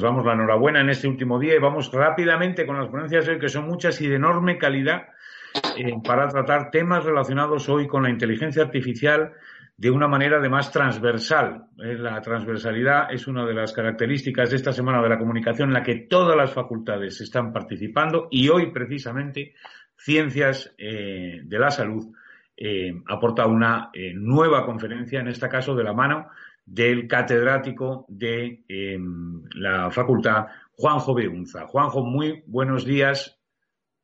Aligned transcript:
nos 0.00 0.08
damos 0.08 0.24
la 0.24 0.32
enhorabuena 0.32 0.80
en 0.80 0.88
este 0.88 1.08
último 1.08 1.38
día 1.38 1.54
y 1.54 1.58
vamos 1.58 1.92
rápidamente 1.92 2.64
con 2.64 2.78
las 2.78 2.88
ponencias 2.88 3.28
hoy, 3.28 3.38
que 3.38 3.50
son 3.50 3.66
muchas 3.66 4.00
y 4.00 4.08
de 4.08 4.16
enorme 4.16 4.56
calidad, 4.56 5.08
eh, 5.76 5.92
para 6.02 6.26
tratar 6.28 6.70
temas 6.70 7.04
relacionados 7.04 7.68
hoy 7.68 7.86
con 7.86 8.04
la 8.04 8.10
inteligencia 8.10 8.62
artificial 8.62 9.32
de 9.76 9.90
una 9.90 10.08
manera 10.08 10.38
además 10.38 10.72
transversal. 10.72 11.66
Eh, 11.78 11.98
la 11.98 12.18
transversalidad 12.22 13.12
es 13.12 13.26
una 13.26 13.44
de 13.44 13.52
las 13.52 13.74
características 13.74 14.48
de 14.48 14.56
esta 14.56 14.72
semana 14.72 15.02
de 15.02 15.10
la 15.10 15.18
comunicación 15.18 15.68
en 15.68 15.74
la 15.74 15.82
que 15.82 16.06
todas 16.08 16.34
las 16.34 16.50
facultades 16.50 17.20
están 17.20 17.52
participando 17.52 18.28
y 18.30 18.48
hoy 18.48 18.72
precisamente 18.72 19.52
Ciencias 19.96 20.74
eh, 20.78 21.40
de 21.44 21.58
la 21.58 21.70
Salud 21.70 22.06
aporta 23.06 23.46
una 23.46 23.90
nueva 24.12 24.66
conferencia, 24.66 25.20
en 25.20 25.28
este 25.28 25.48
caso 25.48 25.74
de 25.74 25.82
la 25.82 25.94
mano 25.94 26.28
del 26.70 27.08
catedrático 27.08 28.06
de 28.08 28.62
em, 28.68 29.42
la 29.54 29.90
facultad, 29.90 30.46
Juanjo 30.72 31.14
Beunza. 31.14 31.66
Juanjo, 31.66 32.04
muy 32.04 32.44
buenos 32.46 32.84
días. 32.84 33.36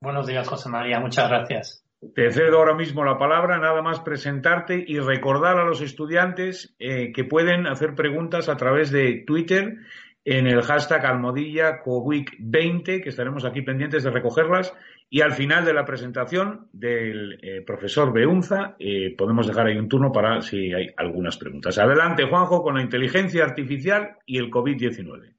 Buenos 0.01 0.27
días, 0.27 0.49
José 0.49 0.69
María. 0.69 0.99
Muchas 0.99 1.29
gracias. 1.29 1.85
Te 2.15 2.31
cedo 2.31 2.59
ahora 2.59 2.75
mismo 2.75 3.05
la 3.05 3.19
palabra, 3.19 3.59
nada 3.59 3.83
más 3.83 4.01
presentarte 4.01 4.85
y 4.87 4.99
recordar 4.99 5.59
a 5.59 5.65
los 5.65 5.81
estudiantes 5.81 6.75
eh, 6.79 7.13
que 7.13 7.25
pueden 7.25 7.67
hacer 7.67 7.95
preguntas 7.95 8.49
a 8.49 8.57
través 8.57 8.91
de 8.91 9.25
Twitter 9.27 9.79
en 10.27 10.49
el 10.49 10.61
hashtag 10.63 11.07
almohadilla 11.07 11.85
COWIC20, 11.85 13.01
que 13.01 13.11
estaremos 13.11 13.45
aquí 13.45 13.63
pendientes 13.63 14.03
de 14.03 14.11
recogerlas. 14.11 14.75
Y 15.09 15.21
al 15.21 15.33
final 15.33 15.65
de 15.65 15.73
la 15.73 15.85
presentación 15.85 16.69
del 16.73 17.39
eh, 17.43 17.63
profesor 17.65 18.13
Beunza, 18.13 18.75
eh, 18.81 19.15
podemos 19.17 19.47
dejar 19.47 19.69
ahí 19.69 19.79
un 19.79 19.89
turno 19.89 20.11
para 20.11 20.43
si 20.43 20.75
hay 20.75 20.93
algunas 20.97 21.37
preguntas. 21.37 21.79
Adelante, 21.79 22.25
Juanjo, 22.25 22.65
con 22.65 22.75
la 22.75 22.83
inteligencia 22.83 23.45
artificial 23.45 24.17
y 24.27 24.39
el 24.39 24.51
COVID-19. 24.51 25.33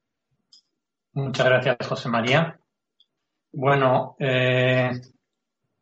Muchas 1.15 1.45
gracias, 1.45 1.77
José 1.85 2.07
María. 2.07 2.57
Bueno, 3.51 4.15
eh, 4.19 4.91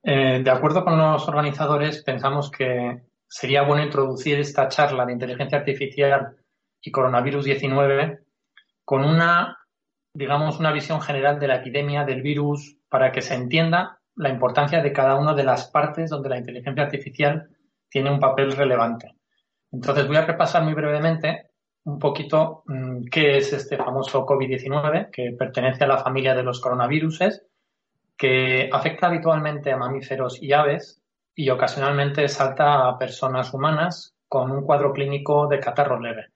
de 0.02 0.49
acuerdo 0.49 0.83
con 0.83 0.97
los 0.97 1.27
organizadores, 1.27 2.02
pensamos 2.02 2.49
que 2.49 3.03
sería 3.27 3.61
bueno 3.61 3.83
introducir 3.83 4.39
esta 4.39 4.67
charla 4.67 5.05
de 5.05 5.13
inteligencia 5.13 5.59
artificial 5.59 6.37
y 6.81 6.89
coronavirus 6.89 7.45
19 7.45 8.24
con 8.86 9.03
una, 9.03 9.58
digamos, 10.14 10.59
una 10.59 10.72
visión 10.72 11.02
general 11.02 11.39
de 11.39 11.47
la 11.47 11.58
epidemia 11.58 12.05
del 12.05 12.22
virus 12.22 12.78
para 12.88 13.11
que 13.11 13.22
se 13.22 13.36
entienda 13.36 14.00
la 14.16 14.30
importancia 14.30 14.81
de 14.81 14.94
cada 14.94 15.16
una 15.16 15.33
de 15.33 15.44
las 15.44 15.69
partes 15.69 16.09
donde 16.09 16.30
la 16.30 16.38
inteligencia 16.38 16.83
artificial 16.83 17.50
tiene 17.89 18.11
un 18.11 18.19
papel 18.19 18.53
relevante. 18.53 19.16
Entonces 19.72 20.08
voy 20.08 20.16
a 20.16 20.25
repasar 20.25 20.64
muy 20.64 20.73
brevemente 20.73 21.50
un 21.83 22.00
poquito 22.00 22.64
mm, 22.66 23.05
qué 23.11 23.38
es 23.38 23.53
este 23.53 23.77
famoso 23.77 24.25
COVID-19, 24.25 25.11
que 25.11 25.36
pertenece 25.38 25.83
a 25.83 25.88
la 25.88 25.97
familia 25.97 26.33
de 26.33 26.44
los 26.44 26.59
coronaviruses, 26.59 27.45
que 28.17 28.70
afecta 28.72 29.08
habitualmente 29.08 29.72
a 29.72 29.77
mamíferos 29.77 30.42
y 30.42 30.53
aves 30.53 31.02
y 31.36 31.49
ocasionalmente 31.49 32.27
salta 32.27 32.88
a 32.88 32.97
personas 32.97 33.53
humanas 33.53 34.16
con 34.27 34.52
un 34.52 34.64
cuadro 34.64 34.94
clínico 34.94 35.47
de 35.47 35.59
catarro 35.59 35.99
leve. 35.99 36.34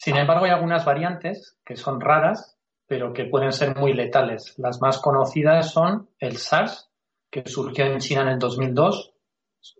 Sin 0.00 0.16
embargo, 0.16 0.46
hay 0.46 0.50
algunas 0.50 0.86
variantes 0.86 1.58
que 1.62 1.76
son 1.76 2.00
raras, 2.00 2.56
pero 2.86 3.12
que 3.12 3.26
pueden 3.26 3.52
ser 3.52 3.76
muy 3.76 3.92
letales. 3.92 4.54
Las 4.56 4.80
más 4.80 4.98
conocidas 4.98 5.72
son 5.72 6.08
el 6.18 6.38
SARS, 6.38 6.90
que 7.30 7.46
surgió 7.46 7.84
en 7.84 7.98
China 7.98 8.22
en 8.22 8.28
el 8.28 8.38
2002, 8.38 9.12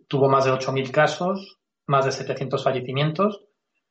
tuvo 0.09 0.29
más 0.29 0.45
de 0.45 0.53
8.000 0.53 0.91
casos, 0.91 1.59
más 1.87 2.05
de 2.05 2.13
700 2.13 2.63
fallecimientos, 2.63 3.47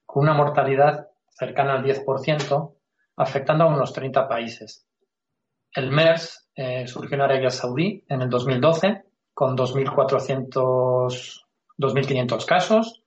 con 0.05 0.21
una 0.21 0.35
mortalidad 0.35 1.07
cercana 1.31 1.73
al 1.73 1.83
10%, 1.83 2.75
afectando 3.15 3.63
a 3.63 3.67
unos 3.67 3.91
30 3.91 4.27
países. 4.27 4.85
El 5.73 5.89
MERS 5.89 6.47
eh, 6.53 6.85
surgió 6.85 7.15
en 7.15 7.21
Arabia 7.21 7.49
Saudí 7.49 8.05
en 8.07 8.21
el 8.21 8.29
2012, 8.29 9.03
con 9.33 9.57
2.400, 9.57 11.43
2.500 11.75 12.45
casos, 12.45 12.98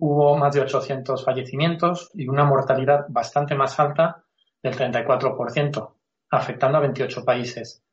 hubo 0.00 0.36
más 0.36 0.54
de 0.54 0.62
800 0.62 1.24
fallecimientos 1.24 2.10
y 2.14 2.26
una 2.26 2.44
mortalidad 2.44 3.06
bastante 3.08 3.54
más 3.54 3.78
alta 3.78 4.24
del 4.62 4.74
34%, 4.74 5.92
afectando 6.30 6.78
a 6.78 6.80
28 6.80 7.24
países. 7.24 7.84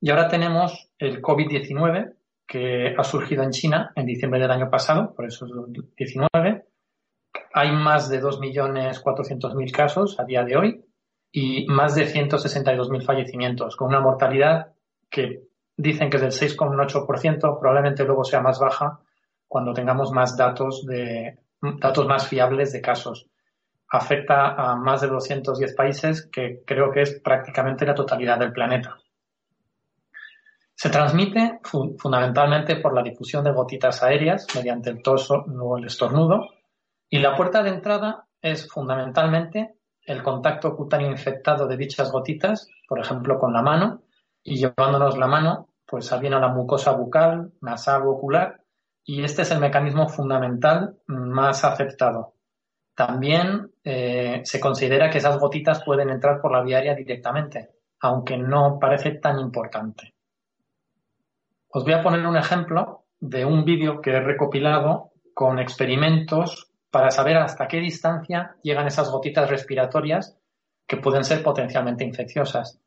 Y 0.00 0.10
ahora 0.10 0.28
tenemos 0.28 0.90
el 0.98 1.20
COVID-19, 1.20 2.14
que 2.46 2.94
ha 2.96 3.04
surgido 3.04 3.42
en 3.42 3.50
China 3.50 3.92
en 3.94 4.06
diciembre 4.06 4.40
del 4.40 4.50
año 4.50 4.70
pasado, 4.70 5.14
por 5.14 5.26
eso 5.26 5.46
es 5.46 5.52
19. 5.96 6.64
Hay 7.52 7.72
más 7.72 8.08
de 8.08 8.22
2.400.000 8.22 9.72
casos 9.72 10.18
a 10.18 10.24
día 10.24 10.44
de 10.44 10.56
hoy 10.56 10.84
y 11.32 11.66
más 11.66 11.94
de 11.94 12.06
162.000 12.06 13.04
fallecimientos, 13.04 13.76
con 13.76 13.88
una 13.88 14.00
mortalidad 14.00 14.72
que 15.10 15.42
dicen 15.76 16.08
que 16.08 16.16
es 16.16 16.22
del 16.22 16.56
6,8%, 16.56 17.58
probablemente 17.58 18.04
luego 18.04 18.24
sea 18.24 18.40
más 18.40 18.58
baja 18.58 19.00
cuando 19.46 19.72
tengamos 19.72 20.12
más 20.12 20.36
datos 20.36 20.86
de, 20.86 21.38
datos 21.60 22.06
más 22.06 22.26
fiables 22.28 22.72
de 22.72 22.80
casos. 22.80 23.26
Afecta 23.90 24.54
a 24.54 24.76
más 24.76 25.00
de 25.00 25.08
210 25.08 25.74
países, 25.74 26.28
que 26.30 26.62
creo 26.64 26.90
que 26.92 27.02
es 27.02 27.20
prácticamente 27.20 27.86
la 27.86 27.94
totalidad 27.94 28.38
del 28.38 28.52
planeta. 28.52 28.98
Se 30.74 30.90
transmite 30.90 31.58
fundamentalmente 31.64 32.76
por 32.76 32.94
la 32.94 33.02
difusión 33.02 33.42
de 33.42 33.50
gotitas 33.50 34.02
aéreas 34.02 34.46
mediante 34.54 34.90
el 34.90 35.02
toso 35.02 35.44
o 35.60 35.76
el 35.76 35.86
estornudo 35.86 36.50
y 37.10 37.18
la 37.18 37.34
puerta 37.34 37.62
de 37.62 37.70
entrada 37.70 38.26
es 38.40 38.68
fundamentalmente 38.68 39.74
el 40.02 40.22
contacto 40.22 40.76
cutáneo 40.76 41.10
infectado 41.10 41.66
de 41.66 41.76
dichas 41.76 42.12
gotitas, 42.12 42.68
por 42.86 43.00
ejemplo 43.00 43.38
con 43.38 43.52
la 43.52 43.62
mano, 43.62 44.02
y 44.42 44.56
llevándonos 44.56 45.18
la 45.18 45.26
mano 45.26 45.68
pues 45.84 46.14
bien 46.20 46.34
a 46.34 46.38
la 46.38 46.48
mucosa 46.48 46.92
bucal, 46.92 47.50
nasal 47.60 48.02
o 48.02 48.10
ocular 48.10 48.60
y 49.08 49.24
este 49.24 49.40
es 49.40 49.50
el 49.52 49.58
mecanismo 49.58 50.06
fundamental 50.06 50.98
más 51.06 51.64
aceptado. 51.64 52.34
También 52.94 53.72
eh, 53.82 54.42
se 54.44 54.60
considera 54.60 55.08
que 55.08 55.16
esas 55.16 55.38
gotitas 55.38 55.82
pueden 55.82 56.10
entrar 56.10 56.42
por 56.42 56.52
la 56.52 56.62
vía 56.62 56.76
aérea 56.76 56.94
directamente, 56.94 57.70
aunque 58.00 58.36
no 58.36 58.78
parece 58.78 59.12
tan 59.12 59.38
importante. 59.38 60.12
Os 61.70 61.84
voy 61.84 61.94
a 61.94 62.02
poner 62.02 62.26
un 62.26 62.36
ejemplo 62.36 63.04
de 63.18 63.46
un 63.46 63.64
vídeo 63.64 64.02
que 64.02 64.10
he 64.10 64.20
recopilado 64.20 65.12
con 65.32 65.58
experimentos 65.58 66.70
para 66.90 67.10
saber 67.10 67.38
hasta 67.38 67.66
qué 67.66 67.78
distancia 67.78 68.56
llegan 68.62 68.88
esas 68.88 69.10
gotitas 69.10 69.48
respiratorias 69.48 70.36
que 70.86 70.98
pueden 70.98 71.24
ser 71.24 71.42
potencialmente 71.42 72.04
infecciosas. 72.04 72.78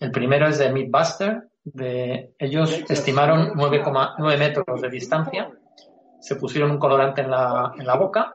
El 0.00 0.10
primero 0.10 0.48
es 0.48 0.58
de 0.58 0.72
Mythbuster, 0.72 1.50
de 1.62 2.34
ellos 2.36 2.84
estimaron 2.88 3.50
9,9 3.50 4.38
metros 4.38 4.80
de 4.80 4.88
distancia 4.88 5.52
se 6.20 6.36
pusieron 6.36 6.70
un 6.70 6.78
colorante 6.78 7.22
en 7.22 7.30
la, 7.30 7.72
en 7.78 7.86
la 7.86 7.96
boca 7.96 8.34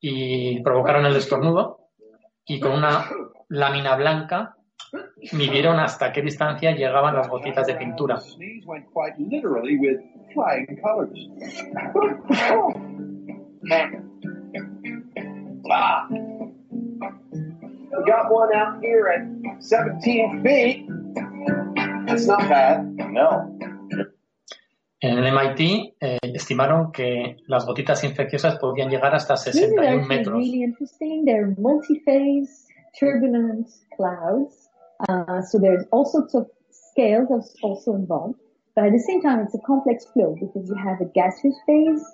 y 0.00 0.62
provocaron 0.62 1.06
el 1.06 1.16
estornudo 1.16 1.90
y 2.44 2.60
con 2.60 2.72
una 2.72 3.06
lámina 3.48 3.96
blanca 3.96 4.56
midieron 5.32 5.78
hasta 5.78 6.12
qué 6.12 6.22
distancia 6.22 6.72
llegaban 6.72 7.14
las 7.14 7.28
gotitas 7.28 7.66
de 7.66 7.74
pintura. 7.74 8.18
We 17.92 18.06
got 18.06 18.30
one 18.30 18.54
out 18.54 18.80
here 18.80 19.08
at 19.08 19.26
17 19.60 20.42
feet. 20.42 20.88
That's 22.06 22.26
not 22.26 22.48
bad. 22.48 22.84
No. 23.10 23.58
En 25.02 25.16
el 25.16 25.32
MIT 25.32 25.94
eh, 25.98 26.18
estimaron 26.22 26.92
que 26.92 27.38
las 27.46 27.64
gotitas 27.64 28.04
infecciosas 28.04 28.58
podían 28.58 28.90
llegar 28.90 29.14
hasta 29.14 29.36
61 29.36 30.06
metros. 30.06 30.36
Really 30.36 30.62
interesting. 30.62 31.24
They're 31.24 31.54
multi-phase, 31.56 32.66
turbulent 32.98 33.68
clouds. 33.96 34.68
Uh, 35.08 35.40
so 35.40 35.58
there's 35.58 35.86
all 35.90 36.04
sorts 36.04 36.34
of 36.34 36.48
scales 36.70 37.56
also 37.62 37.94
involved. 37.94 38.38
But 38.76 38.84
at 38.84 38.92
the 38.92 38.98
same 38.98 39.22
time, 39.22 39.40
it's 39.40 39.54
a 39.54 39.60
complex 39.66 40.04
flow 40.12 40.36
because 40.38 40.68
you 40.68 40.76
have 40.76 41.00
a 41.00 41.06
gaseous 41.06 41.56
phase 41.66 42.04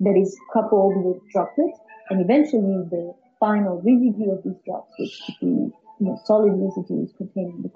that 0.00 0.16
is 0.16 0.36
coupled 0.52 1.04
with 1.04 1.22
droplets, 1.32 1.78
and 2.10 2.20
eventually 2.20 2.86
the 2.90 3.14
final 3.40 3.78
residue 3.78 4.30
of 4.30 4.44
these 4.44 4.60
drops, 4.64 4.92
which 4.98 5.20
could 5.26 5.40
be 5.40 5.46
you 5.46 6.06
know, 6.06 6.18
solid 6.24 6.52
residues 6.52 7.12
containing 7.16 7.62
the 7.62 7.68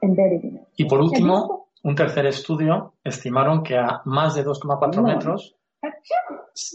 pathogens. 0.00 0.72
Y 0.76 0.84
por 0.84 1.00
último, 1.00 1.68
un 1.82 1.94
tercer 1.94 2.26
estudio 2.26 2.94
estimaron 3.04 3.62
que 3.62 3.76
a 3.76 4.02
más 4.04 4.34
de 4.34 4.44
2,4 4.44 5.02
metros 5.02 5.56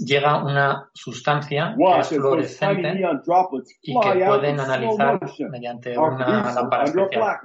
llega 0.06 0.44
una 0.44 0.90
sustancia 0.94 1.76
que 1.76 2.00
es 2.00 2.10
fluorescente 2.10 3.02
y 3.82 4.00
que 4.00 4.26
pueden 4.26 4.60
analizar 4.60 5.20
mediante 5.50 5.98
una 5.98 6.54
lámpara 6.54 6.86
especial. 6.86 7.40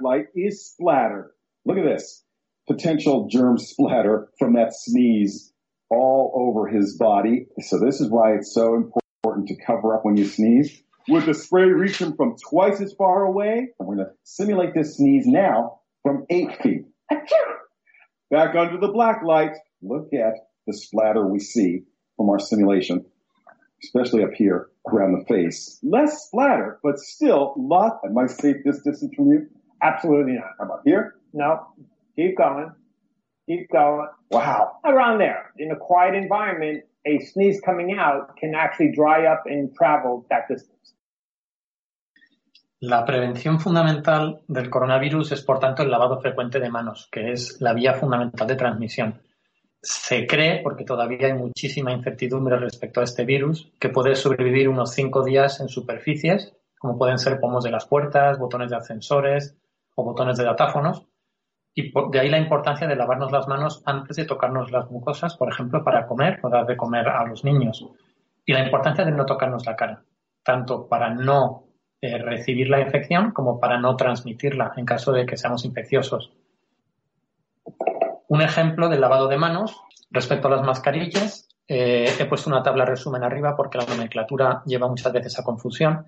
Look 1.65 1.77
at 1.79 1.83
this. 1.83 2.25
Potential 2.65 3.27
germ 3.29 3.57
splatter 3.57 4.29
from 4.39 4.53
that 4.53 4.71
sneeze 4.71 5.53
all 5.89 6.31
over 6.33 6.67
his 6.67 6.97
body. 6.97 7.47
So 7.59 7.77
this 7.77 7.99
is 7.99 8.09
why 8.09 8.35
it's 8.35 8.53
so 8.53 8.75
important. 8.75 9.03
important 9.27 9.47
to 9.49 9.55
cover 9.65 9.95
up 9.95 10.05
when 10.05 10.17
you 10.17 10.25
sneeze. 10.25 10.83
With 11.09 11.25
the 11.25 11.33
spray 11.33 11.69
reaching 11.69 12.15
from 12.15 12.35
twice 12.49 12.81
as 12.81 12.93
far 12.93 13.23
away, 13.23 13.69
we're 13.79 13.95
going 13.95 14.07
to 14.07 14.11
simulate 14.23 14.73
this 14.73 14.97
sneeze 14.97 15.25
now 15.25 15.79
from 16.03 16.25
eight 16.29 16.61
feet. 16.61 16.83
Back 18.29 18.55
under 18.55 18.77
the 18.77 18.91
black 18.91 19.23
light, 19.23 19.53
look 19.81 20.09
at 20.13 20.33
the 20.65 20.73
splatter 20.73 21.25
we 21.25 21.39
see 21.39 21.83
from 22.17 22.29
our 22.29 22.39
simulation, 22.39 23.05
especially 23.85 24.21
up 24.21 24.33
here 24.33 24.67
around 24.85 25.17
the 25.17 25.25
face. 25.25 25.79
Less 25.81 26.25
splatter, 26.27 26.77
but 26.83 26.99
still 26.99 27.53
lot. 27.55 28.01
Am 28.03 28.17
I 28.17 28.27
safe 28.27 28.57
this 28.65 28.81
distance 28.81 29.15
from 29.15 29.31
you? 29.31 29.47
Absolutely 29.81 30.33
not. 30.33 30.51
How 30.59 30.65
about 30.65 30.81
here? 30.83 31.15
No. 31.31 31.67
Keep 32.17 32.37
going. 32.37 32.71
Keep 33.47 33.69
going. 33.71 34.07
Wow. 34.29 34.73
Around 34.83 35.19
there. 35.19 35.53
In 35.57 35.71
a 35.71 35.77
quiet 35.77 36.15
environment, 36.15 36.83
a 37.05 37.19
sneeze 37.19 37.61
coming 37.61 37.95
out 37.97 38.35
can 38.35 38.55
actually 38.55 38.91
dry 38.93 39.25
up 39.25 39.43
and 39.45 39.73
travel 39.73 40.25
that 40.29 40.49
distance. 40.49 40.73
La 42.79 43.05
prevención 43.05 43.59
fundamental 43.59 44.41
del 44.47 44.69
coronavirus 44.69 45.31
es, 45.31 45.41
por 45.41 45.57
tanto, 45.57 45.81
el 45.81 45.89
lavado 45.89 46.21
frecuente 46.21 46.59
de 46.59 46.69
manos, 46.69 47.09
que 47.11 47.31
es 47.31 47.59
la 47.59 47.73
vía 47.73 47.95
fundamental 47.95 48.47
de 48.47 48.55
transmisión. 48.55 49.19
Se 49.81 50.27
cree, 50.27 50.61
porque 50.61 50.83
todavía 50.83 51.25
hay 51.25 51.33
muchísima 51.33 51.91
incertidumbre 51.91 52.55
respecto 52.57 53.01
a 53.01 53.03
este 53.03 53.25
virus, 53.25 53.71
que 53.79 53.89
puede 53.89 54.15
sobrevivir 54.15 54.69
unos 54.69 54.91
cinco 54.91 55.23
días 55.23 55.59
en 55.59 55.69
superficies, 55.69 56.53
como 56.77 56.99
pueden 56.99 57.17
ser 57.17 57.39
pomos 57.39 57.63
de 57.63 57.71
las 57.71 57.87
puertas, 57.87 58.37
botones 58.37 58.69
de 58.69 58.75
ascensores 58.75 59.57
o 59.95 60.03
botones 60.03 60.37
de 60.37 60.43
datáfonos, 60.43 61.03
y 61.73 61.91
de 62.11 62.19
ahí 62.19 62.29
la 62.29 62.37
importancia 62.37 62.87
de 62.87 62.95
lavarnos 62.95 63.31
las 63.31 63.47
manos 63.47 63.81
antes 63.85 64.17
de 64.17 64.25
tocarnos 64.25 64.71
las 64.71 64.91
mucosas, 64.91 65.35
por 65.35 65.49
ejemplo, 65.49 65.83
para 65.83 66.05
comer 66.05 66.39
o 66.43 66.49
dar 66.49 66.67
de 66.67 66.77
comer 66.77 67.09
a 67.09 67.25
los 67.25 67.43
niños. 67.43 67.83
Y 68.45 68.53
la 68.53 68.63
importancia 68.63 69.03
de 69.03 69.11
no 69.11 69.25
tocarnos 69.25 69.65
la 69.65 69.75
cara, 69.75 70.03
tanto 70.43 70.87
para 70.87 71.09
no 71.09 71.66
recibir 72.01 72.69
la 72.69 72.81
infección 72.81 73.31
como 73.31 73.59
para 73.59 73.79
no 73.79 73.95
transmitirla 73.95 74.73
en 74.77 74.85
caso 74.85 75.11
de 75.11 75.25
que 75.25 75.37
seamos 75.37 75.65
infecciosos. 75.65 76.31
Un 78.27 78.41
ejemplo 78.41 78.89
del 78.89 79.01
lavado 79.01 79.27
de 79.27 79.37
manos 79.37 79.75
respecto 80.11 80.47
a 80.47 80.51
las 80.51 80.63
mascarillas. 80.63 81.49
Eh, 81.67 82.13
he 82.17 82.25
puesto 82.25 82.49
una 82.49 82.63
tabla 82.63 82.85
resumen 82.85 83.23
arriba 83.23 83.55
porque 83.55 83.77
la 83.77 83.85
nomenclatura 83.85 84.61
lleva 84.65 84.87
muchas 84.87 85.11
veces 85.11 85.37
a 85.39 85.43
confusión. 85.43 86.05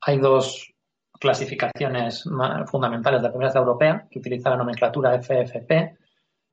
Hay 0.00 0.18
dos 0.18 0.72
clasificaciones 1.18 2.24
fundamentales. 2.66 3.22
La 3.22 3.30
primera 3.30 3.52
europea, 3.52 4.06
que 4.10 4.18
utiliza 4.18 4.50
la 4.50 4.56
nomenclatura 4.56 5.18
FFP, 5.20 5.96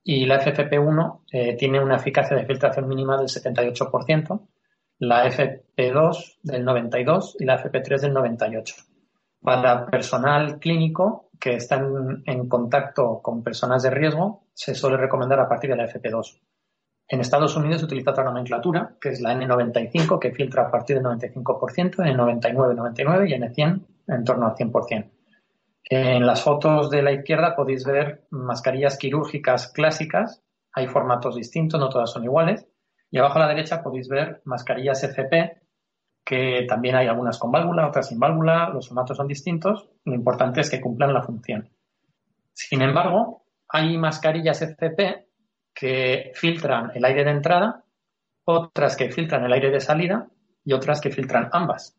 y 0.04 0.26
la 0.26 0.42
FFP1 0.42 1.22
eh, 1.32 1.56
tiene 1.58 1.80
una 1.80 1.98
eficacia 1.98 2.36
de 2.36 2.46
filtración 2.46 2.88
mínima 2.88 3.18
del 3.18 3.28
78%, 3.28 4.48
la 5.02 5.26
FP2 5.26 6.38
del 6.44 6.64
92 6.64 7.38
y 7.40 7.46
la 7.46 7.58
FP3 7.58 8.02
del 8.02 8.14
98. 8.14 8.76
Para 9.42 9.88
personal 9.88 10.60
clínico 10.60 11.32
que 11.40 11.56
está 11.56 11.84
en, 12.26 12.48
contacto 12.48 13.20
con 13.24 13.44
personas 13.44 13.82
de 13.82 13.90
riesgo, 13.90 14.44
se 14.54 14.76
suele 14.76 14.98
recomendar 14.98 15.40
a 15.40 15.50
partir 15.50 15.72
de 15.72 15.78
la 15.78 15.88
FP2. 15.88 16.40
En 17.08 17.20
Estados 17.20 17.56
Unidos 17.56 17.80
se 17.80 17.86
utiliza 17.86 18.12
otra 18.12 18.24
nomenclatura, 18.24 18.96
que 19.02 19.10
es 19.10 19.22
la 19.22 19.34
N95, 19.34 20.20
que 20.20 20.34
filtra 20.34 20.68
a 20.68 20.72
partir 20.72 20.98
del 20.98 21.06
95%, 21.06 21.96
N99, 21.96 22.76
99 22.76 23.28
y 23.28 23.34
N100 23.34 23.86
en 24.08 24.24
torno 24.24 24.46
al 24.46 24.56
100%. 24.56 25.10
En 25.90 26.28
las 26.28 26.44
fotos 26.44 26.92
de 26.92 27.02
la 27.02 27.12
izquierda 27.12 27.56
podéis 27.56 27.86
ver 27.86 28.28
mascarillas 28.30 29.00
quirúrgicas 29.00 29.72
clásicas. 29.72 30.44
Hay 30.74 30.86
formatos 30.88 31.36
distintos, 31.36 31.80
no 31.80 31.90
todas 31.90 32.12
son 32.12 32.24
iguales. 32.24 32.68
Y 33.12 33.18
abajo 33.20 33.38
a 33.38 33.42
la 33.42 33.48
derecha 33.50 33.84
podéis 33.84 34.08
ver 34.08 34.42
mascarillas 34.46 35.04
FP, 35.04 35.62
que 36.24 36.66
también 36.68 36.96
hay 36.96 37.08
algunas 37.08 37.38
con 37.38 37.52
válvula, 37.52 37.88
otras 37.88 38.08
sin 38.08 38.20
válvula, 38.20 38.70
los 38.70 38.88
formatos 38.88 39.18
son 39.18 39.28
distintos, 39.28 39.90
lo 40.06 40.16
importante 40.16 40.62
es 40.62 40.70
que 40.70 40.80
cumplan 40.80 41.14
la 41.14 41.22
función. 41.22 41.70
Sin 42.54 42.82
embargo, 42.82 43.46
hay 43.68 43.98
mascarillas 43.98 44.62
FP 44.62 45.28
que 45.74 46.32
filtran 46.36 46.92
el 46.96 47.04
aire 47.04 47.24
de 47.26 47.32
entrada, 47.32 47.84
otras 48.46 48.96
que 48.96 49.10
filtran 49.10 49.44
el 49.44 49.54
aire 49.54 49.72
de 49.72 49.80
salida 49.80 50.30
y 50.64 50.74
otras 50.74 51.02
que 51.02 51.12
filtran 51.12 51.50
ambas. 51.52 51.98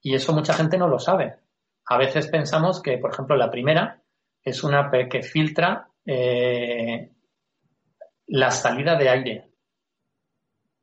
Y 0.00 0.14
eso 0.14 0.32
mucha 0.32 0.54
gente 0.54 0.78
no 0.78 0.88
lo 0.88 0.98
sabe. 0.98 1.36
A 1.86 1.98
veces 1.98 2.28
pensamos 2.28 2.82
que, 2.82 2.98
por 2.98 3.12
ejemplo, 3.12 3.36
la 3.36 3.50
primera 3.50 4.02
es 4.42 4.62
una 4.64 4.90
que 4.90 5.22
filtra 5.22 5.88
eh, 6.04 7.12
la 8.26 8.50
salida 8.50 8.96
de 8.96 9.08
aire, 9.08 9.47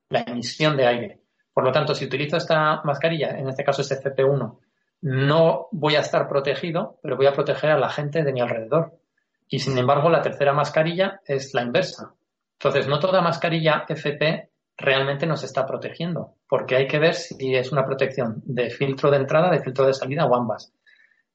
la 0.09 0.21
emisión 0.21 0.77
de 0.77 0.87
aire. 0.87 1.21
Por 1.53 1.63
lo 1.63 1.71
tanto, 1.71 1.95
si 1.95 2.05
utilizo 2.05 2.37
esta 2.37 2.81
mascarilla, 2.83 3.29
en 3.37 3.47
este 3.47 3.63
caso 3.63 3.81
este 3.81 4.01
FP1, 4.01 4.59
no 5.01 5.67
voy 5.71 5.95
a 5.95 6.01
estar 6.01 6.27
protegido, 6.27 6.99
pero 7.01 7.15
voy 7.15 7.27
a 7.27 7.33
proteger 7.33 7.71
a 7.71 7.79
la 7.79 7.89
gente 7.89 8.23
de 8.23 8.33
mi 8.33 8.41
alrededor. 8.41 8.99
Y 9.47 9.59
sin 9.59 9.77
embargo, 9.77 10.09
la 10.09 10.21
tercera 10.21 10.53
mascarilla 10.53 11.21
es 11.25 11.53
la 11.53 11.61
inversa. 11.61 12.13
Entonces, 12.59 12.87
no 12.87 12.99
toda 12.99 13.21
mascarilla 13.21 13.85
FP 13.87 14.49
realmente 14.77 15.25
nos 15.25 15.43
está 15.43 15.65
protegiendo, 15.65 16.35
porque 16.49 16.75
hay 16.75 16.87
que 16.87 16.99
ver 16.99 17.13
si 17.13 17.55
es 17.55 17.71
una 17.71 17.85
protección 17.85 18.41
de 18.45 18.69
filtro 18.69 19.09
de 19.09 19.17
entrada, 19.17 19.49
de 19.49 19.61
filtro 19.61 19.85
de 19.85 19.93
salida 19.93 20.25
o 20.25 20.35
ambas. 20.35 20.73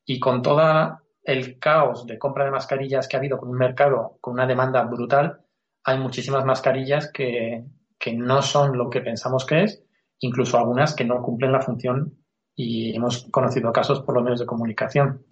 Y 0.05 0.19
con 0.19 0.43
todo 0.43 1.01
el 1.23 1.59
caos 1.59 2.07
de 2.07 2.19
compra 2.19 2.45
de 2.45 2.51
mascarillas 2.51 3.07
que 3.07 3.17
ha 3.17 3.21
habido 3.21 3.39
con 3.39 3.49
un 3.49 3.57
mercado 3.57 4.19
con 4.21 4.35
una 4.35 4.47
demanda 4.47 4.83
brutal, 4.83 5.41
hay 5.85 5.99
muchísimas 5.99 6.45
mascarillas 6.45 7.11
que, 7.11 7.65
que 8.00 8.14
no 8.14 8.41
son 8.41 8.76
lo 8.79 8.88
que 8.88 9.02
pensamos 9.02 9.44
que 9.44 9.62
es, 9.62 9.85
incluso 10.20 10.58
algunas 10.58 10.97
que 10.97 11.05
no 11.05 11.23
cumplen 11.23 11.52
la 11.52 11.61
función 11.61 12.17
y 12.56 12.97
hemos 12.97 13.29
conocido 13.31 13.73
casos 13.73 14.00
por 14.00 14.14
los 14.14 14.25
medios 14.25 14.41
de 14.41 14.47
comunicación. 14.47 15.25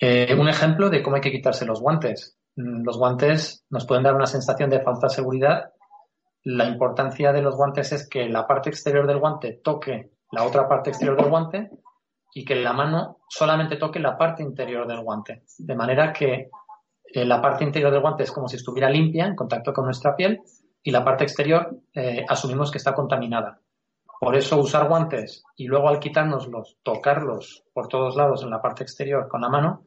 Eh, 0.00 0.34
un 0.38 0.48
ejemplo 0.48 0.90
de 0.90 1.02
cómo 1.02 1.16
hay 1.16 1.22
que 1.22 1.30
quitarse 1.30 1.64
los 1.64 1.80
guantes. 1.80 2.36
Mm, 2.56 2.82
los 2.82 2.98
guantes 2.98 3.64
nos 3.70 3.86
pueden 3.86 4.02
dar 4.02 4.16
una 4.16 4.26
sensación 4.26 4.68
de 4.68 4.80
falta 4.80 5.06
de 5.06 5.14
seguridad. 5.14 5.72
La 6.42 6.66
importancia 6.66 7.32
de 7.32 7.40
los 7.40 7.56
guantes 7.56 7.92
es 7.92 8.08
que 8.08 8.28
la 8.28 8.46
parte 8.46 8.68
exterior 8.68 9.06
del 9.06 9.20
guante 9.20 9.60
toque 9.62 10.10
la 10.32 10.42
otra 10.42 10.68
parte 10.68 10.90
exterior 10.90 11.16
del 11.16 11.30
guante 11.30 11.70
y 12.34 12.44
que 12.44 12.56
la 12.56 12.72
mano 12.72 13.20
solamente 13.28 13.76
toque 13.76 14.00
la 14.00 14.18
parte 14.18 14.42
interior 14.42 14.88
del 14.88 15.02
guante. 15.02 15.44
De 15.56 15.76
manera 15.76 16.12
que 16.12 16.50
eh, 17.06 17.24
la 17.24 17.40
parte 17.40 17.62
interior 17.62 17.92
del 17.92 18.00
guante 18.00 18.24
es 18.24 18.32
como 18.32 18.48
si 18.48 18.56
estuviera 18.56 18.90
limpia 18.90 19.26
en 19.26 19.36
contacto 19.36 19.72
con 19.72 19.84
nuestra 19.84 20.16
piel 20.16 20.40
y 20.84 20.90
la 20.90 21.02
parte 21.02 21.24
exterior 21.24 21.80
eh, 21.94 22.24
asumimos 22.28 22.70
que 22.70 22.78
está 22.78 22.94
contaminada. 22.94 23.58
Por 24.20 24.36
eso 24.36 24.58
usar 24.58 24.86
guantes 24.86 25.42
y 25.56 25.66
luego 25.66 25.88
al 25.88 25.98
quitárnoslos, 25.98 26.76
tocarlos 26.82 27.64
por 27.72 27.88
todos 27.88 28.14
lados 28.16 28.42
en 28.42 28.50
la 28.50 28.60
parte 28.60 28.84
exterior 28.84 29.26
con 29.26 29.40
la 29.40 29.48
mano, 29.48 29.86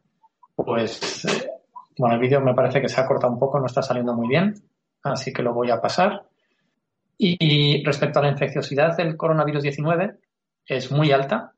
pues 0.56 1.24
eh, 1.25 1.51
bueno, 2.00 2.16
el 2.16 2.22
vídeo 2.22 2.42
me 2.42 2.56
parece 2.56 2.82
que 2.82 2.89
se 2.89 3.00
ha 3.00 3.06
cortado 3.06 3.32
un 3.32 3.39
poco, 3.39 3.60
no 3.60 3.68
está 3.68 3.84
saliendo 3.84 4.13
muy 4.13 4.27
bien, 4.27 4.56
así 5.04 5.32
que 5.32 5.44
lo 5.44 5.54
voy 5.54 5.70
a 5.70 5.80
pasar. 5.80 6.24
Y, 7.20 7.84
respecto 7.84 8.20
a 8.20 8.24
la 8.24 8.30
infecciosidad 8.30 8.96
del 8.96 9.18
coronavirus 9.18 9.63
19, 9.63 10.20
es 10.66 10.92
muy 10.92 11.12
alta. 11.12 11.54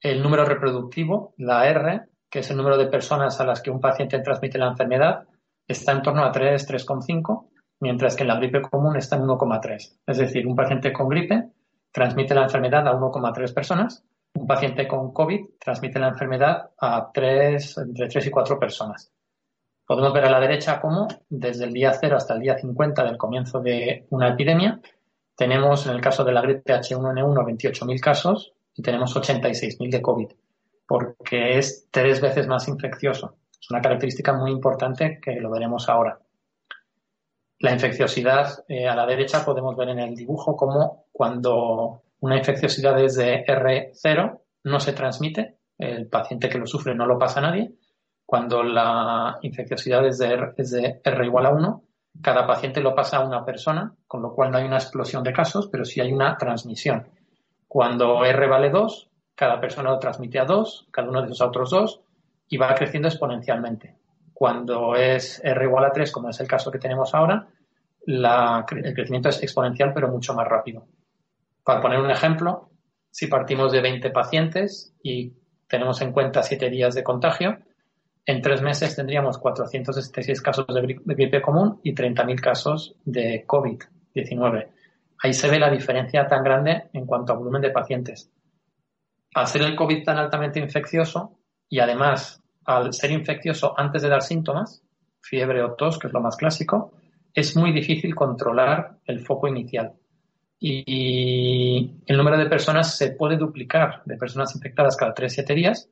El 0.00 0.22
número 0.22 0.44
reproductivo, 0.44 1.34
la 1.38 1.66
R, 1.66 2.02
que 2.28 2.40
es 2.40 2.50
el 2.50 2.56
número 2.56 2.76
de 2.76 2.86
personas 2.86 3.40
a 3.40 3.46
las 3.46 3.62
que 3.62 3.70
un 3.70 3.80
paciente 3.80 4.18
transmite 4.18 4.58
la 4.58 4.68
enfermedad, 4.68 5.26
está 5.66 5.92
en 5.92 6.02
torno 6.02 6.24
a 6.24 6.32
3, 6.32 6.68
3,5 6.68 7.51
mientras 7.82 8.14
que 8.14 8.22
en 8.22 8.28
la 8.28 8.36
gripe 8.36 8.62
común 8.62 8.96
está 8.96 9.16
en 9.16 9.22
1,3. 9.22 9.98
Es 10.06 10.16
decir, 10.16 10.46
un 10.46 10.54
paciente 10.54 10.92
con 10.92 11.08
gripe 11.08 11.48
transmite 11.90 12.32
la 12.32 12.44
enfermedad 12.44 12.86
a 12.86 12.92
1,3 12.92 13.52
personas, 13.52 14.04
un 14.34 14.46
paciente 14.46 14.86
con 14.86 15.12
COVID 15.12 15.40
transmite 15.58 15.98
la 15.98 16.08
enfermedad 16.08 16.70
a 16.80 17.10
3, 17.12 17.78
entre 17.78 18.08
3 18.08 18.26
y 18.26 18.30
4 18.30 18.58
personas. 18.58 19.12
Podemos 19.84 20.12
ver 20.12 20.24
a 20.26 20.30
la 20.30 20.38
derecha 20.38 20.80
cómo 20.80 21.08
desde 21.28 21.64
el 21.64 21.72
día 21.72 21.92
0 21.92 22.16
hasta 22.16 22.34
el 22.34 22.40
día 22.40 22.56
50 22.56 23.02
del 23.04 23.18
comienzo 23.18 23.60
de 23.60 24.06
una 24.10 24.28
epidemia 24.28 24.80
tenemos 25.36 25.84
en 25.86 25.92
el 25.92 26.00
caso 26.00 26.22
de 26.22 26.32
la 26.32 26.40
gripe 26.40 26.72
H1N1 26.72 27.44
28.000 27.44 28.00
casos 28.00 28.52
y 28.74 28.82
tenemos 28.82 29.16
86.000 29.16 29.90
de 29.90 30.00
COVID, 30.00 30.28
porque 30.86 31.58
es 31.58 31.88
tres 31.90 32.20
veces 32.20 32.46
más 32.46 32.68
infeccioso. 32.68 33.38
Es 33.60 33.68
una 33.72 33.82
característica 33.82 34.32
muy 34.34 34.52
importante 34.52 35.18
que 35.20 35.40
lo 35.40 35.50
veremos 35.50 35.88
ahora. 35.88 36.20
La 37.62 37.70
infecciosidad 37.70 38.64
eh, 38.66 38.88
a 38.88 38.96
la 38.96 39.06
derecha 39.06 39.44
podemos 39.44 39.76
ver 39.76 39.90
en 39.90 40.00
el 40.00 40.16
dibujo 40.16 40.56
como 40.56 41.06
cuando 41.12 42.02
una 42.18 42.36
infecciosidad 42.36 42.98
es 43.00 43.14
de 43.14 43.44
R0 43.44 44.40
no 44.64 44.80
se 44.80 44.92
transmite, 44.92 45.58
el 45.78 46.08
paciente 46.08 46.48
que 46.48 46.58
lo 46.58 46.66
sufre 46.66 46.92
no 46.92 47.06
lo 47.06 47.20
pasa 47.20 47.38
a 47.38 47.44
nadie. 47.44 47.72
Cuando 48.26 48.64
la 48.64 49.38
infecciosidad 49.42 50.04
es 50.04 50.18
de 50.18 50.26
R, 50.26 50.54
es 50.56 50.72
de 50.72 51.00
R 51.04 51.24
igual 51.24 51.46
a 51.46 51.50
1, 51.50 51.84
cada 52.20 52.48
paciente 52.48 52.80
lo 52.80 52.96
pasa 52.96 53.18
a 53.18 53.24
una 53.24 53.44
persona, 53.44 53.94
con 54.08 54.22
lo 54.22 54.34
cual 54.34 54.50
no 54.50 54.58
hay 54.58 54.64
una 54.64 54.78
explosión 54.78 55.22
de 55.22 55.32
casos, 55.32 55.68
pero 55.70 55.84
sí 55.84 56.00
hay 56.00 56.12
una 56.12 56.36
transmisión. 56.36 57.06
Cuando 57.68 58.24
R 58.24 58.48
vale 58.48 58.70
2, 58.70 59.08
cada 59.36 59.60
persona 59.60 59.90
lo 59.92 60.00
transmite 60.00 60.40
a 60.40 60.46
2, 60.46 60.88
cada 60.90 61.08
uno 61.08 61.20
de 61.20 61.26
esos 61.28 61.40
a 61.40 61.46
otros 61.46 61.70
2, 61.70 62.00
y 62.48 62.56
va 62.56 62.74
creciendo 62.74 63.06
exponencialmente. 63.06 64.01
Cuando 64.42 64.96
es 64.96 65.40
R 65.44 65.64
igual 65.64 65.84
a 65.84 65.92
3, 65.92 66.10
como 66.10 66.28
es 66.28 66.40
el 66.40 66.48
caso 66.48 66.72
que 66.72 66.80
tenemos 66.80 67.14
ahora, 67.14 67.46
el 68.04 68.92
crecimiento 68.92 69.28
es 69.28 69.40
exponencial 69.40 69.92
pero 69.94 70.08
mucho 70.08 70.34
más 70.34 70.48
rápido. 70.48 70.84
Para 71.62 71.80
poner 71.80 72.00
un 72.00 72.10
ejemplo, 72.10 72.68
si 73.08 73.28
partimos 73.28 73.70
de 73.70 73.80
20 73.80 74.10
pacientes 74.10 74.96
y 75.00 75.32
tenemos 75.68 76.02
en 76.02 76.10
cuenta 76.10 76.42
7 76.42 76.70
días 76.70 76.96
de 76.96 77.04
contagio, 77.04 77.58
en 78.26 78.42
tres 78.42 78.62
meses 78.62 78.96
tendríamos 78.96 79.38
466 79.38 80.42
casos 80.42 80.66
de 80.66 80.98
gripe 81.04 81.40
común 81.40 81.78
y 81.84 81.94
30.000 81.94 82.40
casos 82.40 82.96
de 83.04 83.46
COVID-19. 83.46 84.68
Ahí 85.22 85.34
se 85.34 85.50
ve 85.50 85.60
la 85.60 85.70
diferencia 85.70 86.26
tan 86.26 86.42
grande 86.42 86.88
en 86.92 87.06
cuanto 87.06 87.32
a 87.32 87.36
volumen 87.36 87.62
de 87.62 87.70
pacientes. 87.70 88.28
Al 89.34 89.46
ser 89.46 89.62
el 89.62 89.76
COVID 89.76 90.02
tan 90.02 90.18
altamente 90.18 90.58
infeccioso 90.58 91.38
y 91.68 91.78
además 91.78 92.41
al 92.64 92.92
ser 92.92 93.10
infeccioso 93.10 93.74
antes 93.78 94.02
de 94.02 94.08
dar 94.08 94.22
síntomas, 94.22 94.82
fiebre 95.20 95.62
o 95.62 95.74
tos, 95.74 95.98
que 95.98 96.08
es 96.08 96.12
lo 96.12 96.20
más 96.20 96.36
clásico, 96.36 96.92
es 97.34 97.56
muy 97.56 97.72
difícil 97.72 98.14
controlar 98.14 98.98
el 99.06 99.20
foco 99.20 99.48
inicial. 99.48 99.92
Y 100.58 101.90
el 102.06 102.16
número 102.16 102.38
de 102.38 102.46
personas 102.46 102.96
se 102.96 103.12
puede 103.12 103.36
duplicar 103.36 104.02
de 104.04 104.16
personas 104.16 104.54
infectadas 104.54 104.96
cada 104.96 105.14
3-7 105.14 105.54
días, 105.54 105.88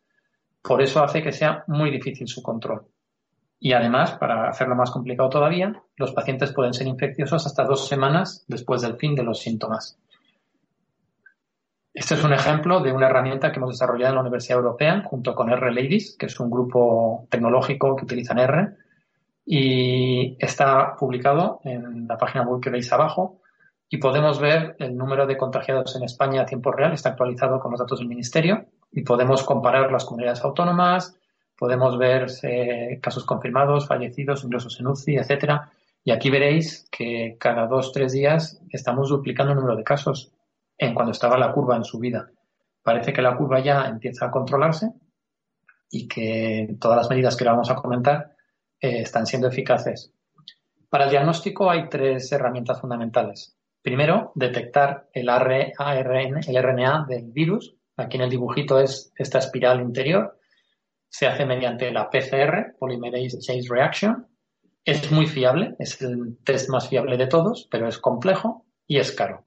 por 0.62 0.82
eso 0.82 1.02
hace 1.02 1.22
que 1.22 1.32
sea 1.32 1.64
muy 1.66 1.90
difícil 1.90 2.28
su 2.28 2.42
control. 2.42 2.86
Y 3.58 3.72
además, 3.72 4.12
para 4.12 4.48
hacerlo 4.48 4.74
más 4.74 4.90
complicado 4.90 5.28
todavía, 5.28 5.82
los 5.96 6.12
pacientes 6.12 6.52
pueden 6.52 6.72
ser 6.72 6.86
infecciosos 6.86 7.46
hasta 7.46 7.64
dos 7.64 7.88
semanas 7.88 8.44
después 8.48 8.80
del 8.82 8.96
fin 8.96 9.14
de 9.14 9.22
los 9.22 9.40
síntomas. 9.40 9.98
Este 11.92 12.14
es 12.14 12.23
un 12.23 12.32
ejemplo 12.32 12.80
de 12.80 12.92
una 12.92 13.06
herramienta 13.09 13.50
que 13.50 13.59
hemos 13.59 13.70
desarrollado 13.70 14.11
en 14.11 14.14
la 14.14 14.20
Universidad 14.20 14.59
Europea 14.59 15.02
junto 15.04 15.35
con 15.35 15.50
R 15.50 15.73
Ladies, 15.73 16.16
que 16.16 16.26
es 16.26 16.38
un 16.38 16.49
grupo 16.49 17.26
tecnológico 17.28 17.97
que 17.97 18.04
utilizan 18.04 18.38
R, 18.38 18.68
y 19.44 20.37
está 20.38 20.94
publicado 20.97 21.61
en 21.64 22.06
la 22.06 22.16
página 22.16 22.44
web 22.44 22.61
que 22.61 22.70
veis 22.70 22.92
abajo 22.92 23.40
y 23.88 23.97
podemos 23.99 24.38
ver 24.38 24.76
el 24.78 24.97
número 24.97 25.26
de 25.26 25.37
contagiados 25.37 25.97
en 25.97 26.04
España 26.04 26.42
a 26.42 26.47
tiempo 26.47 26.70
real, 26.70 26.92
está 26.92 27.11
actualizado 27.11 27.59
con 27.59 27.73
los 27.73 27.80
datos 27.80 27.99
del 27.99 28.06
Ministerio 28.06 28.66
y 28.92 29.02
podemos 29.02 29.42
comparar 29.42 29.90
las 29.90 30.04
comunidades 30.04 30.44
autónomas, 30.44 31.16
podemos 31.59 31.99
ver 31.99 32.28
eh, 32.44 33.00
casos 33.02 33.25
confirmados, 33.25 33.88
fallecidos, 33.88 34.44
ingresos 34.44 34.78
en 34.78 34.87
UCI, 34.87 35.16
etcétera. 35.16 35.73
Y 36.04 36.12
aquí 36.12 36.30
veréis 36.30 36.88
que 36.90 37.37
cada 37.40 37.66
dos, 37.66 37.92
tres 37.92 38.12
días 38.12 38.62
estamos 38.70 39.09
duplicando 39.09 39.52
el 39.52 39.59
número 39.59 39.76
de 39.76 39.85
casos 39.85 40.32
en 40.80 40.94
cuando 40.94 41.12
estaba 41.12 41.38
la 41.38 41.52
curva 41.52 41.76
en 41.76 41.84
su 41.84 41.99
vida. 41.99 42.30
Parece 42.82 43.12
que 43.12 43.20
la 43.20 43.37
curva 43.37 43.60
ya 43.60 43.84
empieza 43.87 44.26
a 44.26 44.30
controlarse 44.30 44.90
y 45.90 46.08
que 46.08 46.76
todas 46.80 46.96
las 46.96 47.10
medidas 47.10 47.37
que 47.37 47.44
vamos 47.44 47.70
a 47.70 47.75
comentar 47.75 48.34
eh, 48.80 49.02
están 49.02 49.26
siendo 49.26 49.49
eficaces. 49.49 50.14
Para 50.88 51.04
el 51.04 51.10
diagnóstico 51.10 51.70
hay 51.70 51.88
tres 51.90 52.32
herramientas 52.32 52.80
fundamentales. 52.80 53.56
Primero, 53.82 54.32
detectar 54.34 55.08
el, 55.12 55.28
ARN, 55.28 56.40
el 56.49 56.62
RNA 56.62 57.06
del 57.06 57.30
virus. 57.30 57.76
Aquí 57.96 58.16
en 58.16 58.22
el 58.22 58.30
dibujito 58.30 58.80
es 58.80 59.12
esta 59.16 59.38
espiral 59.38 59.82
interior. 59.82 60.38
Se 61.10 61.26
hace 61.26 61.44
mediante 61.44 61.90
la 61.90 62.08
PCR, 62.08 62.76
Polymerase 62.78 63.38
Chain 63.38 63.64
Reaction. 63.68 64.26
Es 64.82 65.12
muy 65.12 65.26
fiable, 65.26 65.76
es 65.78 66.00
el 66.00 66.38
test 66.42 66.70
más 66.70 66.88
fiable 66.88 67.18
de 67.18 67.26
todos, 67.26 67.68
pero 67.70 67.87
es 67.87 67.99
complejo 67.99 68.64
y 68.87 68.99
es 68.99 69.12
caro. 69.12 69.44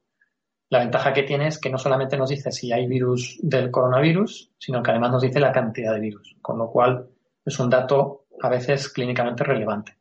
La 0.73 0.79
ventaja 0.79 1.13
que 1.13 1.21
tiene 1.21 1.45
es 1.45 1.59
que 1.59 1.69
no 1.69 1.77
solamente 1.77 2.17
nos 2.17 2.31
dice 2.31 2.51
si 2.51 2.73
hay 2.73 2.87
virus 2.87 3.37
del 3.43 3.69
coronavirus, 3.69 4.49
sino 4.57 4.81
que 4.81 4.89
además 4.89 5.11
nos 5.11 5.21
dice 5.21 5.39
la 5.39 5.51
cantidad 5.51 5.93
de 5.93 5.99
virus, 5.99 6.35
con 6.41 6.57
lo 6.57 6.71
cual 6.71 7.09
es 7.45 7.59
un 7.59 7.69
dato 7.69 8.25
a 8.41 8.49
veces 8.49 8.89
clínicamente 8.89 9.43
relevante. 9.43 9.95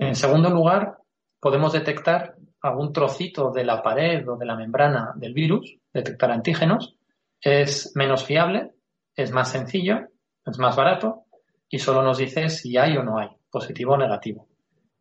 En 0.00 0.16
segundo 0.16 0.50
lugar, 0.50 0.98
podemos 1.38 1.72
detectar 1.72 2.34
algún 2.62 2.92
trocito 2.92 3.52
de 3.52 3.62
la 3.62 3.80
pared 3.80 4.28
o 4.28 4.36
de 4.36 4.44
la 4.44 4.56
membrana 4.56 5.12
del 5.14 5.34
virus, 5.34 5.72
detectar 5.94 6.32
antígenos, 6.32 6.96
es 7.40 7.92
menos 7.94 8.24
fiable, 8.24 8.72
es 9.14 9.30
más 9.30 9.52
sencillo, 9.52 10.08
es 10.44 10.58
más 10.58 10.74
barato 10.74 11.26
y 11.68 11.78
solo 11.78 12.02
nos 12.02 12.18
dice 12.18 12.48
si 12.48 12.76
hay 12.76 12.96
o 12.96 13.04
no 13.04 13.20
hay, 13.20 13.28
positivo 13.48 13.92
o 13.92 13.98
negativo. 13.98 14.48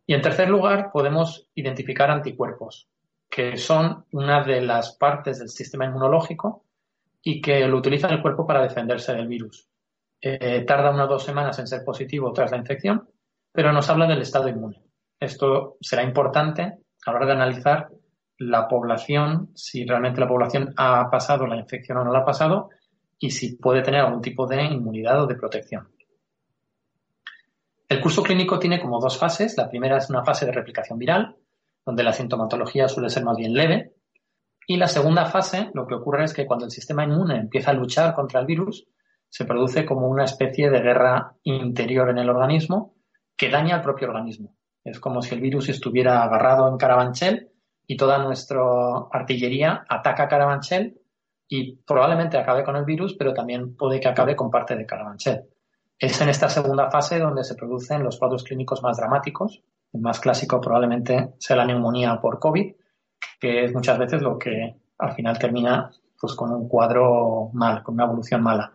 Y 0.05 0.13
en 0.13 0.21
tercer 0.21 0.47
lugar, 0.47 0.91
podemos 0.93 1.47
identificar 1.55 2.11
anticuerpos, 2.11 2.87
que 3.31 3.55
son 3.55 4.05
una 4.11 4.43
de 4.43 4.59
las 4.59 4.97
partes 4.97 5.39
del 5.39 5.47
sistema 5.47 5.85
inmunológico 5.85 6.65
y 7.23 7.41
que 7.41 7.65
lo 7.65 7.77
utiliza 7.77 8.09
el 8.09 8.21
cuerpo 8.21 8.45
para 8.45 8.61
defenderse 8.61 9.13
del 9.13 9.27
virus. 9.27 9.69
Eh, 10.19 10.65
tarda 10.67 10.91
unas 10.91 11.07
dos 11.07 11.23
semanas 11.23 11.57
en 11.57 11.65
ser 11.65 11.85
positivo 11.85 12.33
tras 12.33 12.51
la 12.51 12.57
infección, 12.57 13.07
pero 13.53 13.71
nos 13.71 13.89
habla 13.89 14.05
del 14.05 14.21
estado 14.21 14.49
inmune. 14.49 14.83
Esto 15.17 15.77
será 15.79 16.03
importante 16.03 16.61
a 17.05 17.11
la 17.11 17.17
hora 17.17 17.25
de 17.25 17.31
analizar 17.31 17.89
la 18.37 18.67
población, 18.67 19.51
si 19.55 19.85
realmente 19.85 20.19
la 20.19 20.27
población 20.27 20.73
ha 20.75 21.09
pasado 21.09 21.47
la 21.47 21.55
infección 21.55 21.99
o 21.99 22.03
no 22.03 22.11
la 22.11 22.19
ha 22.19 22.25
pasado 22.25 22.69
y 23.17 23.31
si 23.31 23.55
puede 23.55 23.81
tener 23.81 24.01
algún 24.01 24.21
tipo 24.21 24.45
de 24.45 24.61
inmunidad 24.63 25.23
o 25.23 25.27
de 25.27 25.35
protección. 25.35 25.87
El 27.87 28.01
curso 28.01 28.23
clínico 28.23 28.59
tiene 28.59 28.81
como 28.81 28.99
dos 28.99 29.17
fases. 29.17 29.55
La 29.57 29.69
primera 29.69 29.97
es 29.97 30.09
una 30.09 30.23
fase 30.23 30.45
de 30.45 30.51
replicación 30.51 30.97
viral, 30.97 31.35
donde 31.85 32.03
la 32.03 32.13
sintomatología 32.13 32.87
suele 32.87 33.09
ser 33.09 33.23
más 33.23 33.37
bien 33.37 33.53
leve. 33.53 33.93
Y 34.67 34.77
la 34.77 34.87
segunda 34.87 35.25
fase, 35.25 35.71
lo 35.73 35.87
que 35.87 35.95
ocurre 35.95 36.23
es 36.23 36.33
que 36.33 36.45
cuando 36.45 36.65
el 36.65 36.71
sistema 36.71 37.03
inmune 37.03 37.37
empieza 37.37 37.71
a 37.71 37.73
luchar 37.73 38.13
contra 38.13 38.39
el 38.39 38.45
virus, 38.45 38.87
se 39.29 39.45
produce 39.45 39.85
como 39.85 40.07
una 40.07 40.25
especie 40.25 40.69
de 40.69 40.81
guerra 40.81 41.35
interior 41.43 42.09
en 42.09 42.17
el 42.17 42.29
organismo 42.29 42.95
que 43.35 43.49
daña 43.49 43.75
al 43.75 43.81
propio 43.81 44.07
organismo. 44.07 44.55
Es 44.83 44.99
como 44.99 45.21
si 45.21 45.33
el 45.33 45.41
virus 45.41 45.69
estuviera 45.69 46.23
agarrado 46.23 46.67
en 46.67 46.77
Carabanchel 46.77 47.49
y 47.87 47.97
toda 47.97 48.17
nuestra 48.17 48.61
artillería 49.11 49.85
ataca 49.87 50.27
Carabanchel 50.27 50.99
y 51.47 51.75
probablemente 51.77 52.37
acabe 52.37 52.63
con 52.63 52.75
el 52.75 52.85
virus, 52.85 53.15
pero 53.15 53.33
también 53.33 53.75
puede 53.75 53.99
que 53.99 54.07
acabe 54.07 54.35
con 54.35 54.49
parte 54.49 54.75
de 54.75 54.85
Carabanchel. 54.85 55.43
Es 55.97 56.19
en 56.21 56.29
esta 56.29 56.49
segunda 56.49 56.89
fase 56.89 57.19
donde 57.19 57.43
se 57.43 57.55
producen 57.55 58.03
los 58.03 58.17
cuadros 58.17 58.43
clínicos 58.43 58.81
más 58.81 58.97
dramáticos. 58.97 59.61
El 59.93 60.01
más 60.01 60.19
clásico 60.19 60.61
probablemente 60.61 61.33
sea 61.37 61.57
la 61.57 61.65
neumonía 61.65 62.19
por 62.21 62.39
COVID, 62.39 62.73
que 63.39 63.65
es 63.65 63.73
muchas 63.73 63.97
veces 63.97 64.21
lo 64.21 64.37
que 64.37 64.75
al 64.97 65.13
final 65.13 65.37
termina 65.37 65.91
pues, 66.19 66.35
con 66.35 66.51
un 66.51 66.67
cuadro 66.67 67.49
mal, 67.53 67.83
con 67.83 67.95
una 67.95 68.05
evolución 68.05 68.41
mala. 68.41 68.71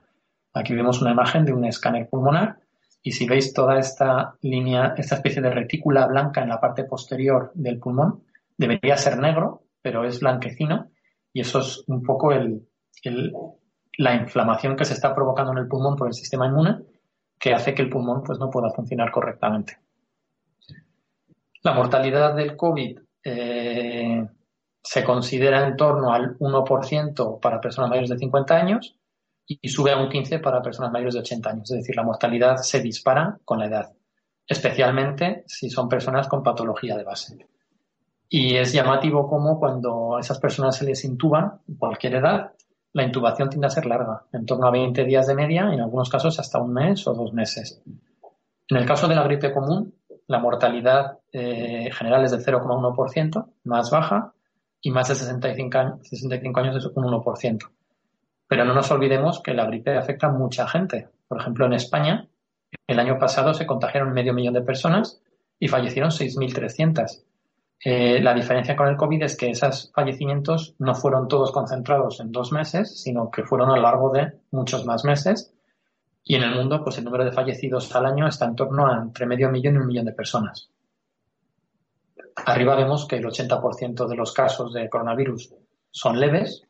Aquí 0.52 0.74
vemos 0.74 1.00
una 1.00 1.12
imagen 1.12 1.44
de 1.44 1.52
un 1.52 1.64
escáner 1.64 2.08
pulmonar 2.08 2.58
y 3.02 3.12
si 3.12 3.26
veis 3.26 3.52
toda 3.52 3.78
esta 3.78 4.34
línea, 4.42 4.94
esta 4.96 5.16
especie 5.16 5.40
de 5.40 5.50
retícula 5.50 6.06
blanca 6.06 6.42
en 6.42 6.48
la 6.48 6.60
parte 6.60 6.84
posterior 6.84 7.52
del 7.54 7.78
pulmón, 7.78 8.24
debería 8.56 8.96
ser 8.96 9.18
negro, 9.18 9.62
pero 9.80 10.04
es 10.04 10.18
blanquecino 10.20 10.90
y 11.32 11.40
eso 11.40 11.60
es 11.60 11.84
un 11.86 12.02
poco 12.02 12.32
la 13.98 14.14
inflamación 14.14 14.76
que 14.76 14.84
se 14.84 14.94
está 14.94 15.14
provocando 15.14 15.52
en 15.52 15.58
el 15.58 15.68
pulmón 15.68 15.96
por 15.96 16.08
el 16.08 16.14
sistema 16.14 16.46
inmune 16.46 16.78
que 17.38 17.52
hace 17.52 17.74
que 17.74 17.82
el 17.82 17.90
pulmón 17.90 18.22
pues, 18.24 18.38
no 18.38 18.50
pueda 18.50 18.70
funcionar 18.70 19.10
correctamente. 19.10 19.78
La 21.66 21.74
mortalidad 21.74 22.32
del 22.36 22.56
COVID 22.56 22.96
eh, 23.24 24.24
se 24.80 25.02
considera 25.02 25.66
en 25.66 25.76
torno 25.76 26.12
al 26.12 26.38
1% 26.38 27.40
para 27.40 27.60
personas 27.60 27.90
mayores 27.90 28.10
de 28.10 28.18
50 28.18 28.54
años 28.54 28.96
y 29.48 29.68
sube 29.68 29.90
a 29.90 29.98
un 29.98 30.08
15 30.08 30.38
para 30.38 30.62
personas 30.62 30.92
mayores 30.92 31.14
de 31.14 31.20
80 31.22 31.50
años. 31.50 31.70
Es 31.72 31.78
decir, 31.78 31.96
la 31.96 32.04
mortalidad 32.04 32.58
se 32.58 32.80
dispara 32.80 33.40
con 33.44 33.58
la 33.58 33.66
edad, 33.66 33.92
especialmente 34.46 35.42
si 35.48 35.68
son 35.68 35.88
personas 35.88 36.28
con 36.28 36.44
patología 36.44 36.96
de 36.96 37.02
base. 37.02 37.48
Y 38.28 38.54
es 38.54 38.72
llamativo 38.72 39.28
como 39.28 39.58
cuando 39.58 40.18
a 40.18 40.20
esas 40.20 40.38
personas 40.38 40.76
se 40.76 40.84
les 40.84 41.04
intuba, 41.04 41.62
cualquier 41.80 42.14
edad, 42.14 42.52
la 42.92 43.02
intubación 43.02 43.48
tiende 43.48 43.66
a 43.66 43.70
ser 43.70 43.86
larga, 43.86 44.22
en 44.32 44.46
torno 44.46 44.68
a 44.68 44.70
20 44.70 45.02
días 45.02 45.26
de 45.26 45.34
media, 45.34 45.68
en 45.72 45.80
algunos 45.80 46.10
casos 46.10 46.38
hasta 46.38 46.62
un 46.62 46.72
mes 46.72 47.04
o 47.08 47.12
dos 47.12 47.32
meses. 47.32 47.82
En 48.68 48.76
el 48.76 48.86
caso 48.86 49.08
de 49.08 49.16
la 49.16 49.24
gripe 49.24 49.52
común, 49.52 49.95
la 50.26 50.38
mortalidad 50.38 51.18
eh, 51.32 51.90
general 51.92 52.24
es 52.24 52.30
del 52.32 52.44
0,1%, 52.44 53.46
más 53.64 53.90
baja, 53.90 54.32
y 54.80 54.90
más 54.90 55.08
de 55.08 55.14
65 55.16 55.78
años, 55.78 56.08
65 56.08 56.60
años 56.60 56.76
es 56.76 56.86
un 56.94 57.04
1%. 57.04 57.70
Pero 58.46 58.64
no 58.64 58.74
nos 58.74 58.90
olvidemos 58.90 59.40
que 59.40 59.54
la 59.54 59.66
gripe 59.66 59.96
afecta 59.96 60.28
a 60.28 60.32
mucha 60.32 60.68
gente. 60.68 61.08
Por 61.26 61.40
ejemplo, 61.40 61.66
en 61.66 61.72
España, 61.72 62.28
el 62.86 63.00
año 63.00 63.18
pasado 63.18 63.52
se 63.54 63.66
contagiaron 63.66 64.12
medio 64.12 64.32
millón 64.32 64.54
de 64.54 64.62
personas 64.62 65.20
y 65.58 65.68
fallecieron 65.68 66.10
6.300. 66.10 67.24
Eh, 67.84 68.20
la 68.22 68.32
diferencia 68.32 68.76
con 68.76 68.88
el 68.88 68.96
COVID 68.96 69.24
es 69.24 69.36
que 69.36 69.50
esos 69.50 69.90
fallecimientos 69.92 70.76
no 70.78 70.94
fueron 70.94 71.28
todos 71.28 71.52
concentrados 71.52 72.20
en 72.20 72.32
dos 72.32 72.52
meses, 72.52 73.02
sino 73.02 73.30
que 73.30 73.42
fueron 73.42 73.70
a 73.70 73.76
lo 73.76 73.82
largo 73.82 74.10
de 74.10 74.32
muchos 74.52 74.86
más 74.86 75.04
meses. 75.04 75.52
Y 76.28 76.34
en 76.34 76.42
el 76.42 76.56
mundo, 76.56 76.82
pues 76.82 76.98
el 76.98 77.04
número 77.04 77.24
de 77.24 77.30
fallecidos 77.30 77.94
al 77.94 78.04
año 78.04 78.26
está 78.26 78.46
en 78.46 78.56
torno 78.56 78.86
a 78.86 78.96
entre 79.00 79.26
medio 79.26 79.48
millón 79.48 79.76
y 79.76 79.78
un 79.78 79.86
millón 79.86 80.06
de 80.06 80.12
personas. 80.12 80.68
Arriba 82.44 82.74
vemos 82.74 83.06
que 83.06 83.16
el 83.16 83.24
80% 83.24 84.08
de 84.08 84.16
los 84.16 84.32
casos 84.32 84.74
de 84.74 84.90
coronavirus 84.90 85.54
son 85.90 86.18
leves 86.18 86.66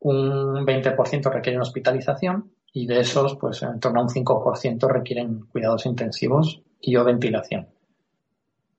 un 0.00 0.66
20% 0.66 1.32
requieren 1.32 1.60
hospitalización 1.62 2.52
y 2.72 2.86
de 2.86 3.00
esos, 3.00 3.36
pues 3.36 3.62
en 3.62 3.80
torno 3.80 4.00
a 4.00 4.02
un 4.04 4.10
5% 4.10 4.86
requieren 4.86 5.46
cuidados 5.46 5.86
intensivos 5.86 6.60
y 6.80 6.94
o 6.96 7.04
ventilación. 7.04 7.68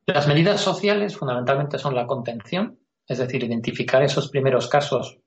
Las 0.05 0.27
medidas 0.27 0.62
sociales 0.62 1.17
fundamentalmente 1.17 1.77
son 1.77 1.96
la 1.96 2.08
contención, 2.08 2.79
es 3.08 3.17
decir, 3.17 3.43
identificar 3.43 4.03
esos 4.03 4.29
primeros 4.29 4.67
casos 4.67 5.17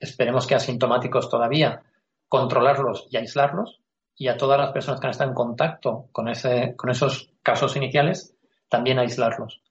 esperemos 0.00 0.46
que 0.46 0.54
asintomáticos 0.54 1.30
todavía, 1.30 1.82
controlarlos 2.28 3.06
y 3.10 3.16
aislarlos, 3.16 3.80
y 4.18 4.26
a 4.26 4.36
todas 4.36 4.58
las 4.58 4.72
personas 4.72 5.00
que 5.00 5.06
han 5.06 5.12
estado 5.12 5.30
en 5.30 5.36
contacto 5.36 6.08
con, 6.10 6.28
ese, 6.28 6.74
con 6.76 6.90
esos 6.90 7.32
casos 7.42 7.76
iniciales, 7.76 8.34
también 8.68 8.98
aislarlos. 8.98 9.62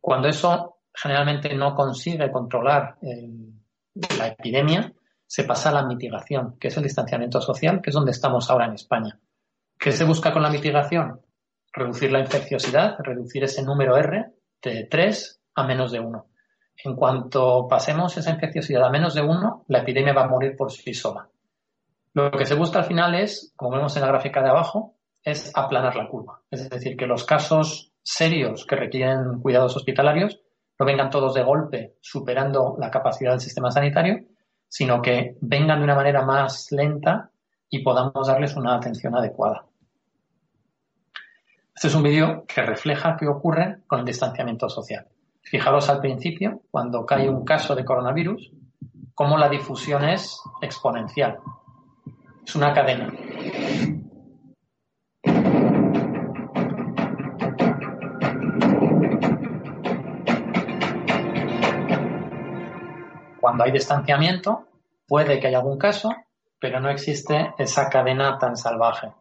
Cuando 0.00 0.28
eso 0.28 0.78
generalmente 0.94 1.52
no 1.54 1.74
consigue 1.74 2.30
controlar 2.30 2.96
la 3.02 4.28
epidemia, 4.28 4.92
se 5.26 5.44
pasa 5.44 5.70
a 5.70 5.72
la 5.72 5.86
mitigación, 5.86 6.56
que 6.58 6.68
es 6.68 6.76
el 6.76 6.84
distanciamiento 6.84 7.40
social, 7.40 7.80
que 7.82 7.90
es 7.90 7.94
donde 7.94 8.12
estamos 8.12 8.48
ahora 8.48 8.66
en 8.66 8.74
España. 8.74 9.18
¿Qué 9.78 9.92
se 9.92 10.04
busca 10.04 10.32
con 10.32 10.42
la 10.42 10.50
mitigación? 10.50 11.20
Reducir 11.72 12.12
la 12.12 12.20
infecciosidad, 12.20 12.96
reducir 13.00 13.44
ese 13.44 13.62
número 13.62 13.96
R 13.96 14.32
de 14.62 14.84
3 14.84 15.40
a 15.56 15.66
menos 15.66 15.90
de 15.90 16.00
1. 16.00 16.26
En 16.84 16.96
cuanto 16.96 17.66
pasemos 17.68 18.16
esa 18.16 18.30
infecciosidad 18.30 18.84
a 18.84 18.90
menos 18.90 19.14
de 19.14 19.22
1, 19.22 19.64
la 19.68 19.78
epidemia 19.80 20.12
va 20.12 20.24
a 20.24 20.28
morir 20.28 20.56
por 20.56 20.70
sí 20.72 20.94
sola. 20.94 21.28
Lo 22.12 22.30
que 22.30 22.46
se 22.46 22.54
busca 22.54 22.80
al 22.80 22.84
final 22.86 23.14
es, 23.14 23.52
como 23.56 23.76
vemos 23.76 23.94
en 23.96 24.02
la 24.02 24.08
gráfica 24.08 24.42
de 24.42 24.50
abajo, 24.50 24.96
es 25.22 25.52
aplanar 25.54 25.96
la 25.96 26.08
curva. 26.08 26.42
Es 26.50 26.68
decir, 26.68 26.96
que 26.96 27.06
los 27.06 27.24
casos 27.24 27.92
serios 28.02 28.66
que 28.66 28.76
requieren 28.76 29.40
cuidados 29.40 29.76
hospitalarios 29.76 30.40
no 30.78 30.86
vengan 30.86 31.10
todos 31.10 31.34
de 31.34 31.42
golpe 31.42 31.96
superando 32.00 32.76
la 32.78 32.90
capacidad 32.90 33.32
del 33.32 33.40
sistema 33.40 33.70
sanitario, 33.70 34.24
sino 34.66 35.02
que 35.02 35.36
vengan 35.40 35.78
de 35.78 35.84
una 35.84 35.94
manera 35.94 36.24
más 36.24 36.72
lenta 36.72 37.30
y 37.68 37.82
podamos 37.82 38.26
darles 38.26 38.56
una 38.56 38.76
atención 38.76 39.14
adecuada. 39.14 39.66
Este 41.74 41.88
es 41.88 41.94
un 41.94 42.02
vídeo 42.02 42.44
que 42.46 42.62
refleja 42.62 43.16
qué 43.18 43.26
ocurre 43.26 43.82
con 43.86 44.00
el 44.00 44.04
distanciamiento 44.04 44.68
social. 44.68 45.06
Fijaros 45.42 45.88
al 45.88 46.00
principio, 46.00 46.62
cuando 46.70 47.06
cae 47.06 47.28
un 47.28 47.44
caso 47.44 47.74
de 47.74 47.84
coronavirus, 47.84 48.52
cómo 49.14 49.38
la 49.38 49.48
difusión 49.48 50.04
es 50.04 50.40
exponencial. 50.60 51.38
Es 52.50 52.56
una 52.56 52.74
cadena. 52.74 53.06
Cuando 63.40 63.62
hay 63.62 63.70
distanciamiento, 63.70 64.66
puede 65.06 65.38
que 65.38 65.46
haya 65.46 65.58
algún 65.58 65.78
caso, 65.78 66.12
pero 66.58 66.80
no 66.80 66.90
existe 66.90 67.54
esa 67.56 67.88
cadena 67.88 68.36
tan 68.38 68.56
salvaje. 68.56 69.12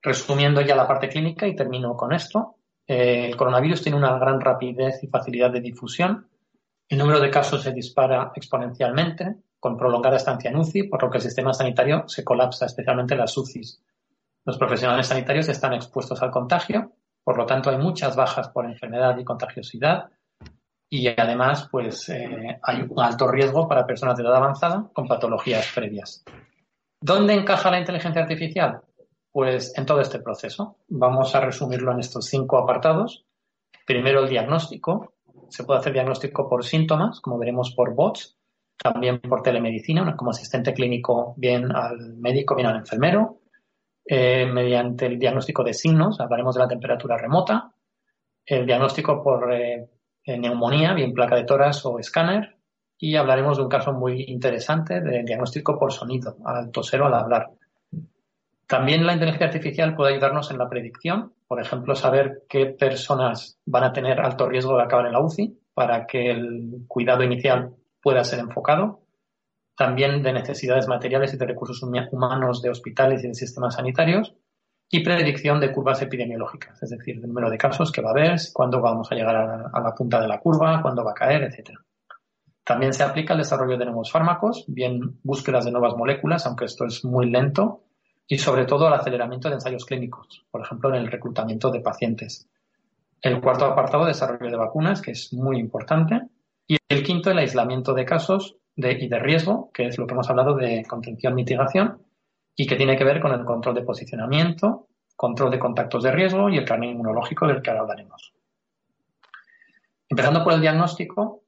Resumiendo 0.00 0.62
ya 0.62 0.74
la 0.74 0.88
parte 0.88 1.10
clínica 1.10 1.46
y 1.46 1.54
termino 1.54 1.94
con 1.94 2.14
esto, 2.14 2.54
eh, 2.86 3.26
el 3.26 3.36
coronavirus 3.36 3.82
tiene 3.82 3.98
una 3.98 4.18
gran 4.18 4.40
rapidez 4.40 5.04
y 5.04 5.08
facilidad 5.08 5.50
de 5.50 5.60
difusión. 5.60 6.26
El 6.88 6.98
número 6.98 7.20
de 7.20 7.30
casos 7.30 7.62
se 7.62 7.72
dispara 7.72 8.32
exponencialmente, 8.34 9.36
con 9.58 9.76
prolongada 9.76 10.16
estancia 10.16 10.50
en 10.50 10.56
UCI, 10.56 10.84
por 10.84 11.02
lo 11.02 11.10
que 11.10 11.18
el 11.18 11.22
sistema 11.22 11.52
sanitario 11.52 12.04
se 12.06 12.22
colapsa, 12.22 12.66
especialmente 12.66 13.16
las 13.16 13.36
UCIs. 13.36 13.82
Los 14.44 14.58
profesionales 14.58 15.08
sanitarios 15.08 15.48
están 15.48 15.72
expuestos 15.72 16.22
al 16.22 16.30
contagio, 16.30 16.92
por 17.24 17.36
lo 17.36 17.46
tanto 17.46 17.70
hay 17.70 17.78
muchas 17.78 18.14
bajas 18.14 18.48
por 18.50 18.64
enfermedad 18.66 19.18
y 19.18 19.24
contagiosidad, 19.24 20.10
y 20.88 21.08
además 21.08 21.68
pues 21.70 22.08
eh, 22.08 22.60
hay 22.62 22.86
un 22.88 23.00
alto 23.00 23.26
riesgo 23.26 23.66
para 23.66 23.86
personas 23.86 24.16
de 24.16 24.22
edad 24.22 24.36
avanzada 24.36 24.88
con 24.92 25.08
patologías 25.08 25.72
previas. 25.74 26.24
¿Dónde 27.00 27.34
encaja 27.34 27.70
la 27.70 27.80
inteligencia 27.80 28.22
artificial? 28.22 28.82
Pues 29.32 29.76
en 29.76 29.84
todo 29.84 30.00
este 30.00 30.20
proceso. 30.20 30.78
Vamos 30.88 31.34
a 31.34 31.40
resumirlo 31.40 31.92
en 31.92 32.00
estos 32.00 32.26
cinco 32.26 32.58
apartados. 32.58 33.26
Primero 33.84 34.20
el 34.20 34.28
diagnóstico. 34.28 35.15
Se 35.48 35.64
puede 35.64 35.80
hacer 35.80 35.92
diagnóstico 35.92 36.48
por 36.48 36.64
síntomas, 36.64 37.20
como 37.20 37.38
veremos 37.38 37.72
por 37.74 37.94
bots, 37.94 38.36
también 38.76 39.20
por 39.20 39.42
telemedicina, 39.42 40.16
como 40.16 40.30
asistente 40.30 40.74
clínico 40.74 41.34
bien 41.36 41.74
al 41.74 42.16
médico, 42.18 42.54
bien 42.54 42.68
al 42.68 42.76
enfermero, 42.76 43.40
eh, 44.04 44.46
mediante 44.46 45.06
el 45.06 45.18
diagnóstico 45.18 45.64
de 45.64 45.74
signos, 45.74 46.20
hablaremos 46.20 46.54
de 46.54 46.60
la 46.60 46.68
temperatura 46.68 47.16
remota, 47.16 47.72
el 48.44 48.66
diagnóstico 48.66 49.22
por 49.22 49.52
eh, 49.52 49.88
neumonía, 50.26 50.94
bien 50.94 51.12
placa 51.12 51.36
de 51.36 51.44
toras 51.44 51.84
o 51.86 51.98
escáner, 51.98 52.56
y 52.98 53.16
hablaremos 53.16 53.56
de 53.56 53.64
un 53.64 53.68
caso 53.68 53.92
muy 53.92 54.24
interesante 54.28 55.00
de 55.00 55.22
diagnóstico 55.24 55.78
por 55.78 55.92
sonido, 55.92 56.36
al 56.44 56.70
toser 56.70 57.02
o 57.02 57.06
al 57.06 57.14
hablar. 57.14 57.50
También 58.66 59.06
la 59.06 59.12
inteligencia 59.12 59.46
artificial 59.46 59.94
puede 59.94 60.12
ayudarnos 60.12 60.50
en 60.50 60.58
la 60.58 60.68
predicción, 60.68 61.32
por 61.48 61.60
ejemplo, 61.60 61.94
saber 61.94 62.44
qué 62.48 62.66
personas 62.66 63.58
van 63.64 63.84
a 63.84 63.92
tener 63.92 64.20
alto 64.20 64.48
riesgo 64.48 64.76
de 64.76 64.82
acabar 64.82 65.06
en 65.06 65.12
la 65.12 65.20
UCI 65.20 65.58
para 65.74 66.06
que 66.06 66.30
el 66.30 66.84
cuidado 66.88 67.22
inicial 67.22 67.74
pueda 68.02 68.24
ser 68.24 68.40
enfocado. 68.40 69.02
También 69.76 70.22
de 70.22 70.32
necesidades 70.32 70.88
materiales 70.88 71.34
y 71.34 71.36
de 71.36 71.46
recursos 71.46 71.82
humanos 71.82 72.62
de 72.62 72.70
hospitales 72.70 73.22
y 73.22 73.28
de 73.28 73.34
sistemas 73.34 73.74
sanitarios 73.74 74.34
y 74.90 75.04
predicción 75.04 75.60
de 75.60 75.72
curvas 75.72 76.00
epidemiológicas, 76.02 76.80
es 76.82 76.90
decir, 76.90 77.16
el 77.16 77.26
número 77.26 77.50
de 77.50 77.58
casos 77.58 77.90
que 77.90 78.00
va 78.00 78.10
a 78.10 78.12
haber, 78.12 78.36
cuándo 78.52 78.80
vamos 78.80 79.10
a 79.10 79.16
llegar 79.16 79.36
a 79.36 79.80
la, 79.80 79.94
punta 79.94 80.20
de 80.20 80.28
la 80.28 80.38
curva, 80.38 80.80
cuándo 80.80 81.04
va 81.04 81.10
a 81.10 81.14
caer, 81.14 81.42
etc. 81.42 81.72
También 82.64 82.92
se 82.92 83.02
aplica 83.02 83.34
el 83.34 83.40
desarrollo 83.40 83.76
de 83.76 83.84
nuevos 83.84 84.10
fármacos, 84.10 84.64
bien 84.68 85.18
búsquedas 85.22 85.64
de 85.64 85.72
nuevas 85.72 85.96
moléculas, 85.96 86.46
aunque 86.46 86.66
esto 86.66 86.84
es 86.84 87.04
muy 87.04 87.28
lento, 87.28 87.85
y 88.28 88.38
sobre 88.38 88.64
todo 88.64 88.88
el 88.88 88.94
aceleramiento 88.94 89.48
de 89.48 89.54
ensayos 89.54 89.84
clínicos, 89.84 90.44
por 90.50 90.62
ejemplo, 90.62 90.88
en 90.90 90.96
el 90.96 91.10
reclutamiento 91.10 91.70
de 91.70 91.80
pacientes. 91.80 92.48
El 93.22 93.40
cuarto 93.40 93.64
apartado, 93.64 94.04
desarrollo 94.04 94.50
de 94.50 94.56
vacunas, 94.56 95.00
que 95.00 95.12
es 95.12 95.32
muy 95.32 95.58
importante. 95.58 96.22
Y 96.66 96.76
el 96.88 97.02
quinto, 97.02 97.30
el 97.30 97.38
aislamiento 97.38 97.94
de 97.94 98.04
casos 98.04 98.56
de, 98.74 98.92
y 98.92 99.08
de 99.08 99.18
riesgo, 99.18 99.70
que 99.72 99.86
es 99.86 99.98
lo 99.98 100.06
que 100.06 100.14
hemos 100.14 100.28
hablado 100.28 100.54
de 100.54 100.84
contención-mitigación, 100.84 102.02
y 102.56 102.66
que 102.66 102.76
tiene 102.76 102.96
que 102.96 103.04
ver 103.04 103.20
con 103.20 103.32
el 103.32 103.44
control 103.44 103.74
de 103.74 103.82
posicionamiento, 103.82 104.88
control 105.14 105.50
de 105.50 105.58
contactos 105.58 106.02
de 106.02 106.10
riesgo 106.10 106.48
y 106.48 106.56
el 106.56 106.64
carnet 106.64 106.90
inmunológico 106.90 107.46
del 107.46 107.62
que 107.62 107.70
ahora 107.70 107.82
hablaremos. 107.82 108.32
Empezando 110.08 110.42
por 110.42 110.52
el 110.52 110.60
diagnóstico, 110.60 111.42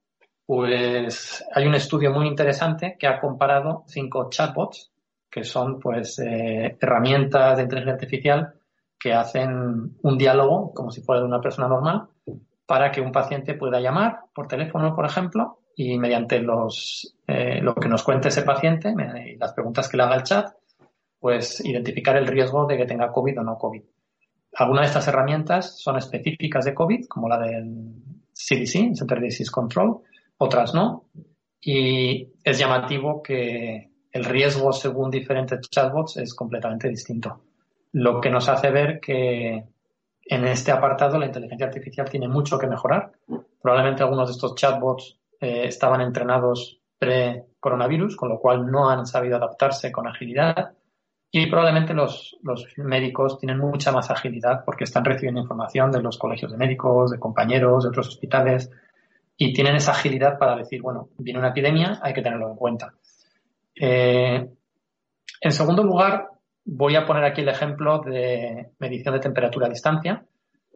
pues 0.45 1.45
hay 1.55 1.67
un 1.67 1.75
estudio 1.75 2.13
muy 2.13 2.27
interesante 2.27 2.97
que 2.99 3.07
ha 3.07 3.21
comparado 3.21 3.85
cinco 3.87 4.29
chatbots, 4.31 4.91
que 5.31 5.45
son 5.45 5.79
pues 5.79 6.19
eh, 6.19 6.77
herramientas 6.81 7.57
de 7.57 7.65
inteligencia 7.65 7.95
artificial 7.95 8.55
que 8.99 9.13
hacen 9.13 9.97
un 10.03 10.19
diálogo 10.19 10.73
como 10.75 10.91
si 10.91 11.03
fuera 11.03 11.21
de 11.21 11.29
una 11.29 11.41
persona 11.41 11.69
normal 11.69 12.09
para 12.67 12.91
que 12.91 13.01
un 13.01 13.13
paciente 13.13 13.55
pueda 13.55 13.81
llamar 13.81 14.21
por 14.35 14.49
teléfono, 14.49 14.95
por 14.95 15.07
ejemplo, 15.07 15.61
y 15.75 15.97
mediante 15.97 16.41
los, 16.41 17.17
eh, 17.27 17.61
lo 17.63 17.75
que 17.75 17.89
nos 17.89 18.03
cuente 18.03 18.29
ese 18.29 18.43
paciente 18.43 18.93
y 18.93 19.37
las 19.37 19.53
preguntas 19.53 19.89
que 19.89 19.97
le 19.97 20.03
haga 20.03 20.17
el 20.17 20.25
chat, 20.25 20.53
pues 21.21 21.65
identificar 21.65 22.17
el 22.17 22.27
riesgo 22.27 22.67
de 22.67 22.77
que 22.77 22.85
tenga 22.85 23.13
COVID 23.13 23.41
o 23.41 23.43
no 23.43 23.57
COVID. 23.57 23.83
Algunas 24.57 24.83
de 24.83 24.87
estas 24.89 25.09
herramientas 25.09 25.79
son 25.79 25.97
específicas 25.97 26.65
de 26.65 26.75
COVID, 26.75 27.07
como 27.07 27.29
la 27.29 27.39
del 27.39 27.95
CDC, 28.33 28.97
Center 28.97 29.21
Disease 29.21 29.51
Control, 29.51 30.01
otras 30.39 30.75
no. 30.75 31.05
Y 31.61 32.29
es 32.43 32.59
llamativo 32.59 33.23
que 33.23 33.88
el 34.13 34.25
riesgo 34.25 34.73
según 34.73 35.11
diferentes 35.11 35.61
chatbots 35.69 36.17
es 36.17 36.35
completamente 36.35 36.89
distinto. 36.89 37.43
Lo 37.93 38.21
que 38.21 38.31
nos 38.31 38.49
hace 38.49 38.71
ver 38.71 39.01
que 39.01 39.65
en 40.25 40.45
este 40.47 40.73
apartado 40.73 41.19
la 41.19 41.27
inteligencia 41.27 41.67
artificial 41.67 42.09
tiene 42.09 42.29
mucho 42.29 42.59
que 42.59 42.67
mejorar. 42.67 43.13
Probablemente 43.61 44.03
algunos 44.03 44.29
de 44.29 44.33
estos 44.33 44.55
chatbots 44.55 45.19
eh, 45.41 45.65
estaban 45.67 46.01
entrenados 46.01 46.81
pre-coronavirus, 46.99 48.17
con 48.17 48.29
lo 48.29 48.39
cual 48.39 48.71
no 48.71 48.91
han 48.91 49.07
sabido 49.07 49.37
adaptarse 49.37 49.93
con 49.93 50.07
agilidad 50.07 50.73
y 51.31 51.47
probablemente 51.47 51.93
los, 51.93 52.39
médicos 52.77 53.39
tienen 53.39 53.59
mucha 53.59 53.93
más 53.93 54.11
agilidad 54.11 54.65
porque 54.65 54.85
están 54.85 55.05
recibiendo 55.05 55.41
información 55.41 55.93
de 55.93 56.03
los 56.03 56.17
colegios 56.17 56.51
de 56.51 56.59
médicos, 56.59 57.11
de 57.11 57.19
compañeros, 57.19 57.85
de 57.85 57.91
otros 57.91 58.09
hospitales 58.09 58.71
y 59.37 59.53
tienen 59.53 59.77
esa 59.77 59.93
agilidad 59.93 60.39
para 60.39 60.57
decir, 60.57 60.81
bueno, 60.81 61.11
viene 61.19 61.39
una 61.39 61.51
epidemia, 61.51 62.01
hay 62.03 62.15
que 62.15 62.23
tenerlo 62.23 62.51
en 62.51 62.57
cuenta. 62.57 62.95
Eh, 63.81 64.49
en 65.41 65.53
segundo 65.53 65.83
lugar, 65.83 66.29
voy 66.65 66.97
a 66.97 67.07
poner 67.07 67.25
aquí 67.25 67.43
el 67.43 67.49
ejemplo 67.49 68.01
de 68.01 68.73
medición 68.79 69.15
de 69.15 69.21
temperatura 69.21 69.67
a 69.67 69.71
distancia. 69.71 70.25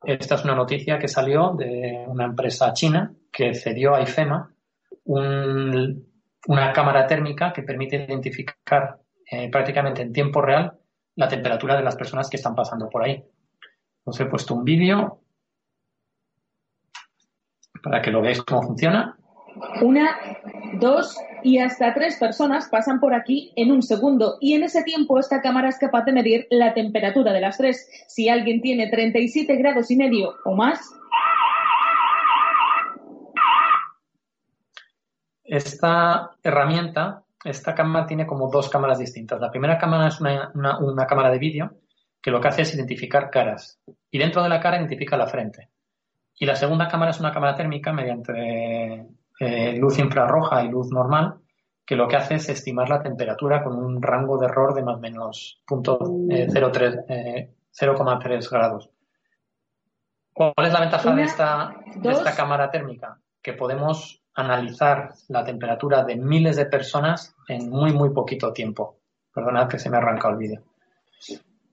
Esta 0.04 0.34
es 0.34 0.44
una 0.44 0.54
noticia 0.54 0.98
que 0.98 1.08
salió 1.08 1.54
de 1.56 2.04
una 2.06 2.24
empresa 2.24 2.72
china 2.72 3.12
que 3.30 3.54
cedió 3.54 3.94
a 3.94 4.02
IFEMA 4.02 4.50
una 5.04 6.72
cámara 6.72 7.06
térmica 7.06 7.52
que 7.52 7.62
permite 7.62 7.96
identificar 7.96 8.98
eh, 9.30 9.50
prácticamente 9.50 10.02
en 10.02 10.12
tiempo 10.12 10.40
real 10.40 10.78
la 11.16 11.28
temperatura 11.28 11.76
de 11.76 11.82
las 11.82 11.96
personas 11.96 12.28
que 12.28 12.36
están 12.36 12.54
pasando 12.54 12.88
por 12.88 13.04
ahí. 13.04 13.24
Os 14.04 14.18
he 14.20 14.26
puesto 14.26 14.54
un 14.54 14.64
vídeo 14.64 15.20
para 17.82 18.00
que 18.00 18.10
lo 18.10 18.22
veáis 18.22 18.42
cómo 18.42 18.62
funciona. 18.62 19.16
Una, 19.82 20.18
dos 20.78 21.16
y 21.42 21.58
hasta 21.58 21.94
tres 21.94 22.16
personas 22.16 22.68
pasan 22.68 23.00
por 23.00 23.14
aquí 23.14 23.52
en 23.56 23.70
un 23.70 23.82
segundo 23.82 24.38
y 24.40 24.54
en 24.54 24.62
ese 24.62 24.82
tiempo 24.82 25.18
esta 25.18 25.40
cámara 25.40 25.68
es 25.68 25.78
capaz 25.78 26.04
de 26.04 26.12
medir 26.12 26.46
la 26.50 26.74
temperatura 26.74 27.32
de 27.32 27.40
las 27.40 27.58
tres. 27.58 27.88
Si 28.08 28.28
alguien 28.28 28.60
tiene 28.60 28.88
37 28.88 29.56
grados 29.56 29.90
y 29.90 29.96
medio 29.96 30.34
o 30.44 30.54
más, 30.54 30.80
Esta 35.44 36.30
herramienta, 36.42 37.24
esta 37.44 37.74
cámara 37.74 38.06
tiene 38.06 38.26
como 38.26 38.48
dos 38.48 38.70
cámaras 38.70 38.98
distintas. 38.98 39.38
La 39.38 39.50
primera 39.50 39.76
cámara 39.76 40.08
es 40.08 40.18
una, 40.18 40.50
una 40.54 41.06
cámara 41.06 41.30
de 41.30 41.38
vídeo 41.38 41.74
que 42.22 42.30
lo 42.30 42.40
que 42.40 42.48
hace 42.48 42.62
es 42.62 42.74
identificar 42.74 43.28
caras 43.28 43.78
y 44.10 44.18
dentro 44.18 44.42
de 44.42 44.48
la 44.48 44.60
cara 44.60 44.78
identifica 44.78 45.18
la 45.18 45.26
frente. 45.26 45.68
Y 46.38 46.46
la 46.46 46.56
segunda 46.56 46.88
cámara 46.88 47.10
es 47.10 47.20
una 47.20 47.34
cámara 47.34 47.54
térmica 47.54 47.92
mediante 47.92 49.06
eh, 49.40 49.76
luz 49.76 49.98
infrarroja 49.98 50.64
y 50.64 50.68
luz 50.68 50.90
normal, 50.90 51.36
que 51.84 51.96
lo 51.96 52.08
que 52.08 52.16
hace 52.16 52.36
es 52.36 52.48
estimar 52.48 52.88
la 52.88 53.02
temperatura 53.02 53.62
con 53.62 53.76
un 53.76 54.00
rango 54.00 54.38
de 54.38 54.46
error 54.46 54.74
de 54.74 54.82
más 54.82 54.96
o 54.96 55.00
menos 55.00 55.60
0,3 55.66 57.04
eh, 57.08 57.48
eh, 57.68 58.40
grados. 58.50 58.90
¿Cuál 60.32 60.66
es 60.66 60.72
la 60.72 60.80
ventaja 60.80 61.14
de, 61.14 61.22
esta, 61.22 61.76
de 61.96 62.10
esta 62.10 62.34
cámara 62.34 62.70
térmica? 62.70 63.18
Que 63.42 63.52
podemos 63.52 64.22
analizar 64.34 65.12
la 65.28 65.44
temperatura 65.44 66.04
de 66.04 66.16
miles 66.16 66.56
de 66.56 66.66
personas 66.66 67.34
en 67.48 67.68
muy, 67.68 67.92
muy 67.92 68.10
poquito 68.10 68.52
tiempo. 68.52 68.96
Perdonad 69.34 69.68
que 69.68 69.78
se 69.78 69.90
me 69.90 69.96
ha 69.96 70.00
arrancado 70.00 70.34
el 70.34 70.38
vídeo. 70.38 70.62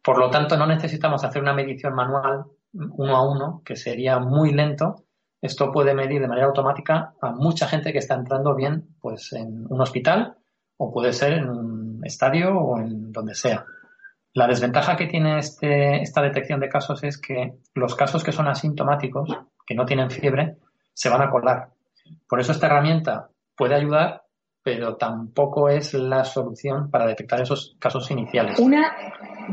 Por 0.03 0.17
lo 0.17 0.29
tanto, 0.29 0.57
no 0.57 0.65
necesitamos 0.65 1.23
hacer 1.23 1.41
una 1.41 1.53
medición 1.53 1.93
manual 1.93 2.45
uno 2.73 3.15
a 3.15 3.27
uno, 3.27 3.61
que 3.65 3.75
sería 3.75 4.19
muy 4.19 4.53
lento. 4.53 5.03
Esto 5.41 5.71
puede 5.71 5.93
medir 5.93 6.21
de 6.21 6.27
manera 6.27 6.47
automática 6.47 7.13
a 7.21 7.31
mucha 7.31 7.67
gente 7.67 7.93
que 7.93 7.99
está 7.99 8.15
entrando 8.15 8.55
bien 8.55 8.95
pues, 8.99 9.31
en 9.33 9.65
un 9.69 9.81
hospital 9.81 10.35
o 10.77 10.91
puede 10.91 11.13
ser 11.13 11.33
en 11.33 11.49
un 11.49 12.01
estadio 12.03 12.57
o 12.57 12.79
en 12.79 13.11
donde 13.11 13.35
sea. 13.35 13.65
La 14.33 14.47
desventaja 14.47 14.95
que 14.95 15.07
tiene 15.07 15.39
este, 15.39 16.01
esta 16.01 16.21
detección 16.21 16.59
de 16.59 16.69
casos 16.69 17.03
es 17.03 17.17
que 17.17 17.59
los 17.73 17.95
casos 17.95 18.23
que 18.23 18.31
son 18.31 18.47
asintomáticos, 18.47 19.29
que 19.65 19.75
no 19.75 19.85
tienen 19.85 20.11
fiebre, 20.11 20.57
se 20.93 21.09
van 21.09 21.21
a 21.21 21.29
colar. 21.29 21.69
Por 22.27 22.39
eso 22.39 22.51
esta 22.51 22.67
herramienta 22.67 23.29
puede 23.55 23.75
ayudar, 23.75 24.23
pero 24.61 24.97
tampoco 24.97 25.69
es 25.69 25.93
la 25.93 26.25
solución 26.25 26.91
para 26.91 27.07
detectar 27.07 27.41
esos 27.41 27.75
casos 27.79 28.11
iniciales. 28.11 28.59
Una, 28.59 28.93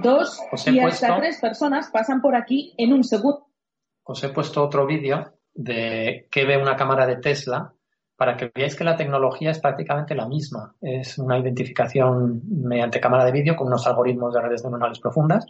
dos 0.02 0.40
y 0.66 0.78
hasta 0.80 1.16
tres 1.16 1.40
personas 1.40 1.90
pasan 1.90 2.20
por 2.20 2.36
aquí 2.36 2.74
en 2.76 2.92
un 2.92 3.04
segundo. 3.04 3.46
Os 4.04 4.22
he 4.22 4.28
puesto 4.28 4.62
otro 4.62 4.86
vídeo 4.86 5.32
de 5.56 6.28
qué 6.30 6.44
ve 6.44 6.56
una 6.56 6.76
cámara 6.76 7.06
de 7.06 7.16
Tesla 7.16 7.72
para 8.16 8.36
que 8.36 8.50
veáis 8.54 8.76
que 8.76 8.84
la 8.84 8.96
tecnología 8.96 9.50
es 9.50 9.58
prácticamente 9.58 10.14
la 10.14 10.26
misma. 10.26 10.74
Es 10.80 11.18
una 11.18 11.38
identificación 11.38 12.42
mediante 12.48 13.00
cámara 13.00 13.24
de 13.24 13.32
vídeo 13.32 13.56
con 13.56 13.66
unos 13.66 13.86
algoritmos 13.86 14.32
de 14.32 14.40
redes 14.40 14.62
neuronales 14.62 15.00
profundas. 15.00 15.46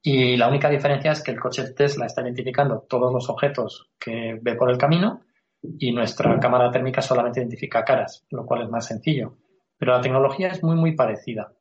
Y 0.00 0.36
la 0.36 0.48
única 0.48 0.70
diferencia 0.70 1.12
es 1.12 1.22
que 1.22 1.32
el 1.32 1.40
coche 1.40 1.72
Tesla 1.72 2.06
está 2.06 2.22
identificando 2.22 2.80
todos 2.88 3.12
los 3.12 3.28
objetos 3.28 3.90
que 3.98 4.38
ve 4.40 4.54
por 4.54 4.70
el 4.70 4.78
camino 4.78 5.22
y 5.60 5.92
nuestra 5.92 6.38
cámara 6.38 6.70
térmica 6.70 7.02
solamente 7.02 7.40
identifica 7.40 7.84
caras, 7.84 8.24
lo 8.30 8.46
cual 8.46 8.62
es 8.62 8.68
más 8.68 8.86
sencillo. 8.86 9.34
Pero 9.76 9.92
la 9.92 10.00
tecnología 10.00 10.48
es 10.48 10.62
muy, 10.62 10.76
muy 10.76 10.92
parecida. 10.92 11.52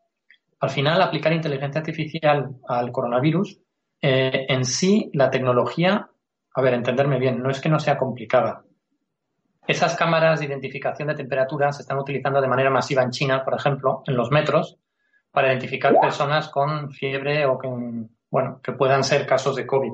Al 0.59 0.69
final, 0.69 1.01
aplicar 1.01 1.33
inteligencia 1.33 1.81
artificial 1.81 2.57
al 2.67 2.91
coronavirus, 2.91 3.59
eh, 4.01 4.45
en 4.49 4.65
sí, 4.65 5.09
la 5.13 5.29
tecnología, 5.29 6.09
a 6.57 6.61
ver, 6.61 6.73
entenderme 6.73 7.19
bien, 7.19 7.43
no 7.43 7.51
es 7.51 7.61
que 7.61 7.69
no 7.69 7.79
sea 7.79 7.99
complicada. 7.99 8.63
Esas 9.67 9.95
cámaras 9.95 10.39
de 10.39 10.47
identificación 10.47 11.07
de 11.07 11.13
temperatura 11.13 11.71
se 11.71 11.83
están 11.83 11.99
utilizando 11.99 12.41
de 12.41 12.47
manera 12.47 12.71
masiva 12.71 13.03
en 13.03 13.11
China, 13.11 13.45
por 13.45 13.53
ejemplo, 13.53 14.01
en 14.07 14.17
los 14.17 14.31
metros, 14.31 14.79
para 15.29 15.49
identificar 15.49 15.93
personas 16.01 16.49
con 16.49 16.91
fiebre 16.91 17.45
o 17.45 17.59
que, 17.59 17.69
bueno, 18.31 18.59
que 18.63 18.71
puedan 18.71 19.03
ser 19.03 19.27
casos 19.27 19.55
de 19.55 19.67
COVID. 19.67 19.91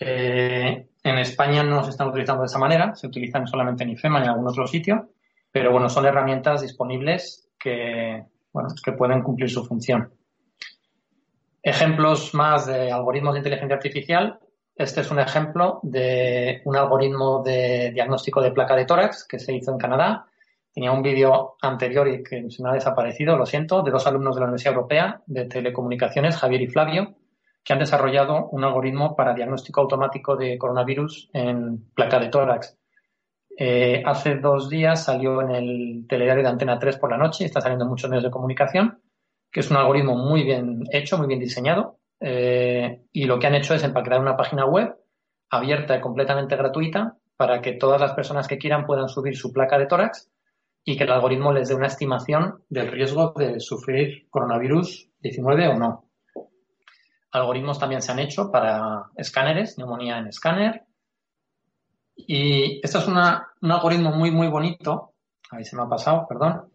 Eh, 0.00 0.88
en 1.04 1.18
España 1.18 1.62
no 1.62 1.84
se 1.84 1.90
están 1.90 2.08
utilizando 2.08 2.42
de 2.42 2.46
esa 2.46 2.58
manera, 2.58 2.96
se 2.96 3.06
utilizan 3.06 3.46
solamente 3.46 3.84
en 3.84 3.90
IFEMA 3.90 4.18
y 4.18 4.22
en 4.24 4.30
algún 4.30 4.48
otro 4.48 4.66
sitio, 4.66 5.10
pero 5.52 5.70
bueno, 5.70 5.88
son 5.88 6.06
herramientas 6.06 6.62
disponibles 6.62 7.52
que, 7.56 8.24
bueno, 8.52 8.70
que 8.84 8.90
pueden 8.90 9.22
cumplir 9.22 9.48
su 9.48 9.64
función. 9.64 10.12
Ejemplos 11.62 12.34
más 12.34 12.66
de 12.66 12.90
algoritmos 12.90 13.34
de 13.34 13.38
inteligencia 13.38 13.76
artificial. 13.76 14.40
Este 14.76 15.02
es 15.02 15.10
un 15.12 15.20
ejemplo 15.20 15.78
de 15.84 16.60
un 16.64 16.76
algoritmo 16.76 17.42
de 17.44 17.92
diagnóstico 17.92 18.40
de 18.40 18.50
placa 18.50 18.74
de 18.74 18.84
tórax 18.84 19.24
que 19.24 19.38
se 19.38 19.54
hizo 19.54 19.70
en 19.70 19.78
Canadá. 19.78 20.26
Tenía 20.72 20.90
un 20.90 21.02
vídeo 21.02 21.54
anterior 21.62 22.08
y 22.08 22.24
que 22.24 22.50
se 22.50 22.62
me 22.62 22.70
ha 22.70 22.72
desaparecido, 22.72 23.36
lo 23.36 23.46
siento, 23.46 23.82
de 23.82 23.92
dos 23.92 24.04
alumnos 24.08 24.34
de 24.34 24.40
la 24.40 24.46
Universidad 24.46 24.74
Europea 24.74 25.22
de 25.26 25.44
Telecomunicaciones, 25.44 26.36
Javier 26.36 26.62
y 26.62 26.66
Flavio, 26.66 27.14
que 27.62 27.72
han 27.72 27.78
desarrollado 27.78 28.48
un 28.48 28.64
algoritmo 28.64 29.14
para 29.14 29.32
diagnóstico 29.32 29.80
automático 29.80 30.36
de 30.36 30.58
coronavirus 30.58 31.30
en 31.32 31.90
placa 31.94 32.18
de 32.18 32.28
tórax. 32.28 32.76
Eh, 33.56 34.02
hace 34.04 34.36
dos 34.36 34.68
días 34.68 35.04
salió 35.04 35.40
en 35.40 35.52
el 35.52 36.06
telediario 36.08 36.42
de 36.42 36.48
Antena 36.48 36.80
3 36.80 36.96
por 36.98 37.12
la 37.12 37.16
noche, 37.16 37.44
está 37.44 37.60
saliendo 37.60 37.84
en 37.84 37.90
muchos 37.90 38.10
medios 38.10 38.24
de 38.24 38.32
comunicación, 38.32 39.00
que 39.52 39.60
es 39.60 39.70
un 39.70 39.76
algoritmo 39.76 40.16
muy 40.16 40.42
bien 40.42 40.82
hecho, 40.90 41.16
muy 41.16 41.28
bien 41.28 41.38
diseñado, 41.38 42.00
eh, 42.20 43.02
y 43.12 43.24
lo 43.24 43.38
que 43.38 43.46
han 43.46 43.54
hecho 43.54 43.74
es 43.74 43.84
empaquetar 43.84 44.20
una 44.20 44.36
página 44.36 44.64
web 44.66 44.96
abierta 45.50 45.96
y 45.96 46.00
completamente 46.00 46.56
gratuita 46.56 47.16
para 47.36 47.60
que 47.60 47.72
todas 47.72 48.00
las 48.00 48.12
personas 48.12 48.48
que 48.48 48.58
quieran 48.58 48.86
puedan 48.86 49.08
subir 49.08 49.36
su 49.36 49.52
placa 49.52 49.78
de 49.78 49.86
tórax 49.86 50.30
y 50.84 50.96
que 50.96 51.04
el 51.04 51.12
algoritmo 51.12 51.52
les 51.52 51.68
dé 51.68 51.74
una 51.74 51.86
estimación 51.86 52.62
del 52.68 52.90
riesgo 52.90 53.32
de 53.36 53.58
sufrir 53.58 54.28
coronavirus 54.30 55.10
19 55.20 55.68
o 55.68 55.78
no. 55.78 56.10
Algoritmos 57.32 57.78
también 57.78 58.02
se 58.02 58.12
han 58.12 58.20
hecho 58.20 58.50
para 58.50 59.10
escáneres, 59.16 59.76
neumonía 59.78 60.18
en 60.18 60.28
escáner. 60.28 60.84
Y 62.14 62.80
esto 62.84 62.98
es 62.98 63.08
un 63.08 63.16
algoritmo 63.72 64.12
muy, 64.12 64.30
muy 64.30 64.46
bonito. 64.46 65.14
Ahí 65.50 65.64
se 65.64 65.74
me 65.74 65.82
ha 65.82 65.88
pasado, 65.88 66.26
perdón. 66.28 66.70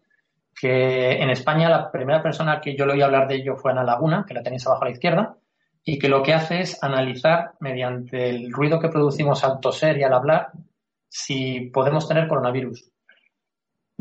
Que 0.60 1.12
en 1.22 1.30
España 1.30 1.70
la 1.70 1.90
primera 1.90 2.22
persona 2.22 2.60
que 2.60 2.76
yo 2.76 2.84
le 2.84 2.94
oí 2.94 3.02
hablar 3.02 3.28
de 3.28 3.36
ello 3.36 3.56
fue 3.56 3.72
Ana 3.72 3.84
Laguna, 3.84 4.24
que 4.26 4.34
la 4.34 4.42
tenéis 4.42 4.66
abajo 4.66 4.82
a 4.82 4.86
la 4.86 4.92
izquierda, 4.92 5.36
y 5.84 5.98
que 5.98 6.08
lo 6.08 6.22
que 6.22 6.34
hace 6.34 6.60
es 6.60 6.82
analizar 6.82 7.52
mediante 7.60 8.28
el 8.28 8.52
ruido 8.52 8.78
que 8.78 8.88
producimos 8.88 9.42
al 9.44 9.60
toser 9.60 9.96
y 9.98 10.02
al 10.02 10.12
hablar 10.12 10.50
si 11.08 11.70
podemos 11.72 12.06
tener 12.06 12.28
coronavirus. 12.28 12.90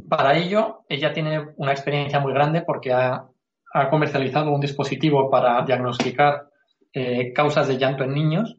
Para 0.08 0.36
ello, 0.38 0.86
ella 0.89 1.13
tiene 1.13 1.50
una 1.58 1.72
experiencia 1.72 2.19
muy 2.19 2.34
grande 2.34 2.62
porque 2.62 2.91
ha, 2.91 3.26
ha 3.74 3.89
comercializado 3.89 4.52
un 4.52 4.62
dispositivo 4.62 5.30
para 5.30 5.62
diagnosticar 5.63 6.50
eh, 6.93 7.34
causas 7.34 7.67
de 7.67 7.78
llanto 7.78 8.04
en 8.04 8.13
niños, 8.13 8.58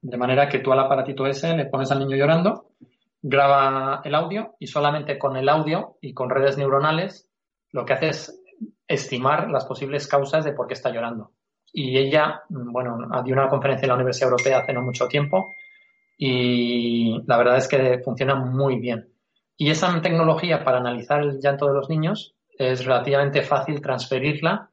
de 0.00 0.16
manera 0.16 0.48
que 0.48 0.60
tú 0.60 0.72
al 0.72 0.80
aparatito 0.80 1.26
ese 1.26 1.56
le 1.56 1.66
pones 1.66 1.90
al 1.90 2.00
niño 2.00 2.16
llorando, 2.16 2.70
graba 3.22 4.02
el 4.04 4.14
audio 4.14 4.54
y 4.58 4.66
solamente 4.66 5.18
con 5.18 5.36
el 5.36 5.48
audio 5.48 5.96
y 6.00 6.14
con 6.14 6.30
redes 6.30 6.56
neuronales 6.56 7.25
lo 7.76 7.84
que 7.84 7.92
hace 7.92 8.08
es 8.08 8.42
estimar 8.88 9.50
las 9.50 9.66
posibles 9.66 10.08
causas 10.08 10.44
de 10.44 10.52
por 10.52 10.66
qué 10.66 10.74
está 10.74 10.90
llorando. 10.90 11.32
Y 11.72 11.98
ella, 11.98 12.42
bueno, 12.48 12.98
dio 13.22 13.34
una 13.34 13.48
conferencia 13.48 13.84
en 13.84 13.90
la 13.90 13.96
Universidad 13.96 14.30
Europea 14.30 14.58
hace 14.60 14.72
no 14.72 14.80
mucho 14.80 15.06
tiempo 15.06 15.52
y 16.16 17.22
la 17.26 17.36
verdad 17.36 17.58
es 17.58 17.68
que 17.68 18.00
funciona 18.02 18.34
muy 18.34 18.78
bien. 18.78 19.10
Y 19.58 19.70
esa 19.70 20.00
tecnología 20.00 20.64
para 20.64 20.78
analizar 20.78 21.20
el 21.20 21.38
llanto 21.38 21.66
de 21.66 21.74
los 21.74 21.90
niños 21.90 22.34
es 22.58 22.84
relativamente 22.84 23.42
fácil 23.42 23.82
transferirla 23.82 24.70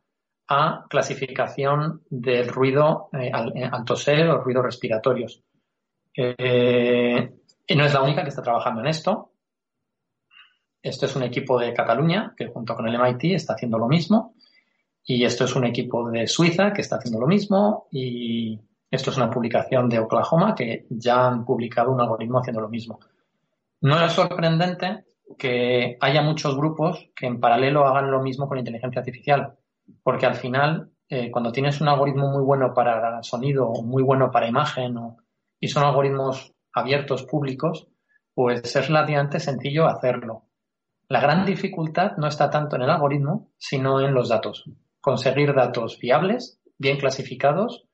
a 0.48 0.86
clasificación 0.90 2.04
del 2.10 2.48
ruido 2.48 3.10
eh, 3.12 3.32
eh, 3.56 3.70
al, 3.70 3.84
toser 3.84 4.30
o 4.30 4.42
ruidos 4.42 4.64
respiratorios. 4.64 5.44
Eh, 6.16 7.34
y 7.68 7.76
no 7.76 7.86
es 7.86 7.94
la 7.94 8.02
única 8.02 8.24
que 8.24 8.30
está 8.30 8.42
trabajando 8.42 8.80
en 8.80 8.88
esto. 8.88 9.33
Esto 10.84 11.08
es 11.08 11.16
un 11.16 11.24
equipo 11.24 11.58
de 11.58 11.74
Cataluña 11.74 12.34
que 12.38 12.48
junto 12.48 12.76
con 12.76 12.88
el 12.88 13.00
MIT 13.00 13.36
está 13.36 13.54
haciendo 13.54 13.80
lo 13.80 13.88
mismo. 13.88 14.36
Y 15.06 15.24
esto 15.24 15.46
es 15.46 15.56
un 15.56 15.66
equipo 15.66 16.10
de 16.12 16.28
Suiza 16.28 16.72
que 16.74 16.82
está 16.82 16.98
haciendo 16.98 17.20
lo 17.20 17.28
mismo. 17.28 17.88
Y 17.90 18.60
esto 18.92 19.10
es 19.10 19.18
una 19.18 19.32
publicación 19.32 19.90
de 19.90 20.00
Oklahoma 20.00 20.54
que 20.54 20.86
ya 20.90 21.28
han 21.28 21.46
publicado 21.46 21.92
un 21.92 22.02
algoritmo 22.02 22.40
haciendo 22.40 22.62
lo 22.62 22.70
mismo. 22.70 23.00
No 23.82 24.06
es 24.06 24.12
sorprendente 24.12 25.06
que 25.40 25.98
haya 26.00 26.22
muchos 26.22 26.56
grupos 26.56 27.10
que 27.16 27.26
en 27.26 27.40
paralelo 27.40 27.88
hagan 27.88 28.12
lo 28.12 28.22
mismo 28.22 28.48
con 28.48 28.60
inteligencia 28.60 29.00
artificial 29.00 29.58
porque 30.02 30.26
al 30.26 30.36
final, 30.36 30.92
eh, 31.10 31.32
cuando 31.32 31.52
tienes 31.52 31.82
un 31.82 31.88
algoritmo 31.88 32.30
muy 32.30 32.44
bueno 32.44 32.74
para 32.74 33.22
sonido 33.24 33.68
o 33.68 33.84
muy 33.84 34.04
bueno 34.04 34.32
para 34.32 34.48
imagen 34.48 34.98
y 35.60 35.68
son 35.68 35.84
algoritmos 35.84 36.54
abiertos, 36.74 37.24
públicos, 37.24 37.88
pues 38.34 38.76
es 38.76 38.88
relativamente 38.88 39.40
sencillo 39.40 39.88
hacerlo. 39.88 40.44
La 41.10 41.20
gran 41.20 41.46
dificultad 41.46 42.18
no 42.18 42.28
está 42.28 42.50
tanto 42.50 42.76
en 42.76 42.84
el 42.84 42.90
algoritmo, 42.90 43.50
sino 43.58 44.00
en 44.00 44.14
los 44.14 44.30
datos. 44.30 44.64
Conseguir 45.02 45.54
datos 45.54 45.98
fiables, 45.98 46.60
bien 46.78 46.98
clasificados 46.98 47.86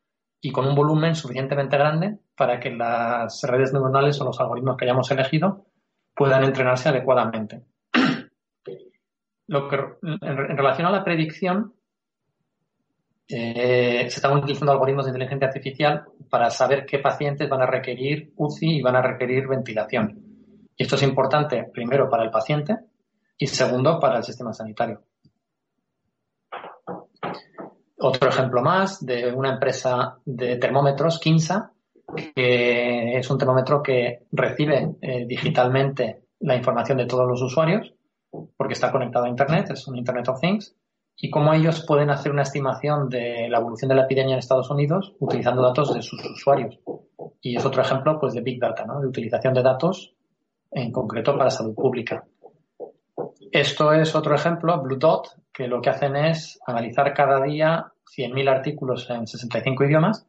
y 0.41 0.51
con 0.51 0.67
un 0.67 0.75
volumen 0.75 1.15
suficientemente 1.15 1.77
grande 1.77 2.19
para 2.35 2.59
que 2.59 2.71
las 2.71 3.41
redes 3.43 3.73
neuronales 3.73 4.19
o 4.21 4.25
los 4.25 4.39
algoritmos 4.39 4.77
que 4.77 4.85
hayamos 4.85 5.11
elegido 5.11 5.65
puedan 6.15 6.43
entrenarse 6.43 6.89
adecuadamente. 6.89 7.63
Lo 9.47 9.67
que, 9.67 9.77
en 10.03 10.57
relación 10.57 10.87
a 10.87 10.91
la 10.91 11.03
predicción, 11.03 11.73
eh, 13.27 14.07
se 14.09 14.15
están 14.15 14.37
utilizando 14.37 14.71
algoritmos 14.71 15.05
de 15.05 15.11
inteligencia 15.11 15.47
artificial 15.47 16.05
para 16.29 16.49
saber 16.49 16.85
qué 16.85 16.99
pacientes 16.99 17.49
van 17.49 17.61
a 17.61 17.65
requerir 17.65 18.33
UCI 18.35 18.77
y 18.77 18.81
van 18.81 18.95
a 18.95 19.01
requerir 19.01 19.47
ventilación. 19.47 20.19
Y 20.75 20.83
esto 20.83 20.95
es 20.95 21.03
importante, 21.03 21.69
primero, 21.73 22.09
para 22.09 22.23
el 22.23 22.31
paciente, 22.31 22.77
y 23.39 23.47
segundo 23.47 23.99
para 23.99 24.17
el 24.17 24.23
sistema 24.23 24.53
sanitario. 24.53 25.01
Otro 28.01 28.29
ejemplo 28.29 28.61
más 28.61 29.03
de 29.03 29.33
una 29.33 29.53
empresa 29.53 30.19
de 30.23 30.57
termómetros, 30.57 31.19
Kinsa, 31.19 31.71
que 32.35 33.17
es 33.17 33.29
un 33.29 33.37
termómetro 33.37 33.81
que 33.81 34.27
recibe 34.31 34.95
eh, 35.01 35.25
digitalmente 35.25 36.25
la 36.41 36.55
información 36.55 36.97
de 36.99 37.07
todos 37.07 37.27
los 37.27 37.41
usuarios 37.41 37.93
porque 38.57 38.73
está 38.73 38.91
conectado 38.91 39.25
a 39.25 39.29
Internet, 39.29 39.71
es 39.71 39.87
un 39.87 39.97
Internet 39.97 40.29
of 40.29 40.39
Things, 40.39 40.75
y 41.15 41.29
cómo 41.29 41.53
ellos 41.53 41.83
pueden 41.85 42.09
hacer 42.09 42.31
una 42.31 42.43
estimación 42.43 43.09
de 43.09 43.49
la 43.49 43.59
evolución 43.59 43.89
de 43.89 43.95
la 43.95 44.03
epidemia 44.03 44.33
en 44.33 44.39
Estados 44.39 44.69
Unidos 44.69 45.15
utilizando 45.19 45.61
datos 45.61 45.93
de 45.93 46.01
sus 46.01 46.23
usuarios. 46.23 46.79
Y 47.41 47.57
es 47.57 47.65
otro 47.65 47.81
ejemplo 47.81 48.19
pues, 48.19 48.33
de 48.33 48.41
Big 48.41 48.59
Data, 48.59 48.85
¿no? 48.85 49.01
de 49.01 49.07
utilización 49.07 49.53
de 49.53 49.63
datos 49.63 50.13
en 50.71 50.91
concreto 50.91 51.37
para 51.37 51.49
salud 51.49 51.75
pública. 51.75 52.23
Esto 53.51 53.93
es 53.93 54.15
otro 54.15 54.35
ejemplo, 54.35 54.79
Blue 54.81 54.97
Dot, 54.97 55.35
que 55.51 55.67
lo 55.67 55.81
que 55.81 55.89
hacen 55.89 56.15
es 56.15 56.59
analizar 56.65 57.13
cada 57.13 57.41
día 57.41 57.91
100.000 58.15 58.49
artículos 58.49 59.09
en 59.09 59.25
65 59.25 59.85
idiomas 59.85 60.27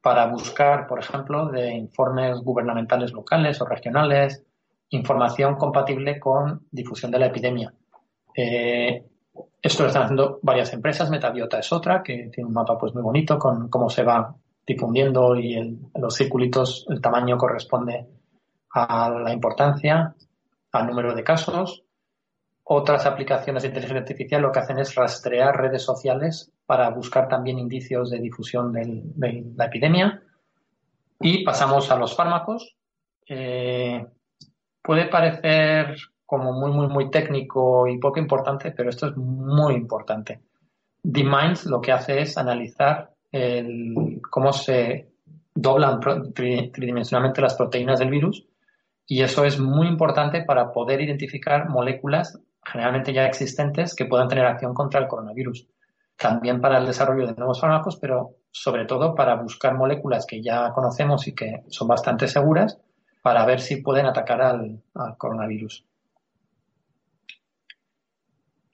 para 0.00 0.26
buscar, 0.26 0.86
por 0.86 0.98
ejemplo, 0.98 1.46
de 1.46 1.72
informes 1.72 2.38
gubernamentales 2.40 3.12
locales 3.12 3.60
o 3.60 3.64
regionales, 3.64 4.44
información 4.90 5.56
compatible 5.56 6.20
con 6.20 6.66
difusión 6.70 7.10
de 7.10 7.18
la 7.18 7.26
epidemia. 7.26 7.72
Eh, 8.36 9.04
esto 9.60 9.82
lo 9.82 9.88
están 9.88 10.04
haciendo 10.04 10.38
varias 10.42 10.72
empresas, 10.72 11.10
Metabiota 11.10 11.58
es 11.58 11.72
otra, 11.72 12.02
que 12.02 12.30
tiene 12.32 12.48
un 12.48 12.54
mapa 12.54 12.78
pues 12.78 12.92
muy 12.94 13.02
bonito 13.02 13.38
con 13.38 13.68
cómo 13.68 13.88
se 13.88 14.02
va 14.02 14.34
difundiendo 14.66 15.36
y 15.36 15.78
los 15.94 16.16
circulitos, 16.16 16.86
el 16.88 17.00
tamaño 17.00 17.36
corresponde 17.36 18.06
a 18.74 19.10
la 19.10 19.32
importancia, 19.32 20.14
al 20.72 20.86
número 20.86 21.14
de 21.14 21.22
casos. 21.24 21.81
Otras 22.64 23.06
aplicaciones 23.06 23.62
de 23.62 23.68
inteligencia 23.68 24.00
artificial 24.00 24.42
lo 24.42 24.52
que 24.52 24.60
hacen 24.60 24.78
es 24.78 24.94
rastrear 24.94 25.56
redes 25.56 25.82
sociales 25.82 26.52
para 26.64 26.88
buscar 26.90 27.28
también 27.28 27.58
indicios 27.58 28.10
de 28.10 28.20
difusión 28.20 28.72
de 28.72 29.44
la 29.56 29.66
epidemia. 29.66 30.22
Y 31.20 31.44
pasamos 31.44 31.90
a 31.90 31.96
los 31.96 32.14
fármacos. 32.14 32.76
Eh, 33.28 34.06
puede 34.80 35.06
parecer 35.06 35.96
como 36.24 36.52
muy, 36.52 36.70
muy, 36.70 36.88
muy 36.88 37.10
técnico 37.10 37.86
y 37.86 37.98
poco 37.98 38.18
importante, 38.18 38.72
pero 38.72 38.90
esto 38.90 39.08
es 39.08 39.16
muy 39.16 39.74
importante. 39.74 40.40
DeepMind 41.02 41.64
lo 41.66 41.80
que 41.80 41.92
hace 41.92 42.20
es 42.20 42.38
analizar 42.38 43.10
cómo 44.30 44.52
se 44.52 45.10
doblan 45.54 46.00
tridimensionalmente 46.00 47.40
las 47.40 47.54
proteínas 47.54 47.98
del 47.98 48.10
virus 48.10 48.46
y 49.06 49.22
eso 49.22 49.44
es 49.44 49.58
muy 49.58 49.88
importante 49.88 50.42
para 50.42 50.72
poder 50.72 51.00
identificar 51.00 51.68
moléculas 51.68 52.38
generalmente 52.64 53.12
ya 53.12 53.26
existentes 53.26 53.94
que 53.94 54.06
puedan 54.06 54.28
tener 54.28 54.46
acción 54.46 54.74
contra 54.74 55.00
el 55.00 55.08
coronavirus. 55.08 55.66
También 56.16 56.60
para 56.60 56.78
el 56.78 56.86
desarrollo 56.86 57.26
de 57.26 57.34
nuevos 57.34 57.60
fármacos, 57.60 57.96
pero 57.96 58.36
sobre 58.50 58.84
todo 58.84 59.14
para 59.14 59.34
buscar 59.36 59.74
moléculas 59.74 60.26
que 60.26 60.42
ya 60.42 60.72
conocemos 60.72 61.26
y 61.26 61.34
que 61.34 61.64
son 61.68 61.88
bastante 61.88 62.28
seguras 62.28 62.78
para 63.22 63.44
ver 63.44 63.60
si 63.60 63.76
pueden 63.76 64.06
atacar 64.06 64.42
al, 64.42 64.82
coronavirus. 65.16 65.84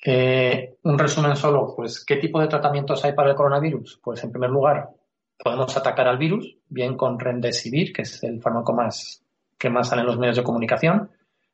Eh, 0.05 0.77
un 0.83 0.99
resumen 0.99 1.37
solo, 1.37 1.75
pues, 1.77 2.05
¿qué 2.05 2.17
tipo 2.17 2.41
de 2.41 2.49
tratamientos 2.49 3.05
hay 3.05 3.13
para 3.13 3.31
el 3.31 3.37
coronavirus? 3.37 4.01
Pues, 4.03 4.23
en 4.25 4.31
primer 4.31 4.51
lugar, 4.51 4.91
podemos 5.39 5.77
atacar 5.77 6.09
al 6.09 6.19
virus, 6.19 6.57
bien 6.69 6.97
con 6.97 7.19
Remdesivir, 7.19 7.93
que 7.93 8.03
es 8.03 8.23
el 8.23 8.41
fármaco 8.41 8.73
más 8.73 9.23
que 9.59 9.71
más 9.71 9.89
sale 9.89 10.03
en 10.03 10.07
los 10.07 10.19
medios 10.19 10.37
de 10.37 10.45
comunicación. 10.45 11.11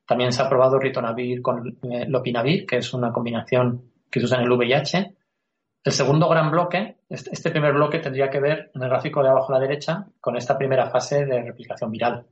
También 0.06 0.32
se 0.32 0.42
ha 0.42 0.48
probado 0.48 0.78
Ritonavir 0.78 1.40
con 1.40 1.78
eh, 1.82 2.06
Lopinavir, 2.08 2.66
que 2.66 2.78
es 2.78 2.92
una 2.92 3.12
combinación 3.12 3.90
que 4.10 4.20
se 4.20 4.26
usa 4.26 4.38
en 4.38 4.44
el 4.44 4.52
VIH. 4.52 5.14
El 5.84 5.92
segundo 5.92 6.28
gran 6.28 6.50
bloque, 6.50 6.98
este, 7.08 7.30
este 7.32 7.50
primer 7.50 7.74
bloque 7.74 7.98
tendría 7.98 8.30
que 8.30 8.40
ver 8.40 8.70
en 8.74 8.82
el 8.82 8.88
gráfico 8.88 9.22
de 9.22 9.28
abajo 9.28 9.52
a 9.52 9.58
la 9.58 9.66
derecha 9.66 10.06
con 10.20 10.36
esta 10.36 10.56
primera 10.56 10.90
fase 10.90 11.24
de 11.24 11.42
replicación 11.42 11.90
viral. 11.90 12.26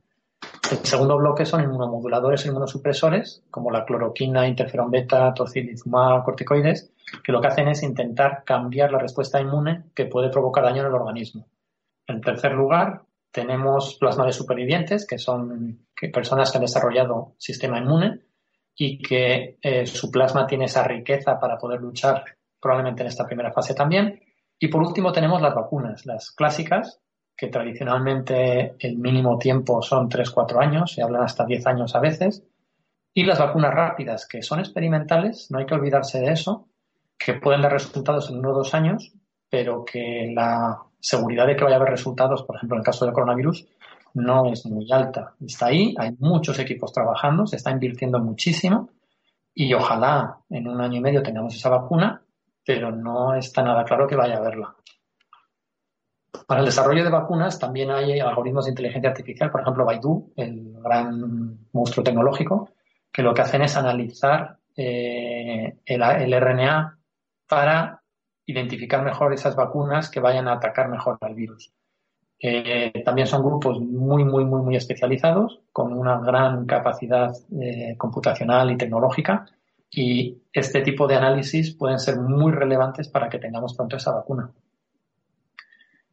El 0.71 0.77
segundo 0.79 1.17
bloque 1.17 1.45
son 1.45 1.61
inmunomoduladores 1.61 2.45
e 2.45 2.49
inmunosupresores, 2.49 3.43
como 3.51 3.69
la 3.69 3.85
cloroquina, 3.85 4.47
interferón 4.47 4.89
beta, 4.89 5.33
tocilizumab, 5.33 6.23
corticoides, 6.23 6.91
que 7.23 7.31
lo 7.31 7.41
que 7.41 7.47
hacen 7.47 7.67
es 7.67 7.83
intentar 7.83 8.43
cambiar 8.43 8.91
la 8.91 8.99
respuesta 8.99 9.39
inmune 9.39 9.83
que 9.93 10.05
puede 10.05 10.29
provocar 10.29 10.63
daño 10.63 10.81
en 10.81 10.87
el 10.87 10.93
organismo. 10.93 11.47
En 12.07 12.21
tercer 12.21 12.53
lugar, 12.53 13.03
tenemos 13.33 13.95
plasmales 13.95 14.35
supervivientes, 14.35 15.07
que 15.07 15.17
son 15.17 15.87
personas 16.13 16.51
que 16.51 16.59
han 16.59 16.63
desarrollado 16.63 17.33
sistema 17.39 17.79
inmune 17.79 18.19
y 18.75 19.01
que 19.01 19.57
eh, 19.59 19.87
su 19.87 20.11
plasma 20.11 20.45
tiene 20.45 20.65
esa 20.65 20.83
riqueza 20.83 21.39
para 21.39 21.57
poder 21.57 21.81
luchar 21.81 22.23
probablemente 22.61 23.01
en 23.01 23.07
esta 23.07 23.25
primera 23.25 23.51
fase 23.51 23.73
también. 23.73 24.21
Y 24.59 24.67
por 24.67 24.83
último 24.83 25.11
tenemos 25.11 25.41
las 25.41 25.55
vacunas, 25.55 26.05
las 26.05 26.31
clásicas, 26.31 27.01
que 27.35 27.47
tradicionalmente 27.47 28.75
el 28.77 28.97
mínimo 28.99 29.39
tiempo 29.39 29.81
son 29.81 30.09
3-4 30.09 30.61
años, 30.61 30.91
se 30.93 31.01
hablan 31.01 31.23
hasta 31.23 31.43
10 31.43 31.65
años 31.65 31.95
a 31.95 31.99
veces, 31.99 32.43
y 33.15 33.23
las 33.25 33.39
vacunas 33.39 33.73
rápidas, 33.73 34.27
que 34.27 34.43
son 34.43 34.59
experimentales, 34.59 35.49
no 35.49 35.57
hay 35.57 35.65
que 35.65 35.73
olvidarse 35.73 36.19
de 36.19 36.31
eso, 36.31 36.67
que 37.17 37.33
pueden 37.33 37.63
dar 37.63 37.71
resultados 37.71 38.29
en 38.29 38.37
uno 38.37 38.51
o 38.51 38.53
dos 38.53 38.75
años, 38.75 39.11
pero 39.49 39.83
que 39.83 40.31
la 40.35 40.83
seguridad 41.03 41.45
de 41.45 41.57
que 41.57 41.65
vaya 41.65 41.75
a 41.75 41.79
haber 41.79 41.91
resultados, 41.91 42.43
por 42.43 42.55
ejemplo, 42.55 42.77
en 42.77 42.79
el 42.79 42.85
caso 42.85 43.03
del 43.03 43.13
coronavirus, 43.13 43.67
no 44.13 44.51
es 44.51 44.65
muy 44.65 44.89
alta. 44.89 45.33
Está 45.45 45.67
ahí, 45.67 45.93
hay 45.97 46.15
muchos 46.19 46.57
equipos 46.59 46.93
trabajando, 46.93 47.45
se 47.45 47.57
está 47.57 47.71
invirtiendo 47.71 48.19
muchísimo 48.19 48.89
y 49.53 49.73
ojalá 49.73 50.37
en 50.49 50.67
un 50.67 50.79
año 50.79 50.97
y 50.97 51.01
medio 51.01 51.21
tengamos 51.21 51.55
esa 51.55 51.69
vacuna, 51.69 52.21
pero 52.65 52.89
no 52.91 53.35
está 53.35 53.61
nada 53.63 53.83
claro 53.83 54.07
que 54.07 54.15
vaya 54.15 54.35
a 54.35 54.37
haberla. 54.37 54.75
Para 56.47 56.61
el 56.61 56.65
desarrollo 56.65 57.03
de 57.03 57.09
vacunas 57.09 57.59
también 57.59 57.91
hay 57.91 58.19
algoritmos 58.19 58.65
de 58.65 58.71
inteligencia 58.71 59.09
artificial, 59.09 59.51
por 59.51 59.61
ejemplo, 59.61 59.85
Baidu, 59.85 60.31
el 60.37 60.73
gran 60.81 61.67
monstruo 61.73 62.03
tecnológico, 62.03 62.69
que 63.11 63.21
lo 63.21 63.33
que 63.33 63.41
hacen 63.41 63.61
es 63.61 63.75
analizar 63.75 64.57
eh, 64.75 65.79
el, 65.85 66.41
RNA 66.41 66.97
para 67.47 68.02
identificar 68.45 69.03
mejor 69.03 69.33
esas 69.33 69.55
vacunas 69.55 70.09
que 70.09 70.19
vayan 70.19 70.47
a 70.47 70.53
atacar 70.53 70.89
mejor 70.89 71.17
al 71.21 71.35
virus. 71.35 71.71
Eh, 72.39 73.03
también 73.05 73.25
son 73.25 73.41
grupos 73.41 73.79
muy, 73.79 74.25
muy, 74.25 74.43
muy, 74.43 74.61
muy 74.61 74.75
especializados, 74.75 75.61
con 75.71 75.93
una 75.93 76.19
gran 76.19 76.65
capacidad 76.65 77.33
eh, 77.61 77.95
computacional 77.97 78.69
y 78.71 78.77
tecnológica, 78.77 79.45
y 79.89 80.41
este 80.51 80.81
tipo 80.81 81.07
de 81.07 81.15
análisis 81.15 81.73
pueden 81.75 81.99
ser 81.99 82.17
muy 82.19 82.51
relevantes 82.51 83.07
para 83.07 83.29
que 83.29 83.39
tengamos 83.39 83.75
pronto 83.75 83.95
esa 83.95 84.11
vacuna. 84.11 84.51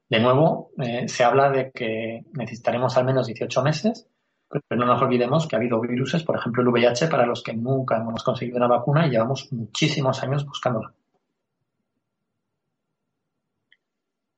De 0.09 0.21
nuevo, 0.21 0.71
eh, 0.79 1.09
se 1.09 1.25
habla 1.25 1.51
de 1.51 1.71
que 1.73 2.25
necesitaremos 2.33 2.97
al 2.97 3.07
menos 3.07 3.27
18 3.27 3.63
meses, 3.63 4.09
pero 4.49 4.81
no 4.81 4.87
nos 4.87 5.01
olvidemos 5.01 5.47
que 5.47 5.57
ha 5.57 5.59
habido 5.59 5.81
virus, 5.81 6.23
por 6.25 6.37
ejemplo 6.37 6.63
el 6.63 6.69
VIH, 6.69 7.09
para 7.09 7.27
los 7.27 7.43
que 7.43 7.55
nunca 7.55 7.97
hemos 7.97 8.23
conseguido 8.23 8.57
una 8.57 8.67
vacuna 8.67 9.07
y 9.07 9.11
llevamos 9.11 9.53
muchísimos 9.53 10.23
años 10.23 10.45
buscándola. 10.45 10.93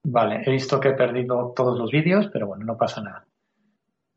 Vale, 0.04 0.42
he 0.44 0.50
visto 0.50 0.80
que 0.80 0.88
he 0.88 0.94
perdido 0.94 1.52
todos 1.54 1.78
los 1.78 1.90
vídeos, 1.90 2.28
pero 2.32 2.48
bueno, 2.48 2.64
no 2.64 2.76
pasa 2.76 3.00
nada. 3.00 3.24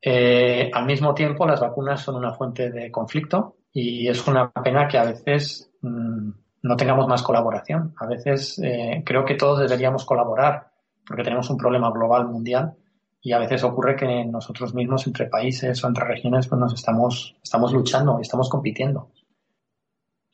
Eh, 0.02 0.70
al 0.74 0.86
mismo 0.86 1.14
tiempo, 1.14 1.46
las 1.46 1.60
vacunas 1.60 2.02
son 2.02 2.16
una 2.16 2.34
fuente 2.34 2.72
de 2.72 2.92
conflicto 2.92 3.58
y 3.72 4.08
es 4.08 4.28
una 4.28 4.52
pena 4.52 4.88
que 4.88 4.98
a 4.98 5.04
veces 5.04 5.72
mm, 5.82 6.30
no 6.64 6.76
tengamos 6.76 7.08
más 7.08 7.22
colaboración. 7.22 7.94
A 7.98 8.08
veces 8.08 8.60
eh, 8.64 9.04
creo 9.06 9.26
que 9.26 9.36
todos 9.36 9.60
deberíamos 9.60 10.06
colaborar 10.06 10.72
porque 11.06 11.24
tenemos 11.24 11.50
un 11.50 11.58
problema 11.58 11.92
global 11.92 12.28
mundial 12.28 12.74
y 13.22 13.32
a 13.32 13.40
veces 13.40 13.64
ocurre 13.64 13.96
que 13.96 14.26
nosotros 14.26 14.74
mismos 14.74 15.06
entre 15.08 15.28
países 15.28 15.84
o 15.84 15.88
entre 15.88 16.06
regiones 16.06 16.48
pues 16.48 16.60
nos 16.60 16.74
estamos, 16.74 17.36
estamos 17.44 17.74
luchando 17.74 18.18
y 18.18 18.22
estamos 18.22 18.50
compitiendo. 18.50 19.10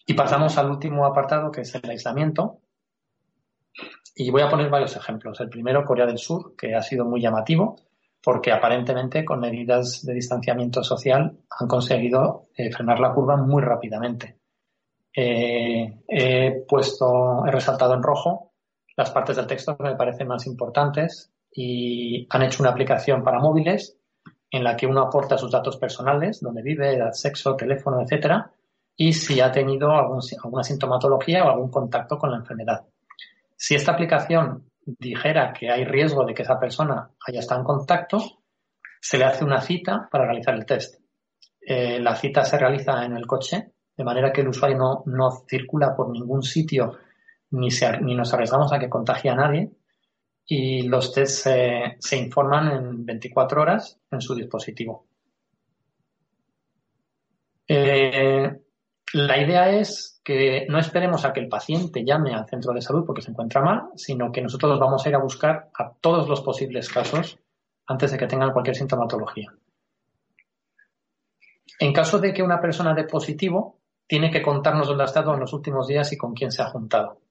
Y 0.05 0.13
pasamos 0.13 0.57
al 0.57 0.69
último 0.71 1.05
apartado 1.05 1.51
que 1.51 1.61
es 1.61 1.75
el 1.75 1.89
aislamiento. 1.89 2.59
Y 4.15 4.29
voy 4.29 4.41
a 4.41 4.49
poner 4.49 4.69
varios 4.69 4.95
ejemplos. 4.95 5.39
El 5.39 5.49
primero, 5.49 5.85
Corea 5.85 6.05
del 6.05 6.17
Sur, 6.17 6.55
que 6.55 6.75
ha 6.75 6.81
sido 6.81 7.05
muy 7.05 7.21
llamativo 7.21 7.77
porque 8.23 8.51
aparentemente 8.51 9.25
con 9.25 9.39
medidas 9.39 10.05
de 10.05 10.13
distanciamiento 10.13 10.83
social 10.83 11.37
han 11.49 11.67
conseguido 11.67 12.49
eh, 12.55 12.71
frenar 12.71 12.99
la 12.99 13.13
curva 13.13 13.35
muy 13.35 13.63
rápidamente. 13.63 14.37
Eh, 15.13 16.01
he 16.07 16.65
puesto, 16.67 17.45
he 17.45 17.51
resaltado 17.51 17.95
en 17.95 18.03
rojo 18.03 18.51
las 18.95 19.11
partes 19.11 19.35
del 19.35 19.47
texto 19.47 19.75
que 19.75 19.83
me 19.83 19.95
parecen 19.95 20.27
más 20.27 20.45
importantes 20.45 21.31
y 21.51 22.27
han 22.29 22.43
hecho 22.43 22.63
una 22.63 22.71
aplicación 22.71 23.23
para 23.23 23.39
móviles 23.39 23.97
en 24.51 24.63
la 24.63 24.75
que 24.75 24.85
uno 24.85 25.01
aporta 25.01 25.37
sus 25.37 25.51
datos 25.51 25.77
personales, 25.77 26.41
donde 26.41 26.61
vive, 26.61 26.93
edad, 26.93 27.13
sexo, 27.13 27.55
teléfono, 27.55 28.01
etcétera, 28.01 28.51
y 28.95 29.13
si 29.13 29.39
ha 29.39 29.51
tenido 29.51 29.91
alguna 29.91 30.63
sintomatología 30.63 31.45
o 31.45 31.49
algún 31.49 31.71
contacto 31.71 32.17
con 32.17 32.31
la 32.31 32.37
enfermedad. 32.37 32.85
Si 33.63 33.75
esta 33.75 33.91
aplicación 33.91 34.71
dijera 34.83 35.53
que 35.53 35.69
hay 35.69 35.85
riesgo 35.85 36.25
de 36.25 36.33
que 36.33 36.41
esa 36.41 36.59
persona 36.59 37.11
haya 37.27 37.41
estado 37.41 37.61
en 37.61 37.65
contacto, 37.67 38.17
se 38.99 39.19
le 39.19 39.25
hace 39.25 39.45
una 39.45 39.61
cita 39.61 40.09
para 40.11 40.25
realizar 40.25 40.55
el 40.55 40.65
test. 40.65 40.99
Eh, 41.61 41.99
la 41.99 42.15
cita 42.15 42.43
se 42.43 42.57
realiza 42.57 43.05
en 43.05 43.15
el 43.15 43.27
coche 43.27 43.73
de 43.95 44.03
manera 44.03 44.33
que 44.33 44.41
el 44.41 44.47
usuario 44.47 45.03
no, 45.05 45.31
circula 45.47 45.95
por 45.95 46.09
ningún 46.09 46.41
sitio 46.41 46.97
ni, 47.51 47.67
ni 48.01 48.15
nos 48.15 48.33
arriesgamos 48.33 48.73
a 48.73 48.79
que 48.79 48.89
contagie 48.89 49.29
a 49.29 49.35
nadie. 49.35 49.69
Y 50.43 50.81
los 50.87 51.13
tests 51.13 51.47
se 51.99 52.17
informan 52.17 52.71
en 52.71 53.05
24 53.05 53.61
horas 53.61 53.99
en 54.09 54.21
su 54.21 54.33
dispositivo. 54.33 55.05
Eh, 57.67 58.60
la 59.13 59.41
idea 59.41 59.69
es 59.69 60.21
que 60.23 60.65
no 60.69 60.79
esperemos 60.79 61.25
a 61.25 61.33
que 61.33 61.39
el 61.39 61.49
paciente 61.49 62.05
llame 62.05 62.33
al 62.33 62.47
centro 62.47 62.73
de 62.73 62.81
salud 62.81 63.05
porque 63.05 63.21
se 63.21 63.31
encuentra 63.31 63.61
mal, 63.61 63.89
sino 63.95 64.31
que 64.31 64.41
nosotros 64.41 64.79
vamos 64.79 65.05
a 65.05 65.09
ir 65.09 65.15
a 65.15 65.19
buscar 65.19 65.69
a 65.73 65.91
todos 65.99 66.29
los 66.29 66.41
posibles 66.41 66.89
casos 66.89 67.37
antes 67.87 68.11
de 68.11 68.17
que 68.17 68.27
tengan 68.27 68.51
cualquier 68.51 68.75
sintomatología. 68.75 69.53
En 71.79 71.93
caso 71.93 72.19
de 72.19 72.33
que 72.33 72.43
una 72.43 72.61
persona 72.61 72.93
dé 72.93 73.05
positivo, 73.05 73.79
tiene 74.07 74.29
que 74.29 74.41
contarnos 74.41 74.87
dónde 74.87 75.03
ha 75.03 75.07
estado 75.07 75.33
en 75.33 75.39
los 75.39 75.53
últimos 75.53 75.87
días 75.87 76.11
y 76.13 76.17
con 76.17 76.33
quién 76.33 76.51
se 76.51 76.61
ha 76.61 76.69
juntado. 76.69 77.21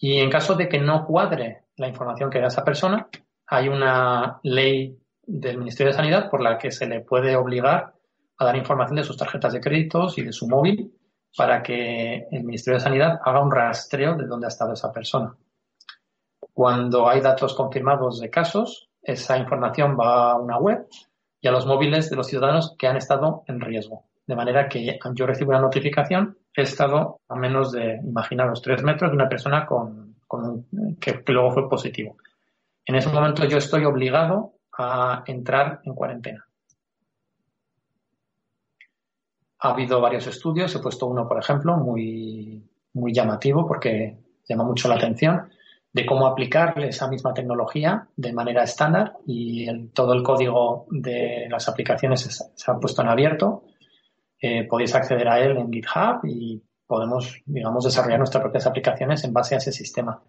Y 0.00 0.18
en 0.18 0.30
caso 0.30 0.54
de 0.54 0.68
que 0.68 0.78
no 0.78 1.04
cuadre 1.04 1.62
la 1.76 1.88
información 1.88 2.30
que 2.30 2.40
da 2.40 2.46
esa 2.46 2.64
persona, 2.64 3.08
hay 3.46 3.68
una 3.68 4.38
ley 4.42 4.98
del 5.22 5.58
Ministerio 5.58 5.92
de 5.92 5.96
Sanidad 5.96 6.30
por 6.30 6.42
la 6.42 6.58
que 6.58 6.70
se 6.70 6.86
le 6.86 7.00
puede 7.00 7.34
obligar 7.34 7.95
a 8.38 8.44
dar 8.44 8.56
información 8.56 8.96
de 8.96 9.04
sus 9.04 9.16
tarjetas 9.16 9.52
de 9.52 9.60
créditos 9.60 10.18
y 10.18 10.22
de 10.22 10.32
su 10.32 10.46
móvil 10.46 10.92
para 11.36 11.62
que 11.62 12.26
el 12.30 12.44
Ministerio 12.44 12.78
de 12.78 12.84
Sanidad 12.84 13.20
haga 13.24 13.42
un 13.42 13.50
rastreo 13.50 14.16
de 14.16 14.26
dónde 14.26 14.46
ha 14.46 14.48
estado 14.48 14.72
esa 14.72 14.92
persona. 14.92 15.34
Cuando 16.52 17.08
hay 17.08 17.20
datos 17.20 17.54
confirmados 17.54 18.20
de 18.20 18.30
casos, 18.30 18.88
esa 19.02 19.36
información 19.36 19.96
va 19.98 20.32
a 20.32 20.38
una 20.38 20.58
web 20.58 20.86
y 21.40 21.48
a 21.48 21.52
los 21.52 21.66
móviles 21.66 22.08
de 22.08 22.16
los 22.16 22.26
ciudadanos 22.26 22.74
que 22.78 22.86
han 22.86 22.96
estado 22.96 23.44
en 23.46 23.60
riesgo. 23.60 24.04
De 24.26 24.34
manera 24.34 24.68
que 24.68 24.98
yo 25.14 25.26
recibo 25.26 25.50
una 25.50 25.60
notificación, 25.60 26.38
he 26.54 26.62
estado 26.62 27.20
a 27.28 27.36
menos 27.36 27.72
de, 27.72 28.00
imaginaros, 28.02 28.62
tres 28.62 28.82
metros 28.82 29.10
de 29.10 29.16
una 29.16 29.28
persona 29.28 29.66
con, 29.66 30.16
que, 30.98 31.22
que 31.22 31.32
luego 31.32 31.52
fue 31.52 31.68
positivo. 31.68 32.16
En 32.86 32.94
ese 32.94 33.10
momento 33.10 33.44
yo 33.44 33.58
estoy 33.58 33.84
obligado 33.84 34.54
a 34.76 35.22
entrar 35.26 35.80
en 35.84 35.94
cuarentena. 35.94 36.45
Ha 39.66 39.70
habido 39.70 40.00
varios 40.00 40.26
estudios, 40.28 40.74
he 40.76 40.78
puesto 40.78 41.06
uno, 41.06 41.26
por 41.26 41.38
ejemplo, 41.38 41.76
muy, 41.76 42.62
muy 42.94 43.12
llamativo 43.12 43.66
porque 43.66 44.16
llama 44.48 44.62
mucho 44.62 44.88
la 44.88 44.94
atención, 44.94 45.50
de 45.92 46.06
cómo 46.06 46.26
aplicar 46.26 46.78
esa 46.84 47.08
misma 47.08 47.34
tecnología 47.34 48.06
de 48.16 48.32
manera 48.32 48.62
estándar 48.62 49.14
y 49.26 49.88
todo 49.88 50.12
el 50.12 50.22
código 50.22 50.86
de 50.90 51.48
las 51.50 51.68
aplicaciones 51.68 52.50
se, 52.54 52.70
ha 52.70 52.78
puesto 52.78 53.02
en 53.02 53.08
abierto. 53.08 53.64
Eh, 54.40 54.64
podéis 54.68 54.94
acceder 54.94 55.26
a 55.28 55.40
él 55.40 55.56
en 55.56 55.72
GitHub 55.72 56.20
y 56.24 56.62
podemos, 56.86 57.42
digamos, 57.44 57.84
desarrollar 57.84 58.18
nuestras 58.18 58.42
propias 58.42 58.66
aplicaciones 58.66 59.24
en 59.24 59.32
base 59.32 59.56
a 59.56 59.58
ese 59.58 59.72
sistema. 59.72 60.22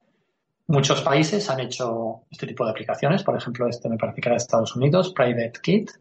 Muchos 0.66 1.02
países 1.02 1.48
han 1.50 1.60
hecho 1.60 2.24
este 2.32 2.48
tipo 2.48 2.66
de 2.66 2.72
aplicaciones, 2.72 3.22
por 3.24 3.38
ejemplo, 3.38 3.68
este 3.68 3.88
me 3.88 3.98
parece 3.98 4.20
que 4.20 4.30
era 4.30 4.34
de 4.34 4.38
Estados 4.38 4.76
Unidos, 4.76 5.14
Private 5.14 5.60
Kit, 5.62 5.92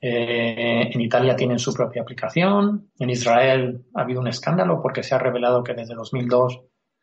eh, 0.00 0.90
en 0.92 1.00
Italia 1.00 1.34
tienen 1.34 1.58
su 1.58 1.74
propia 1.74 2.02
aplicación. 2.02 2.90
En 2.98 3.10
Israel 3.10 3.84
ha 3.94 4.02
habido 4.02 4.20
un 4.20 4.28
escándalo 4.28 4.80
porque 4.80 5.02
se 5.02 5.14
ha 5.14 5.18
revelado 5.18 5.64
que 5.64 5.74
desde 5.74 5.94
2002 5.94 6.60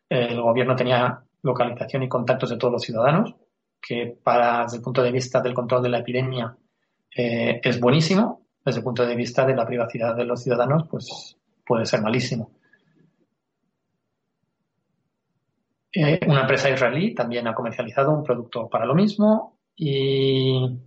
eh, 0.10 0.28
el 0.30 0.42
gobierno 0.42 0.76
tenía 0.76 1.22
localización 1.42 2.04
y 2.04 2.10
contactos 2.10 2.50
de 2.50 2.58
todos 2.58 2.74
los 2.74 2.84
ciudadanos, 2.84 3.36
que 3.82 4.18
para, 4.24 4.64
desde 4.64 4.78
el 4.78 4.84
punto 4.84 5.04
de 5.04 5.12
vista 5.12 5.42
del 5.42 5.54
control 5.54 5.84
de 5.84 5.90
la 5.90 6.00
epidemia 6.00 6.56
eh, 7.16 7.60
es 7.64 7.80
buenísimo. 7.80 8.46
Desde 8.64 8.80
el 8.80 8.84
punto 8.84 9.06
de 9.06 9.16
vista 9.16 9.46
de 9.46 9.56
la 9.56 9.66
privacidad 9.66 10.16
de 10.16 10.26
los 10.26 10.42
ciudadanos, 10.42 10.88
pues 10.90 11.38
puede 11.66 11.86
ser 11.86 12.02
malísimo. 12.02 12.52
una 16.28 16.42
empresa 16.42 16.70
israelí 16.70 17.16
también 17.16 17.48
ha 17.48 17.56
comercializado 17.56 18.12
un 18.12 18.22
producto 18.22 18.68
para 18.68 18.86
lo 18.86 18.94
mismo 18.94 19.60
y 19.78 20.78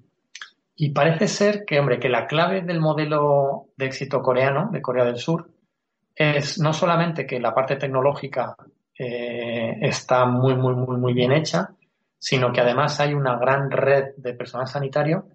y 0.81 0.91
parece 0.91 1.27
ser 1.27 1.65
que, 1.65 1.81
hombre, 1.81 1.99
que 1.99 2.09
la 2.09 2.29
clave 2.29 2.63
del 2.63 2.81
modelo 2.81 3.67
de 3.77 3.87
éxito 3.87 4.23
coreano, 4.23 4.71
de 4.71 4.81
Corea 4.81 5.05
del 5.05 5.17
Sur, 5.17 5.51
es 6.15 6.61
no 6.61 6.73
solamente 6.73 7.27
que 7.27 7.41
la 7.41 7.53
parte 7.53 7.75
tecnológica 7.75 8.55
eh, 8.97 9.77
está 9.83 10.25
muy, 10.25 10.55
muy, 10.55 10.77
muy, 10.77 10.97
muy 10.97 11.15
bien 11.15 11.33
hecha, 11.33 11.71
sino 12.17 12.53
que 12.53 12.61
además 12.61 13.01
hay 13.01 13.13
una 13.13 13.37
gran 13.39 13.73
red 13.73 14.15
de 14.19 14.35
personal 14.35 14.69
sanitario 14.69 15.27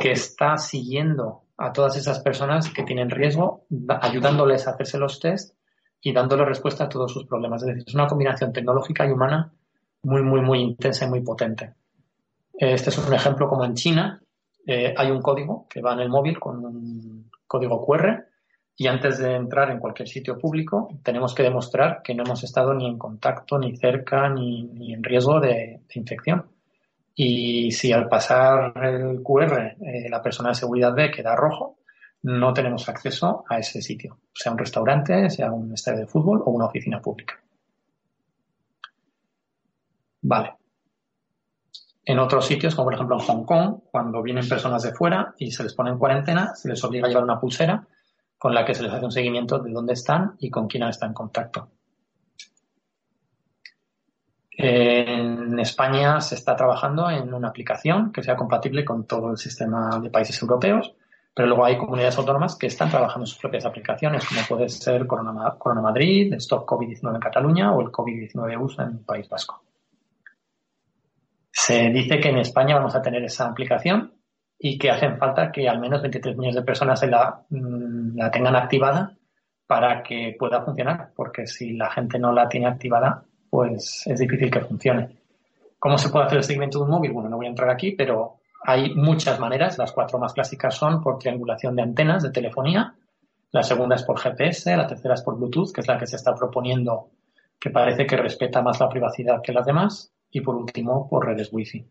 que 0.00 0.12
está 0.12 0.56
siguiendo 0.56 1.42
a 1.58 1.74
todas 1.74 1.98
esas 1.98 2.20
personas 2.20 2.70
que 2.70 2.82
tienen 2.82 3.10
riesgo, 3.10 3.66
ayudándoles 4.00 4.66
a 4.66 4.70
hacerse 4.70 4.96
los 4.96 5.20
test 5.20 5.54
y 6.00 6.14
dándoles 6.14 6.48
respuesta 6.48 6.84
a 6.84 6.88
todos 6.88 7.12
sus 7.12 7.26
problemas. 7.26 7.62
Es 7.62 7.68
decir, 7.68 7.84
es 7.86 7.94
una 7.94 8.06
combinación 8.06 8.50
tecnológica 8.50 9.06
y 9.06 9.10
humana 9.10 9.52
muy, 10.04 10.22
muy, 10.22 10.40
muy 10.40 10.60
intensa 10.60 11.04
y 11.04 11.10
muy 11.10 11.20
potente. 11.20 11.74
Este 12.54 12.88
es 12.88 12.96
un 12.96 13.12
ejemplo 13.12 13.46
como 13.46 13.66
en 13.66 13.74
China, 13.74 14.22
eh, 14.66 14.92
hay 14.96 15.10
un 15.10 15.22
código 15.22 15.66
que 15.68 15.80
va 15.80 15.92
en 15.92 16.00
el 16.00 16.08
móvil 16.08 16.40
con 16.40 16.64
un 16.64 17.30
código 17.46 17.84
QR 17.84 18.26
y 18.76 18.88
antes 18.88 19.18
de 19.18 19.34
entrar 19.34 19.70
en 19.70 19.78
cualquier 19.78 20.08
sitio 20.08 20.38
público 20.38 20.88
tenemos 21.02 21.34
que 21.34 21.44
demostrar 21.44 22.02
que 22.02 22.14
no 22.14 22.24
hemos 22.24 22.42
estado 22.42 22.74
ni 22.74 22.86
en 22.86 22.98
contacto, 22.98 23.58
ni 23.58 23.76
cerca, 23.76 24.28
ni, 24.28 24.92
en 24.92 25.02
riesgo 25.02 25.40
de, 25.40 25.80
infección. 25.94 26.46
Y 27.14 27.70
si 27.70 27.92
al 27.92 28.08
pasar 28.08 28.72
el 28.84 29.22
QR 29.22 29.76
eh, 29.80 30.10
la 30.10 30.20
persona 30.20 30.50
de 30.50 30.56
seguridad 30.56 30.94
ve 30.94 31.10
que 31.10 31.22
da 31.22 31.34
rojo, 31.34 31.78
no 32.22 32.52
tenemos 32.52 32.88
acceso 32.88 33.44
a 33.48 33.58
ese 33.58 33.80
sitio, 33.80 34.18
sea 34.34 34.52
un 34.52 34.58
restaurante, 34.58 35.30
sea 35.30 35.52
un 35.52 35.72
estadio 35.72 36.00
de 36.00 36.06
fútbol 36.06 36.42
o 36.44 36.50
una 36.50 36.66
oficina 36.66 37.00
pública. 37.00 37.40
Vale. 40.22 40.65
En 42.08 42.20
otros 42.20 42.46
sitios, 42.46 42.76
como 42.76 42.86
por 42.86 42.94
ejemplo 42.94 43.16
en 43.16 43.26
Hong 43.26 43.44
Kong, 43.44 43.80
cuando 43.90 44.22
vienen 44.22 44.48
personas 44.48 44.84
de 44.84 44.92
fuera 44.92 45.34
y 45.38 45.50
se 45.50 45.64
les 45.64 45.74
pone 45.74 45.90
en 45.90 45.98
cuarentena, 45.98 46.54
se 46.54 46.68
les 46.68 46.82
obliga 46.84 47.06
a 47.06 47.08
llevar 47.08 47.24
una 47.24 47.40
pulsera 47.40 47.84
con 48.38 48.54
la 48.54 48.64
que 48.64 48.76
se 48.76 48.84
les 48.84 48.92
hace 48.92 49.04
un 49.04 49.10
seguimiento 49.10 49.58
de 49.58 49.72
dónde 49.72 49.94
están 49.94 50.36
y 50.38 50.48
con 50.48 50.68
quién 50.68 50.84
estado 50.84 51.10
en 51.10 51.14
contacto. 51.14 51.68
En 54.52 55.58
España 55.58 56.20
se 56.20 56.36
está 56.36 56.54
trabajando 56.54 57.10
en 57.10 57.34
una 57.34 57.48
aplicación 57.48 58.12
que 58.12 58.22
sea 58.22 58.36
compatible 58.36 58.84
con 58.84 59.04
todo 59.04 59.32
el 59.32 59.36
sistema 59.36 59.98
de 59.98 60.08
países 60.08 60.40
europeos, 60.40 60.94
pero 61.34 61.48
luego 61.48 61.64
hay 61.64 61.76
comunidades 61.76 62.16
autónomas 62.18 62.54
que 62.54 62.68
están 62.68 62.88
trabajando 62.88 63.24
en 63.24 63.26
sus 63.26 63.38
propias 63.38 63.66
aplicaciones, 63.66 64.24
como 64.26 64.42
puede 64.48 64.68
ser 64.68 65.08
Corona, 65.08 65.56
Corona 65.58 65.82
Madrid, 65.82 66.32
Stop 66.34 66.66
COVID-19 66.66 67.16
en 67.16 67.20
Cataluña 67.20 67.74
o 67.74 67.80
el 67.82 67.88
COVID-19 67.88 68.62
USA 68.62 68.84
en 68.84 68.90
el 68.90 69.00
País 69.00 69.28
Vasco. 69.28 69.65
Se 71.58 71.88
dice 71.88 72.20
que 72.20 72.28
en 72.28 72.36
España 72.36 72.76
vamos 72.76 72.94
a 72.94 73.00
tener 73.00 73.24
esa 73.24 73.46
aplicación 73.46 74.12
y 74.58 74.76
que 74.76 74.90
hacen 74.90 75.16
falta 75.16 75.50
que 75.50 75.66
al 75.66 75.80
menos 75.80 76.02
23 76.02 76.36
millones 76.36 76.56
de 76.56 76.62
personas 76.62 77.02
mm, 77.50 78.14
la, 78.14 78.30
tengan 78.30 78.56
activada 78.56 79.16
para 79.66 80.02
que 80.02 80.36
pueda 80.38 80.62
funcionar, 80.62 81.12
porque 81.16 81.46
si 81.46 81.72
la 81.72 81.90
gente 81.90 82.18
no 82.18 82.30
la 82.30 82.46
tiene 82.46 82.66
activada, 82.66 83.24
pues 83.48 84.06
es 84.06 84.20
difícil 84.20 84.50
que 84.50 84.60
funcione. 84.60 85.16
¿Cómo 85.78 85.96
se 85.96 86.10
puede 86.10 86.26
hacer 86.26 86.38
el 86.38 86.44
seguimiento 86.44 86.78
de 86.78 86.84
un 86.84 86.90
móvil? 86.90 87.12
Bueno, 87.12 87.30
no 87.30 87.38
voy 87.38 87.46
a 87.46 87.48
entrar 87.48 87.70
aquí, 87.70 87.92
pero 87.92 88.36
hay 88.62 88.94
muchas 88.94 89.40
maneras. 89.40 89.78
Las 89.78 89.92
cuatro 89.92 90.18
más 90.18 90.34
clásicas 90.34 90.74
son 90.74 91.02
por 91.02 91.18
triangulación 91.18 91.74
de 91.74 91.82
antenas 91.82 92.22
de 92.22 92.32
telefonía, 92.32 92.94
la 93.50 93.62
segunda 93.62 93.96
es 93.96 94.02
por 94.02 94.20
GPS, 94.20 94.76
la 94.76 94.86
tercera 94.86 95.14
es 95.14 95.22
por 95.22 95.38
Bluetooth, 95.38 95.72
que 95.72 95.80
es 95.80 95.88
la 95.88 95.96
que 95.96 96.06
se 96.06 96.16
está 96.16 96.34
proponiendo, 96.34 97.08
que 97.58 97.70
parece 97.70 98.04
que 98.04 98.18
respeta 98.18 98.60
más 98.60 98.78
la 98.78 98.90
privacidad 98.90 99.40
que 99.42 99.54
las 99.54 99.64
demás, 99.64 100.12
y 100.30 100.40
por 100.40 100.56
último 100.56 101.08
por 101.08 101.26
redes 101.26 101.48
Wi-Fi. 101.52 101.86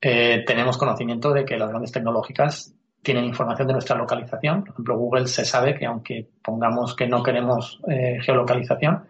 Eh, 0.00 0.44
tenemos 0.46 0.78
conocimiento 0.78 1.32
de 1.32 1.44
que 1.44 1.56
las 1.56 1.68
grandes 1.68 1.92
tecnológicas 1.92 2.74
tienen 3.02 3.24
información 3.24 3.68
de 3.68 3.74
nuestra 3.74 3.96
localización. 3.96 4.62
Por 4.62 4.72
ejemplo, 4.74 4.98
Google 4.98 5.26
se 5.26 5.44
sabe 5.44 5.74
que 5.74 5.86
aunque 5.86 6.28
pongamos 6.42 6.94
que 6.94 7.06
no 7.06 7.22
queremos 7.22 7.80
eh, 7.88 8.18
geolocalización, 8.20 9.04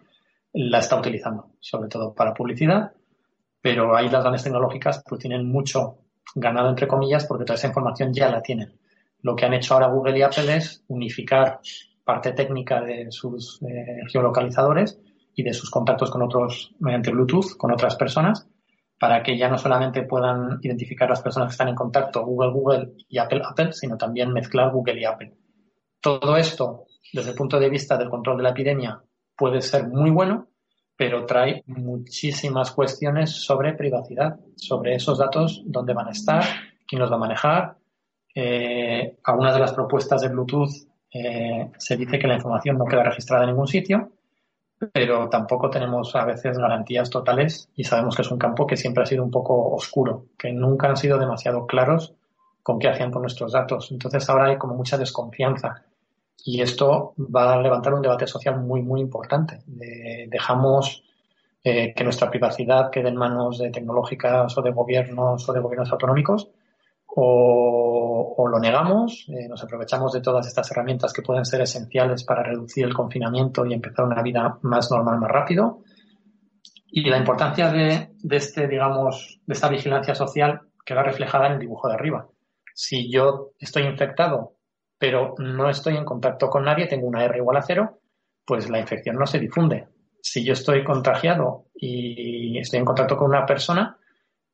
la 0.53 0.79
está 0.79 0.97
utilizando, 0.97 1.51
sobre 1.59 1.89
todo 1.89 2.13
para 2.13 2.33
publicidad, 2.33 2.93
pero 3.61 3.95
ahí 3.95 4.09
las 4.09 4.21
grandes 4.21 4.43
tecnológicas 4.43 5.03
pues 5.07 5.21
tienen 5.21 5.47
mucho 5.47 5.97
ganado 6.35 6.69
entre 6.69 6.87
comillas 6.87 7.25
porque 7.25 7.45
toda 7.45 7.55
esa 7.55 7.67
información 7.67 8.13
ya 8.13 8.29
la 8.29 8.41
tienen. 8.41 8.73
Lo 9.21 9.35
que 9.35 9.45
han 9.45 9.53
hecho 9.53 9.73
ahora 9.73 9.87
Google 9.87 10.17
y 10.17 10.21
Apple 10.21 10.55
es 10.55 10.83
unificar 10.87 11.59
parte 12.03 12.31
técnica 12.31 12.81
de 12.81 13.11
sus 13.11 13.61
eh, 13.63 14.03
geolocalizadores 14.11 14.99
y 15.37 15.43
de 15.43 15.53
sus 15.53 15.69
contactos 15.69 16.09
con 16.09 16.23
otros 16.23 16.73
mediante 16.79 17.11
Bluetooth, 17.11 17.55
con 17.57 17.71
otras 17.71 17.95
personas, 17.95 18.49
para 18.99 19.21
que 19.21 19.37
ya 19.37 19.47
no 19.47 19.57
solamente 19.57 20.01
puedan 20.01 20.57
identificar 20.61 21.07
las 21.07 21.21
personas 21.21 21.49
que 21.49 21.51
están 21.51 21.69
en 21.69 21.75
contacto 21.75 22.25
Google, 22.25 22.51
Google 22.51 22.93
y 23.07 23.19
Apple, 23.19 23.43
Apple, 23.45 23.71
sino 23.71 23.95
también 23.97 24.33
mezclar 24.33 24.71
Google 24.71 24.99
y 24.99 25.05
Apple. 25.05 25.33
Todo 26.01 26.35
esto, 26.35 26.85
desde 27.13 27.29
el 27.29 27.35
punto 27.37 27.59
de 27.59 27.69
vista 27.69 27.95
del 27.97 28.09
control 28.09 28.37
de 28.37 28.43
la 28.43 28.49
epidemia, 28.49 28.99
puede 29.37 29.61
ser 29.61 29.87
muy 29.87 30.09
bueno, 30.09 30.47
pero 30.97 31.25
trae 31.25 31.63
muchísimas 31.67 32.71
cuestiones 32.71 33.29
sobre 33.29 33.73
privacidad, 33.73 34.39
sobre 34.55 34.95
esos 34.95 35.19
datos, 35.19 35.61
dónde 35.65 35.93
van 35.93 36.07
a 36.07 36.11
estar, 36.11 36.43
quién 36.87 36.99
los 36.99 37.11
va 37.11 37.15
a 37.15 37.19
manejar. 37.19 37.77
Eh, 38.33 39.17
algunas 39.23 39.53
de 39.53 39.59
las 39.59 39.73
propuestas 39.73 40.21
de 40.21 40.29
Bluetooth 40.29 40.87
Eh, 41.09 41.71
se 41.77 41.95
dice 41.95 42.19
que 42.19 42.27
la 42.27 42.35
información 42.35 42.77
no 42.77 42.85
queda 42.85 43.01
registrada 43.01 43.43
en 43.43 43.51
ningún 43.51 43.67
sitio, 43.67 44.11
pero 44.93 45.29
tampoco 45.29 45.69
tenemos 45.69 46.15
a 46.15 46.25
veces 46.25 46.57
garantías 46.57 47.09
totales 47.09 47.69
y 47.75 47.83
sabemos 47.83 48.15
que 48.15 48.21
es 48.21 48.31
un 48.31 48.37
campo 48.37 48.67
que 48.67 48.77
siempre 48.77 49.03
ha 49.03 49.07
sido 49.07 49.23
un 49.23 49.31
poco 49.31 49.73
oscuro, 49.73 50.25
que 50.37 50.51
nunca 50.51 50.87
han 50.87 50.97
sido 50.97 51.17
demasiado 51.17 51.65
claros 51.65 52.13
con 52.61 52.79
qué 52.79 52.89
hacían 52.89 53.11
con 53.11 53.23
nuestros 53.23 53.53
datos. 53.53 53.91
Entonces 53.91 54.29
ahora 54.29 54.45
hay 54.45 54.57
como 54.57 54.75
mucha 54.75 54.97
desconfianza 54.97 55.83
y 56.43 56.61
esto 56.61 57.13
va 57.17 57.53
a 57.53 57.61
levantar 57.61 57.93
un 57.93 58.01
debate 58.01 58.27
social 58.27 58.59
muy, 58.61 58.81
muy 58.81 59.01
importante. 59.01 59.61
dejamos 59.65 61.03
eh, 61.63 61.93
que 61.95 62.03
nuestra 62.03 62.29
privacidad 62.29 62.91
quede 62.91 63.09
en 63.09 63.15
manos 63.15 63.57
de 63.57 63.71
tecnológicas 63.71 64.57
o 64.57 64.61
de 64.61 64.71
gobiernos 64.71 65.49
o 65.49 65.53
de 65.53 65.59
gobiernos 65.59 65.91
autonómicos 65.91 66.49
o, 67.19 68.47
lo 68.47 68.59
negamos, 68.59 69.25
eh, 69.29 69.47
nos 69.49 69.63
aprovechamos 69.63 70.13
de 70.13 70.21
todas 70.21 70.45
estas 70.45 70.69
herramientas 70.69 71.11
que 71.11 71.23
pueden 71.23 71.45
ser 71.45 71.61
esenciales 71.61 72.23
para 72.23 72.43
reducir 72.43 72.85
el 72.85 72.93
confinamiento 72.93 73.65
y 73.65 73.73
empezar 73.73 74.05
una 74.05 74.21
vida 74.21 74.59
más 74.61 74.91
normal, 74.91 75.19
más 75.19 75.31
rápido. 75.31 75.81
Y 76.85 77.09
la 77.09 77.17
importancia 77.17 77.71
de, 77.71 78.11
este, 78.29 78.67
digamos, 78.67 79.41
de 79.45 79.53
esta 79.53 79.67
vigilancia 79.67 80.13
social 80.13 80.61
queda 80.85 81.01
reflejada 81.01 81.47
en 81.47 81.53
el 81.53 81.59
dibujo 81.59 81.87
de 81.87 81.95
arriba. 81.95 82.27
Si 82.75 83.11
yo 83.11 83.53
estoy 83.57 83.83
infectado, 83.83 84.53
pero 84.99 85.33
no 85.39 85.69
estoy 85.69 85.97
en 85.97 86.05
contacto 86.05 86.49
con 86.49 86.65
nadie, 86.65 86.85
tengo 86.85 87.07
una 87.07 87.25
R 87.25 87.37
igual 87.39 87.57
a 87.57 87.63
cero, 87.63 87.99
pues 88.45 88.69
la 88.69 88.79
infección 88.79 89.15
no 89.15 89.25
se 89.25 89.39
difunde. 89.39 89.87
Si 90.21 90.45
yo 90.45 90.53
estoy 90.53 90.83
contagiado 90.83 91.65
y 91.73 92.59
estoy 92.59 92.77
en 92.77 92.85
contacto 92.85 93.17
con 93.17 93.29
una 93.29 93.45
persona, 93.45 93.97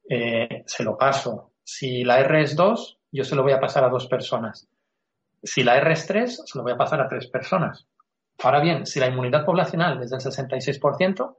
eh, 0.09 0.63
se 0.65 0.83
lo 0.83 0.97
paso, 0.97 1.52
si 1.63 2.03
la 2.03 2.19
R 2.19 2.41
es 2.41 2.55
2, 2.55 2.99
yo 3.11 3.23
se 3.23 3.35
lo 3.35 3.43
voy 3.43 3.53
a 3.53 3.59
pasar 3.59 3.83
a 3.83 3.89
dos 3.89 4.07
personas. 4.07 4.67
Si 5.41 5.63
la 5.63 5.77
R 5.77 5.93
es 5.93 6.07
3, 6.07 6.43
se 6.45 6.57
lo 6.57 6.63
voy 6.63 6.73
a 6.73 6.77
pasar 6.77 7.01
a 7.01 7.07
tres 7.07 7.27
personas. 7.27 7.87
Ahora 8.41 8.61
bien, 8.61 8.85
si 8.85 8.99
la 8.99 9.07
inmunidad 9.07 9.45
poblacional 9.45 10.01
es 10.01 10.09
del 10.09 10.19
66%, 10.19 11.35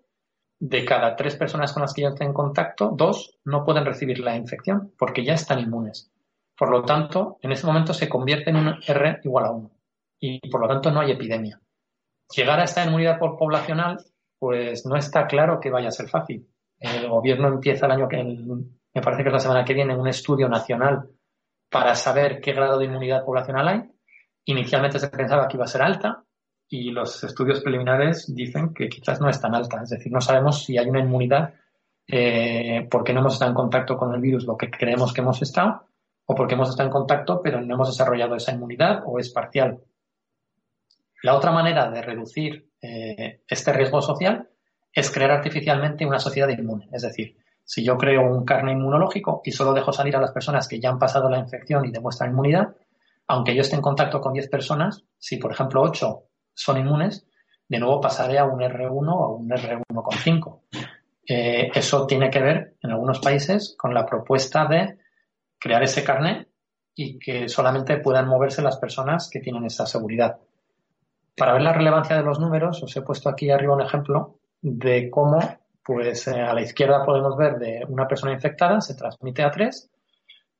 de 0.61 0.85
cada 0.85 1.17
tres 1.17 1.37
personas 1.37 1.73
con 1.73 1.83
las 1.83 1.93
que 1.93 2.03
yo 2.03 2.09
esté 2.09 2.25
en 2.25 2.33
contacto, 2.33 2.93
dos 2.95 3.39
no 3.45 3.65
pueden 3.65 3.85
recibir 3.85 4.21
la 4.21 4.37
infección 4.37 4.93
porque 4.99 5.25
ya 5.25 5.35
están 5.35 5.59
inmunes. 5.59 6.11
Por 6.57 6.71
lo 6.71 6.85
tanto, 6.85 7.39
en 7.43 7.53
ese 7.53 7.67
momento 7.67 7.93
se 7.93 8.09
convierte 8.09 8.51
en 8.51 8.57
un 8.57 8.75
R 8.87 9.21
igual 9.25 9.45
a 9.45 9.51
1 9.51 9.71
y 10.21 10.49
por 10.49 10.61
lo 10.61 10.69
tanto 10.69 10.91
no 10.91 11.01
hay 11.01 11.11
epidemia. 11.11 11.61
Llegar 12.35 12.61
a 12.61 12.65
esta 12.65 12.85
inmunidad 12.85 13.19
poblacional, 13.19 13.99
pues 14.39 14.87
no 14.87 14.97
está 14.97 15.27
claro 15.27 15.61
que 15.61 15.71
vaya 15.71 15.89
a 15.89 15.93
ser 15.93 16.09
fácil. 16.09 16.49
El 16.79 17.09
gobierno 17.09 17.49
empieza 17.49 17.87
el 17.87 17.93
año 17.93 18.09
que 18.09 18.21
me 18.95 19.03
parece 19.03 19.23
que 19.23 19.29
es 19.29 19.33
la 19.33 19.41
semana 19.41 19.65
que 19.65 19.75
viene, 19.75 19.97
un 19.97 20.07
estudio 20.07 20.49
nacional 20.49 21.11
para 21.69 21.97
saber 21.97 22.41
qué 22.41 22.53
grado 22.53 22.79
de 22.79 22.85
inmunidad 22.85 23.25
poblacional 23.25 23.69
hay. 23.69 23.83
Inicialmente 24.45 25.01
se 25.01 25.09
pensaba 25.09 25.49
que 25.49 25.57
iba 25.57 25.65
a 25.65 25.69
ser 25.69 25.83
alta 25.83 26.25
y 26.69 26.91
los 26.91 27.25
estudios 27.25 27.61
preliminares 27.61 28.33
dicen 28.33 28.73
que 28.73 28.89
quizás 28.89 29.21
no 29.21 29.29
es 29.29 29.41
tan 29.41 29.55
alta. 29.55 29.83
Es 29.83 29.91
decir, 29.91 30.13
no 30.13 30.21
sabemos 30.21 30.65
si 30.65 30.79
hay 30.79 30.89
una 30.89 31.01
inmunidad 31.01 31.55
eh, 32.07 32.87
porque 32.89 33.13
no 33.13 33.21
hemos 33.21 33.35
estado 33.35 33.51
en 33.51 33.57
contacto 33.57 33.97
con 33.97 34.15
el 34.15 34.21
virus 34.21 34.45
lo 34.45 34.57
que 34.57 34.71
creemos 34.71 35.13
que 35.13 35.23
hemos 35.23 35.43
estado 35.43 35.89
o 36.27 36.35
porque 36.35 36.55
hemos 36.55 36.69
estado 36.69 36.89
en 36.89 36.93
contacto 36.93 37.41
pero 37.43 37.61
no 37.61 37.75
hemos 37.75 37.89
desarrollado 37.89 38.37
esa 38.37 38.53
inmunidad 38.53 39.03
o 39.07 39.19
es 39.19 39.31
parcial. 39.31 39.81
La 41.23 41.35
otra 41.35 41.51
manera 41.51 41.91
de 41.91 42.03
reducir 42.03 42.71
eh, 42.81 43.43
este 43.49 43.73
riesgo 43.73 44.03
social 44.03 44.49
es 44.93 45.11
crear 45.11 45.33
artificialmente 45.33 46.07
una 46.07 46.21
sociedad 46.21 46.49
inmune. 46.49 46.89
Es 46.93 47.03
decir, 47.03 47.37
si 47.65 47.85
yo 47.85 47.97
creo 47.97 48.23
un 48.23 48.45
carne 48.45 48.73
inmunológico 48.73 49.41
y 49.45 49.53
solo 49.53 49.73
dejo 49.73 49.93
salir 49.93 50.17
a 50.17 50.21
las 50.21 50.33
personas 50.33 50.69
que 50.69 50.81
ya 50.81 50.91
han 50.91 50.99
pasado 50.99 51.31
la 51.31 51.39
infección 51.39 51.85
y 51.87 51.91
demuestran 51.91 52.31
inmunidad, 52.31 52.75
aunque 53.27 53.55
yo 53.55 53.63
esté 53.63 53.77
en 53.77 53.83
contacto 53.83 54.21
con 54.21 54.35
10 54.35 54.49
personas, 54.49 55.05
si 55.19 55.39
por 55.39 55.53
ejemplo 55.53 55.83
8 55.83 56.23
son 56.53 56.79
inmunes, 56.79 57.27
de 57.69 57.79
nuevo 57.79 58.01
pasaré 58.01 58.39
a 58.39 58.45
un 58.45 58.61
R1 58.61 59.09
o 59.09 59.25
a 59.25 59.35
un 59.35 59.49
R1,5. 59.49 60.61
Eh, 61.27 61.71
eso 61.75 62.07
tiene 62.07 62.29
que 62.29 62.41
ver, 62.41 62.75
en 62.83 62.91
algunos 62.91 63.19
países, 63.21 63.75
con 63.79 63.95
la 63.95 64.05
propuesta 64.05 64.67
de 64.67 64.99
crear 65.59 65.83
ese 65.83 66.05
carnet 66.05 66.49
y 66.95 67.19
que 67.19 67.49
solamente 67.49 67.97
puedan 67.97 68.29
moverse 68.29 68.61
las 68.61 68.77
personas 68.77 69.31
que 69.31 69.41
tienen 69.41 69.65
esa 69.65 69.87
seguridad. 69.87 70.39
Para 71.37 71.55
ver 71.55 71.63
la 71.63 71.73
relevancia 71.73 72.17
de 72.17 72.23
los 72.23 72.39
números, 72.39 72.83
os 72.83 72.97
he 72.97 73.03
puesto 73.03 73.31
aquí 73.31 73.51
arriba 73.51 73.75
un 73.75 73.81
ejemplo 73.81 74.39
de 74.61 75.11
cómo 75.11 75.41
pues 75.85 76.27
eh, 76.29 76.41
a 76.41 76.55
la 76.55 76.63
izquierda 76.63 77.05
podemos 77.05 77.37
ver 77.37 77.59
de 77.59 77.85
una 77.89 78.09
persona 78.09 78.33
infectada 78.33 78.81
se 78.81 78.95
transmite 78.95 79.43
a 79.43 79.51
3, 79.51 79.91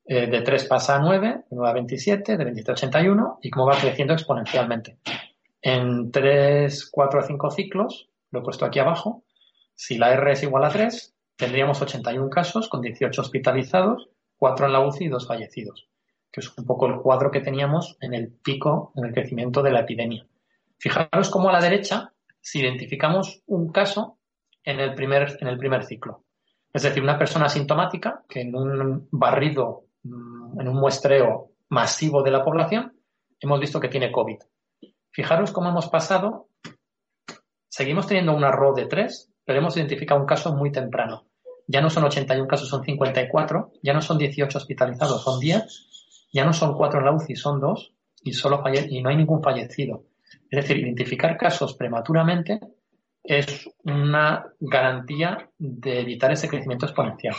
eh, 0.07 0.27
de 0.27 0.41
3 0.41 0.65
pasa 0.65 0.95
a 0.95 0.99
9, 0.99 1.27
de 1.27 1.43
9 1.49 1.69
a 1.69 1.73
27, 1.73 2.37
de 2.37 2.43
27 2.43 2.71
a 2.71 2.73
81 2.73 3.39
y 3.41 3.49
cómo 3.49 3.65
va 3.65 3.77
creciendo 3.77 4.13
exponencialmente. 4.13 4.99
En 5.61 6.11
3, 6.11 6.89
4 6.91 7.19
a 7.19 7.23
5 7.23 7.51
ciclos, 7.51 8.09
lo 8.29 8.39
he 8.39 8.43
puesto 8.43 8.65
aquí 8.65 8.77
abajo, 8.77 9.23
si 9.73 9.97
la 9.97 10.13
R 10.13 10.31
es 10.31 10.43
igual 10.43 10.63
a 10.63 10.69
3, 10.69 11.15
tendríamos 11.35 11.81
81 11.81 12.29
casos 12.29 12.69
con 12.69 12.81
18 12.81 13.19
hospitalizados, 13.19 14.09
4 14.37 14.67
en 14.67 14.73
la 14.73 14.85
UCI 14.85 15.05
y 15.05 15.09
2 15.09 15.27
fallecidos, 15.27 15.87
que 16.31 16.41
es 16.41 16.55
un 16.55 16.65
poco 16.65 16.85
el 16.85 16.97
cuadro 17.01 17.31
que 17.31 17.41
teníamos 17.41 17.97
en 17.99 18.13
el 18.13 18.31
pico, 18.31 18.93
en 18.95 19.05
el 19.05 19.13
crecimiento 19.13 19.63
de 19.63 19.71
la 19.71 19.81
epidemia. 19.81 20.27
Fijaros 20.77 21.31
cómo 21.31 21.49
a 21.49 21.53
la 21.53 21.61
derecha, 21.61 22.13
si 22.41 22.59
identificamos 22.59 23.41
un 23.47 23.71
caso, 23.71 24.19
en 24.65 24.79
el 24.79 24.93
primer, 24.95 25.37
en 25.39 25.47
el 25.47 25.57
primer 25.57 25.85
ciclo. 25.85 26.25
Es 26.73 26.83
decir, 26.83 27.01
una 27.01 27.17
persona 27.17 27.45
asintomática 27.45 28.23
que 28.27 28.41
en 28.41 28.55
un 28.55 29.07
barrido, 29.11 29.85
mm, 30.03 30.59
en 30.59 30.67
un 30.67 30.75
muestreo 30.75 31.51
masivo 31.69 32.21
de 32.23 32.31
la 32.31 32.43
población, 32.43 32.93
hemos 33.39 33.59
visto 33.59 33.79
que 33.79 33.87
tiene 33.87 34.11
COVID. 34.11 34.39
Fijaros 35.11 35.51
cómo 35.51 35.69
hemos 35.69 35.87
pasado, 35.87 36.49
seguimos 37.69 38.07
teniendo 38.07 38.35
una 38.35 38.51
RO 38.51 38.73
de 38.73 38.87
tres, 38.87 39.31
pero 39.45 39.59
hemos 39.59 39.77
identificado 39.77 40.19
un 40.19 40.27
caso 40.27 40.53
muy 40.53 40.71
temprano. 40.71 41.27
Ya 41.67 41.81
no 41.81 41.89
son 41.89 42.03
81 42.03 42.47
casos, 42.47 42.67
son 42.67 42.83
54, 42.83 43.71
ya 43.81 43.93
no 43.93 44.01
son 44.01 44.17
18 44.17 44.57
hospitalizados, 44.57 45.23
son 45.23 45.39
10, 45.39 46.27
ya 46.33 46.43
no 46.43 46.53
son 46.53 46.75
4 46.75 46.99
en 46.99 47.05
la 47.05 47.13
UCI, 47.13 47.35
son 47.35 47.59
2 47.61 47.93
y, 48.23 48.33
solo 48.33 48.61
y 48.67 49.01
no 49.01 49.09
hay 49.09 49.15
ningún 49.15 49.41
fallecido. 49.41 50.03
Es 50.49 50.61
decir, 50.61 50.77
identificar 50.77 51.37
casos 51.37 51.75
prematuramente 51.75 52.59
es 53.27 53.69
una 53.83 54.45
garantía 54.59 55.49
de 55.57 56.01
evitar 56.01 56.31
ese 56.31 56.47
crecimiento 56.47 56.85
exponencial. 56.85 57.35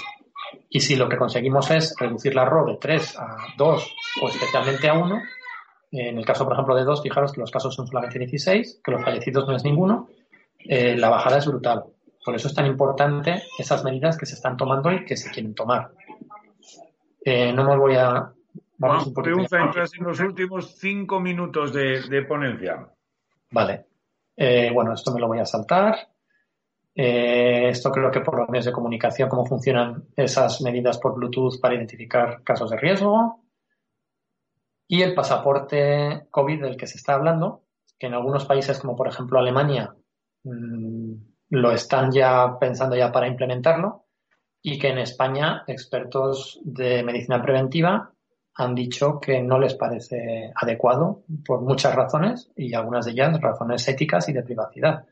Y 0.69 0.81
si 0.81 0.97
lo 0.97 1.09
que 1.09 1.17
conseguimos 1.17 1.71
es 1.71 1.95
reducir 1.99 2.35
la 2.35 2.45
RO 2.45 2.67
de 2.67 2.77
3 2.81 3.19
a 3.19 3.37
2 3.57 3.95
o 4.23 4.29
especialmente 4.29 4.89
a 4.89 4.95
1, 4.95 5.23
en 5.93 6.19
el 6.19 6.25
caso, 6.25 6.45
por 6.45 6.55
ejemplo, 6.55 6.75
de 6.75 6.85
2, 6.85 7.03
fijaros 7.03 7.33
que 7.33 7.41
los 7.41 7.51
casos 7.51 7.75
son 7.75 7.87
solamente 7.87 8.19
16, 8.19 8.81
que 8.85 8.91
los 8.91 9.03
fallecidos 9.03 9.47
no 9.47 9.57
es 9.57 9.65
ninguno, 9.65 10.09
eh, 10.59 10.97
la 10.97 11.09
bajada 11.09 11.39
es 11.39 11.47
brutal. 11.47 11.85
Por 12.25 12.35
eso 12.35 12.49
es 12.49 12.55
tan 12.55 12.67
importante 12.67 13.43
esas 13.59 13.85
medidas 13.85 14.19
que 14.19 14.27
se 14.27 14.35
están 14.35 14.57
tomando 14.57 14.91
y 14.93 15.05
que 15.05 15.17
se 15.17 15.31
quieren 15.31 15.55
tomar. 15.55 15.93
Eh, 17.25 17.53
no 17.53 17.65
me 17.65 17.77
voy 17.77 17.95
a... 17.97 18.33
Vamos, 18.79 19.11
pregunta 19.15 19.59
en 19.59 20.05
los 20.05 20.21
últimos 20.21 20.77
cinco 20.77 21.19
minutos 21.19 21.73
de, 21.73 22.03
de 22.03 22.23
ponencia. 22.23 22.89
Vale. 23.51 23.87
Eh, 24.37 24.71
bueno, 24.73 24.93
esto 24.93 25.13
me 25.13 25.21
lo 25.21 25.29
voy 25.29 25.39
a 25.39 25.47
saltar. 25.47 26.09
Eh, 26.95 27.69
esto 27.69 27.91
creo 27.91 28.11
que 28.11 28.21
por 28.21 28.39
los 28.39 28.49
medios 28.49 28.67
de 28.67 28.73
comunicación, 28.73 29.29
cómo 29.29 29.45
funcionan 29.45 30.05
esas 30.17 30.61
medidas 30.63 30.99
por 30.99 31.15
Bluetooth 31.15 31.61
para 31.61 31.75
identificar 31.75 32.43
casos 32.43 32.71
de 32.71 32.77
riesgo. 32.77 33.43
Y 34.89 35.03
el 35.03 35.15
pasaporte 35.15 36.27
COVID 36.31 36.63
del 36.63 36.77
que 36.77 36.87
se 36.87 36.97
está 36.97 37.15
hablando, 37.15 37.65
que 37.99 38.07
en 38.07 38.15
algunos 38.15 38.45
países 38.45 38.79
como 38.79 38.95
por 38.95 39.09
ejemplo 39.09 39.39
Alemania 39.39 39.95
mm, 40.45 41.15
lo 41.51 41.73
están 41.73 42.13
ya 42.13 42.59
pensando 42.59 42.97
ya 42.97 43.11
para 43.11 43.27
implementarlo 43.27 44.05
y 44.63 44.79
que 44.79 44.89
en 44.89 44.99
España 44.99 45.65
expertos 45.67 46.61
de 46.65 47.03
medicina 47.03 47.43
preventiva 47.43 48.13
han 48.59 48.75
dicho 48.75 49.21
que 49.21 49.43
no 49.43 49.59
les 49.59 49.75
parece 49.75 50.51
adecuado 50.55 51.23
por 51.45 51.61
muchas 51.61 51.95
razones 51.95 52.51
y 52.57 52.73
algunas 52.75 53.05
de 53.05 53.13
ellas 53.13 53.39
razones 53.41 53.87
éticas 53.87 54.29
y 54.29 54.33
de 54.33 54.43
privacidad. 54.43 55.05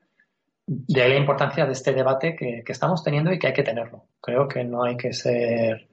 De 0.66 1.02
ahí 1.02 1.10
la 1.10 1.18
importancia 1.18 1.66
de 1.66 1.72
este 1.72 1.92
debate 1.92 2.34
que, 2.34 2.62
estamos 2.66 3.04
teniendo 3.04 3.30
y 3.32 3.38
que 3.38 3.48
hay 3.48 3.52
que 3.52 3.62
tenerlo. 3.62 4.06
Creo 4.20 4.48
que 4.48 4.64
no 4.64 4.84
hay 4.84 4.96
que 4.96 5.12
ser 5.12 5.86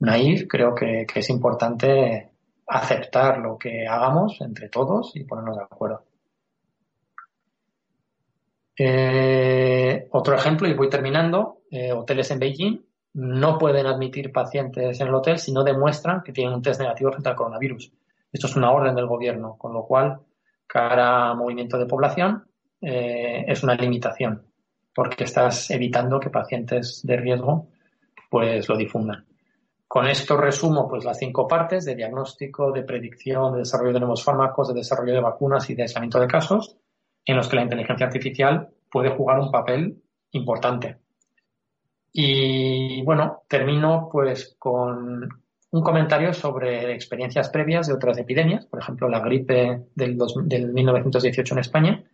naif, 0.00 0.48
creo 0.48 0.74
que, 0.74 1.06
es 1.14 1.30
importante 1.30 2.30
aceptar 2.66 3.38
lo 3.38 3.56
que 3.56 3.86
hagamos 3.86 4.40
entre 4.40 4.68
todos 4.68 5.14
y 5.14 5.22
ponernos 5.22 5.56
de 5.56 5.62
acuerdo. 5.62 6.02
Eh, 8.78 10.08
otro 10.10 10.34
ejemplo, 10.34 10.66
y 10.66 10.74
voy 10.74 10.90
terminando, 10.90 11.60
eh, 11.70 11.92
hoteles 11.92 12.32
en 12.32 12.40
Beijing 12.40 12.85
no 13.16 13.56
pueden 13.56 13.86
admitir 13.86 14.30
pacientes 14.30 15.00
en 15.00 15.08
el 15.08 15.14
hotel 15.14 15.38
si 15.38 15.50
no 15.50 15.64
demuestran 15.64 16.22
que 16.22 16.32
tienen 16.32 16.52
un 16.52 16.60
test 16.60 16.80
negativo 16.80 17.10
frente 17.10 17.30
al 17.30 17.34
coronavirus. 17.34 17.90
Esto 18.30 18.46
es 18.46 18.56
una 18.56 18.70
orden 18.70 18.94
del 18.94 19.06
gobierno, 19.06 19.56
con 19.56 19.72
lo 19.72 19.86
cual, 19.86 20.20
cara 20.66 21.32
movimiento 21.32 21.78
de 21.78 21.86
población, 21.86 22.44
eh, 22.82 23.46
es 23.48 23.62
una 23.62 23.74
limitación, 23.74 24.42
porque 24.94 25.24
estás 25.24 25.70
evitando 25.70 26.20
que 26.20 26.28
pacientes 26.28 27.00
de 27.04 27.16
riesgo 27.16 27.68
pues 28.28 28.68
lo 28.68 28.76
difundan. 28.76 29.24
Con 29.88 30.06
esto 30.08 30.36
resumo 30.36 30.86
pues 30.86 31.02
las 31.02 31.18
cinco 31.18 31.48
partes 31.48 31.86
de 31.86 31.94
diagnóstico, 31.94 32.70
de 32.70 32.82
predicción, 32.82 33.54
de 33.54 33.60
desarrollo 33.60 33.94
de 33.94 34.00
nuevos 34.00 34.22
fármacos, 34.22 34.68
de 34.68 34.74
desarrollo 34.74 35.14
de 35.14 35.20
vacunas 35.20 35.70
y 35.70 35.74
de 35.74 35.84
aislamiento 35.84 36.20
de 36.20 36.26
casos, 36.26 36.76
en 37.24 37.36
los 37.36 37.48
que 37.48 37.56
la 37.56 37.62
inteligencia 37.62 38.04
artificial 38.04 38.68
puede 38.90 39.08
jugar 39.08 39.38
un 39.38 39.50
papel 39.50 40.02
importante. 40.32 40.98
Y 42.18 43.02
bueno, 43.02 43.42
termino 43.46 44.08
pues 44.10 44.56
con 44.58 45.28
un 45.70 45.82
comentario 45.82 46.32
sobre 46.32 46.94
experiencias 46.94 47.50
previas 47.50 47.88
de 47.88 47.92
otras 47.92 48.16
epidemias, 48.16 48.64
por 48.64 48.80
ejemplo 48.80 49.06
la 49.06 49.20
gripe 49.20 49.82
del, 49.94 50.16
del 50.44 50.72
1918 50.72 51.54
en 51.54 51.58
España, 51.58 52.04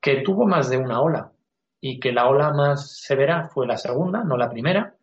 que 0.00 0.18
tuvo 0.18 0.46
más 0.46 0.70
de 0.70 0.78
una 0.78 1.00
ola 1.00 1.32
y 1.80 1.98
que 1.98 2.12
la 2.12 2.28
ola 2.28 2.52
más 2.52 3.00
severa 3.00 3.48
fue 3.48 3.66
la 3.66 3.76
segunda, 3.76 4.22
no 4.22 4.36
la 4.36 4.48
primera, 4.48 4.94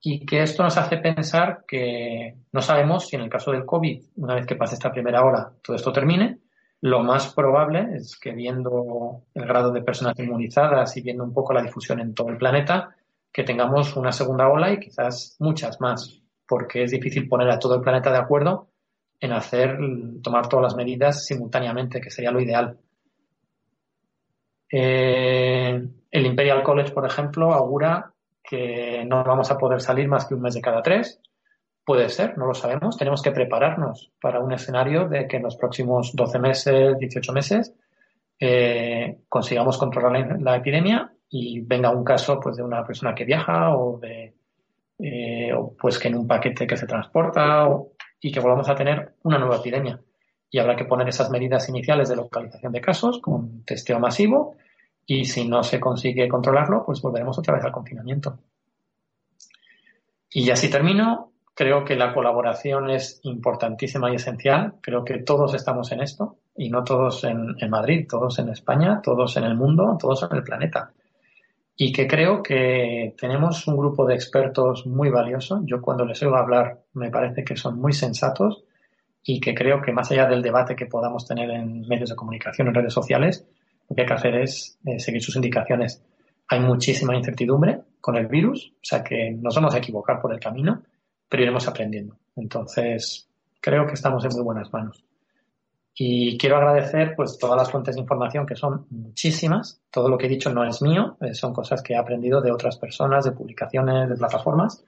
y 0.00 0.24
que 0.24 0.42
esto 0.42 0.62
nos 0.62 0.76
hace 0.76 0.98
pensar 0.98 1.64
que 1.66 2.36
no 2.52 2.62
sabemos 2.62 3.08
si 3.08 3.16
en 3.16 3.22
el 3.22 3.28
caso 3.28 3.50
del 3.50 3.66
COVID, 3.66 4.00
una 4.18 4.36
vez 4.36 4.46
que 4.46 4.54
pase 4.54 4.76
esta 4.76 4.92
primera 4.92 5.24
ola, 5.24 5.50
todo 5.60 5.74
esto 5.74 5.92
termine. 5.92 6.38
Lo 6.82 7.02
más 7.02 7.34
probable 7.34 7.96
es 7.96 8.16
que 8.16 8.30
viendo 8.30 9.22
el 9.34 9.44
grado 9.44 9.72
de 9.72 9.82
personas 9.82 10.16
inmunizadas 10.20 10.96
y 10.96 11.00
viendo 11.00 11.24
un 11.24 11.34
poco 11.34 11.52
la 11.52 11.62
difusión 11.62 11.98
en 11.98 12.14
todo 12.14 12.28
el 12.28 12.38
planeta, 12.38 12.94
que 13.36 13.44
tengamos 13.44 13.94
una 13.96 14.12
segunda 14.12 14.48
ola 14.48 14.72
y 14.72 14.80
quizás 14.80 15.36
muchas 15.40 15.78
más, 15.78 16.22
porque 16.48 16.84
es 16.84 16.90
difícil 16.90 17.28
poner 17.28 17.50
a 17.50 17.58
todo 17.58 17.74
el 17.74 17.82
planeta 17.82 18.10
de 18.10 18.16
acuerdo 18.16 18.70
en 19.20 19.32
hacer, 19.32 19.76
tomar 20.22 20.48
todas 20.48 20.62
las 20.62 20.74
medidas 20.74 21.26
simultáneamente, 21.26 22.00
que 22.00 22.10
sería 22.10 22.30
lo 22.30 22.40
ideal. 22.40 22.78
Eh, 24.72 25.86
el 26.10 26.26
Imperial 26.26 26.62
College, 26.62 26.92
por 26.92 27.04
ejemplo, 27.04 27.52
augura 27.52 28.10
que 28.42 29.04
no 29.06 29.22
vamos 29.22 29.50
a 29.50 29.58
poder 29.58 29.82
salir 29.82 30.08
más 30.08 30.24
que 30.24 30.32
un 30.32 30.40
mes 30.40 30.54
de 30.54 30.62
cada 30.62 30.80
tres. 30.80 31.20
Puede 31.84 32.08
ser, 32.08 32.38
no 32.38 32.46
lo 32.46 32.54
sabemos. 32.54 32.96
Tenemos 32.96 33.20
que 33.20 33.32
prepararnos 33.32 34.12
para 34.18 34.40
un 34.40 34.54
escenario 34.54 35.10
de 35.10 35.28
que 35.28 35.36
en 35.36 35.42
los 35.42 35.56
próximos 35.56 36.16
12 36.16 36.38
meses, 36.38 36.98
18 36.98 37.32
meses, 37.34 37.74
eh, 38.40 39.18
consigamos 39.28 39.76
controlar 39.76 40.40
la, 40.40 40.56
epidemia 40.56 41.12
y 41.30 41.60
venga 41.60 41.90
un 41.90 42.04
caso 42.04 42.38
pues 42.40 42.56
de 42.56 42.62
una 42.62 42.84
persona 42.84 43.14
que 43.14 43.24
viaja 43.24 43.76
o 43.76 43.98
de 43.98 44.34
eh, 44.98 45.52
o 45.52 45.74
pues 45.78 45.98
que 45.98 46.08
en 46.08 46.16
un 46.16 46.26
paquete 46.26 46.66
que 46.66 46.76
se 46.76 46.86
transporta 46.86 47.68
y 48.20 48.32
que 48.32 48.40
volvamos 48.40 48.68
a 48.68 48.74
tener 48.74 49.14
una 49.24 49.38
nueva 49.38 49.56
epidemia. 49.56 50.00
Y 50.50 50.58
habrá 50.58 50.74
que 50.74 50.86
poner 50.86 51.08
esas 51.08 51.30
medidas 51.30 51.68
iniciales 51.68 52.08
de 52.08 52.16
localización 52.16 52.72
de 52.72 52.80
casos 52.80 53.20
con 53.20 53.62
testeo 53.64 53.98
masivo 53.98 54.56
y 55.04 55.24
si 55.26 55.46
no 55.46 55.62
se 55.62 55.78
consigue 55.78 56.28
controlarlo, 56.28 56.84
pues 56.84 57.02
volveremos 57.02 57.38
otra 57.38 57.54
vez 57.54 57.64
al 57.64 57.72
confinamiento. 57.72 58.38
Y 60.30 60.50
así 60.50 60.70
termino. 60.70 61.32
Creo 61.54 61.84
que 61.84 61.96
la 61.96 62.12
colaboración 62.12 62.90
es 62.90 63.20
importantísima 63.22 64.10
y 64.10 64.16
esencial. 64.16 64.74
Creo 64.82 65.04
que 65.04 65.18
todos 65.18 65.54
estamos 65.54 65.90
en 65.92 66.00
esto 66.02 66.36
y 66.54 66.68
no 66.68 66.84
todos 66.84 67.24
en 67.24 67.70
Madrid, 67.70 68.06
todos 68.08 68.38
en 68.38 68.50
España, 68.50 69.00
todos 69.02 69.36
en 69.38 69.44
el 69.44 69.54
mundo, 69.54 69.96
todos 69.98 70.22
en 70.22 70.36
el 70.36 70.42
planeta. 70.42 70.92
Y 71.76 71.92
que 71.92 72.06
creo 72.06 72.42
que 72.42 73.14
tenemos 73.18 73.66
un 73.66 73.76
grupo 73.76 74.06
de 74.06 74.14
expertos 74.14 74.86
muy 74.86 75.10
valioso. 75.10 75.60
Yo 75.64 75.82
cuando 75.82 76.06
les 76.06 76.22
oigo 76.22 76.36
hablar 76.36 76.84
me 76.94 77.10
parece 77.10 77.44
que 77.44 77.56
son 77.56 77.78
muy 77.78 77.92
sensatos 77.92 78.64
y 79.22 79.40
que 79.40 79.54
creo 79.54 79.82
que 79.82 79.92
más 79.92 80.10
allá 80.10 80.26
del 80.26 80.40
debate 80.40 80.74
que 80.74 80.86
podamos 80.86 81.26
tener 81.26 81.50
en 81.50 81.86
medios 81.86 82.08
de 82.08 82.16
comunicación, 82.16 82.68
en 82.68 82.74
redes 82.74 82.94
sociales, 82.94 83.46
lo 83.88 83.94
que 83.94 84.02
hay 84.02 84.08
que 84.08 84.14
hacer 84.14 84.34
es 84.36 84.78
eh, 84.86 84.98
seguir 84.98 85.22
sus 85.22 85.36
indicaciones. 85.36 86.02
Hay 86.48 86.60
muchísima 86.60 87.14
incertidumbre 87.14 87.80
con 88.00 88.16
el 88.16 88.26
virus, 88.26 88.72
o 88.76 88.84
sea 88.84 89.02
que 89.02 89.32
nos 89.32 89.54
vamos 89.54 89.74
a 89.74 89.78
equivocar 89.78 90.20
por 90.20 90.32
el 90.32 90.40
camino, 90.40 90.82
pero 91.28 91.42
iremos 91.42 91.66
aprendiendo. 91.68 92.16
Entonces, 92.36 93.28
creo 93.60 93.86
que 93.86 93.94
estamos 93.94 94.24
en 94.24 94.30
muy 94.32 94.42
buenas 94.42 94.72
manos. 94.72 95.05
Y 95.98 96.36
quiero 96.36 96.58
agradecer 96.58 97.14
pues 97.16 97.38
todas 97.38 97.56
las 97.56 97.70
fuentes 97.70 97.94
de 97.94 98.02
información 98.02 98.44
que 98.44 98.54
son 98.54 98.86
muchísimas. 98.90 99.80
Todo 99.90 100.10
lo 100.10 100.18
que 100.18 100.26
he 100.26 100.28
dicho 100.28 100.52
no 100.52 100.62
es 100.64 100.82
mío, 100.82 101.16
eh, 101.22 101.32
son 101.32 101.54
cosas 101.54 101.82
que 101.82 101.94
he 101.94 101.96
aprendido 101.96 102.42
de 102.42 102.52
otras 102.52 102.76
personas, 102.76 103.24
de 103.24 103.32
publicaciones, 103.32 104.08
de 104.10 104.14
plataformas 104.16 104.84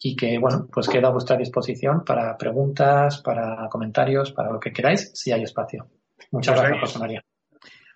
y 0.00 0.16
que 0.16 0.38
bueno, 0.38 0.68
pues 0.72 0.88
quedo 0.88 1.06
a 1.06 1.12
vuestra 1.12 1.36
disposición 1.36 2.04
para 2.04 2.36
preguntas, 2.36 3.22
para 3.22 3.68
comentarios, 3.70 4.32
para 4.32 4.50
lo 4.50 4.60
que 4.60 4.72
queráis, 4.72 5.12
si 5.14 5.32
hay 5.32 5.44
espacio. 5.44 5.86
Muchas 6.30 6.56
pues 6.56 6.68
gracias, 6.68 6.80
José 6.80 6.98
María. 6.98 7.24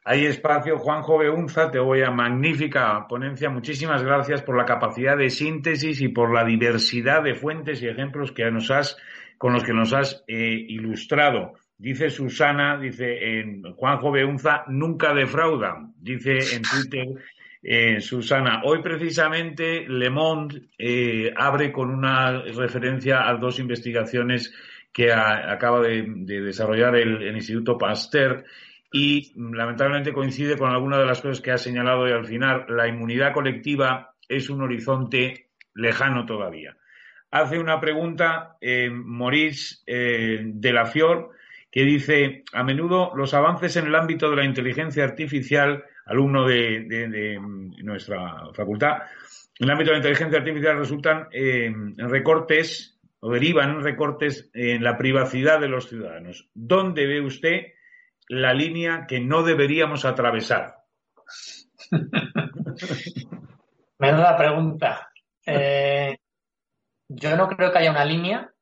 Hay 0.05 0.25
espacio, 0.25 0.79
Juanjo 0.79 1.19
Beunza, 1.19 1.71
te 1.71 1.79
voy 1.79 2.03
a 2.03 2.11
magnífica 2.11 3.05
ponencia. 3.07 3.51
Muchísimas 3.51 4.03
gracias 4.03 4.43
por 4.43 4.57
la 4.57 4.65
capacidad 4.65 5.19
de 5.19 5.29
síntesis 5.29 6.01
y 6.01 6.09
por 6.09 6.33
la 6.33 6.45
diversidad 6.45 7.23
de 7.23 7.35
fuentes 7.35 7.83
y 7.83 7.89
ejemplos 7.89 8.33
que 8.33 8.51
nos 8.51 8.71
has, 8.71 8.97
con 9.37 9.53
los 9.53 9.65
que 9.65 9.75
nos 9.75 9.93
has 9.93 10.25
eh, 10.27 10.65
ilustrado. 10.69 11.53
Dice 11.79 12.11
Susana, 12.11 12.79
dice 12.79 13.39
en 13.39 13.63
Juanjo 13.75 14.11
Beunza, 14.11 14.65
nunca 14.67 15.15
defrauda. 15.15 15.89
Dice 15.97 16.39
en 16.57 16.63
Twitter 16.63 17.07
eh, 17.63 18.01
Susana, 18.01 18.63
hoy 18.65 18.83
precisamente 18.83 19.87
Le 19.89 20.11
Monde 20.11 20.69
eh, 20.77 21.33
abre 21.37 21.71
con 21.71 21.91
una 21.91 22.43
referencia 22.43 23.29
a 23.29 23.35
dos 23.37 23.59
investigaciones 23.61 24.53
que 24.93 25.13
acaba 25.13 25.81
de, 25.81 26.03
desarrollar 26.27 26.97
el 26.97 27.37
Instituto 27.37 27.79
Pasteur 27.79 28.45
y 28.93 29.33
lamentablemente 29.37 30.13
coincide 30.13 30.57
con 30.57 30.71
alguna 30.71 30.99
de 30.99 31.07
las 31.07 31.21
cosas 31.21 31.41
que 31.41 31.51
ha 31.51 31.59
señalado 31.59 32.09
y 32.09 32.13
al 32.13 32.27
final. 32.27 32.65
La 32.69 32.89
inmunidad 32.89 33.33
colectiva 33.33 34.15
es 34.29 34.51
un 34.51 34.63
horizonte 34.63 35.49
lejano 35.75 36.25
todavía. 36.25 36.77
Hace 37.31 37.59
una 37.59 37.79
pregunta 37.81 38.57
eh, 38.61 38.89
Maurice 38.91 39.83
eh, 39.87 40.41
de 40.43 40.73
la 40.73 40.87
Fior 40.87 41.31
que 41.71 41.85
dice, 41.85 42.45
a 42.53 42.63
menudo 42.63 43.13
los 43.15 43.35
avances 43.35 43.77
en 43.77 43.87
el 43.87 43.95
ámbito 43.95 44.31
de 44.31 44.37
la 44.37 44.45
inteligencia 44.45 45.05
artificial, 45.05 45.85
alumno 46.07 46.47
de, 46.47 47.39
nuestra 47.83 48.47
facultad, 48.55 49.03
en 49.59 49.65
el 49.65 49.71
ámbito 49.71 49.91
de 49.91 49.95
la 49.95 49.99
inteligencia 49.99 50.39
artificial 50.39 50.79
resultan 50.79 51.29
eh, 51.33 51.73
recortes 51.97 52.99
o 53.21 53.33
derivan 53.33 53.83
recortes 53.83 54.49
en 54.55 54.85
la 54.85 54.97
privacidad 54.97 55.61
de 55.61 55.69
los 55.69 55.89
ciudadanos. 55.89 56.49
¿Dónde 56.55 57.07
ve 57.07 57.21
usted 57.21 57.73
la 58.29 58.55
línea 58.55 59.07
que 59.07 59.21
no 59.21 59.43
deberíamos 59.43 60.05
atravesar? 60.05 60.77
Menuda 63.99 64.37
pregunta. 64.37 65.11
Eh, 65.45 66.17
yo 67.09 67.37
no 67.37 67.49
creo 67.49 67.73
que 67.73 67.79
haya 67.79 67.91
una 67.91 68.05
línea. 68.05 68.53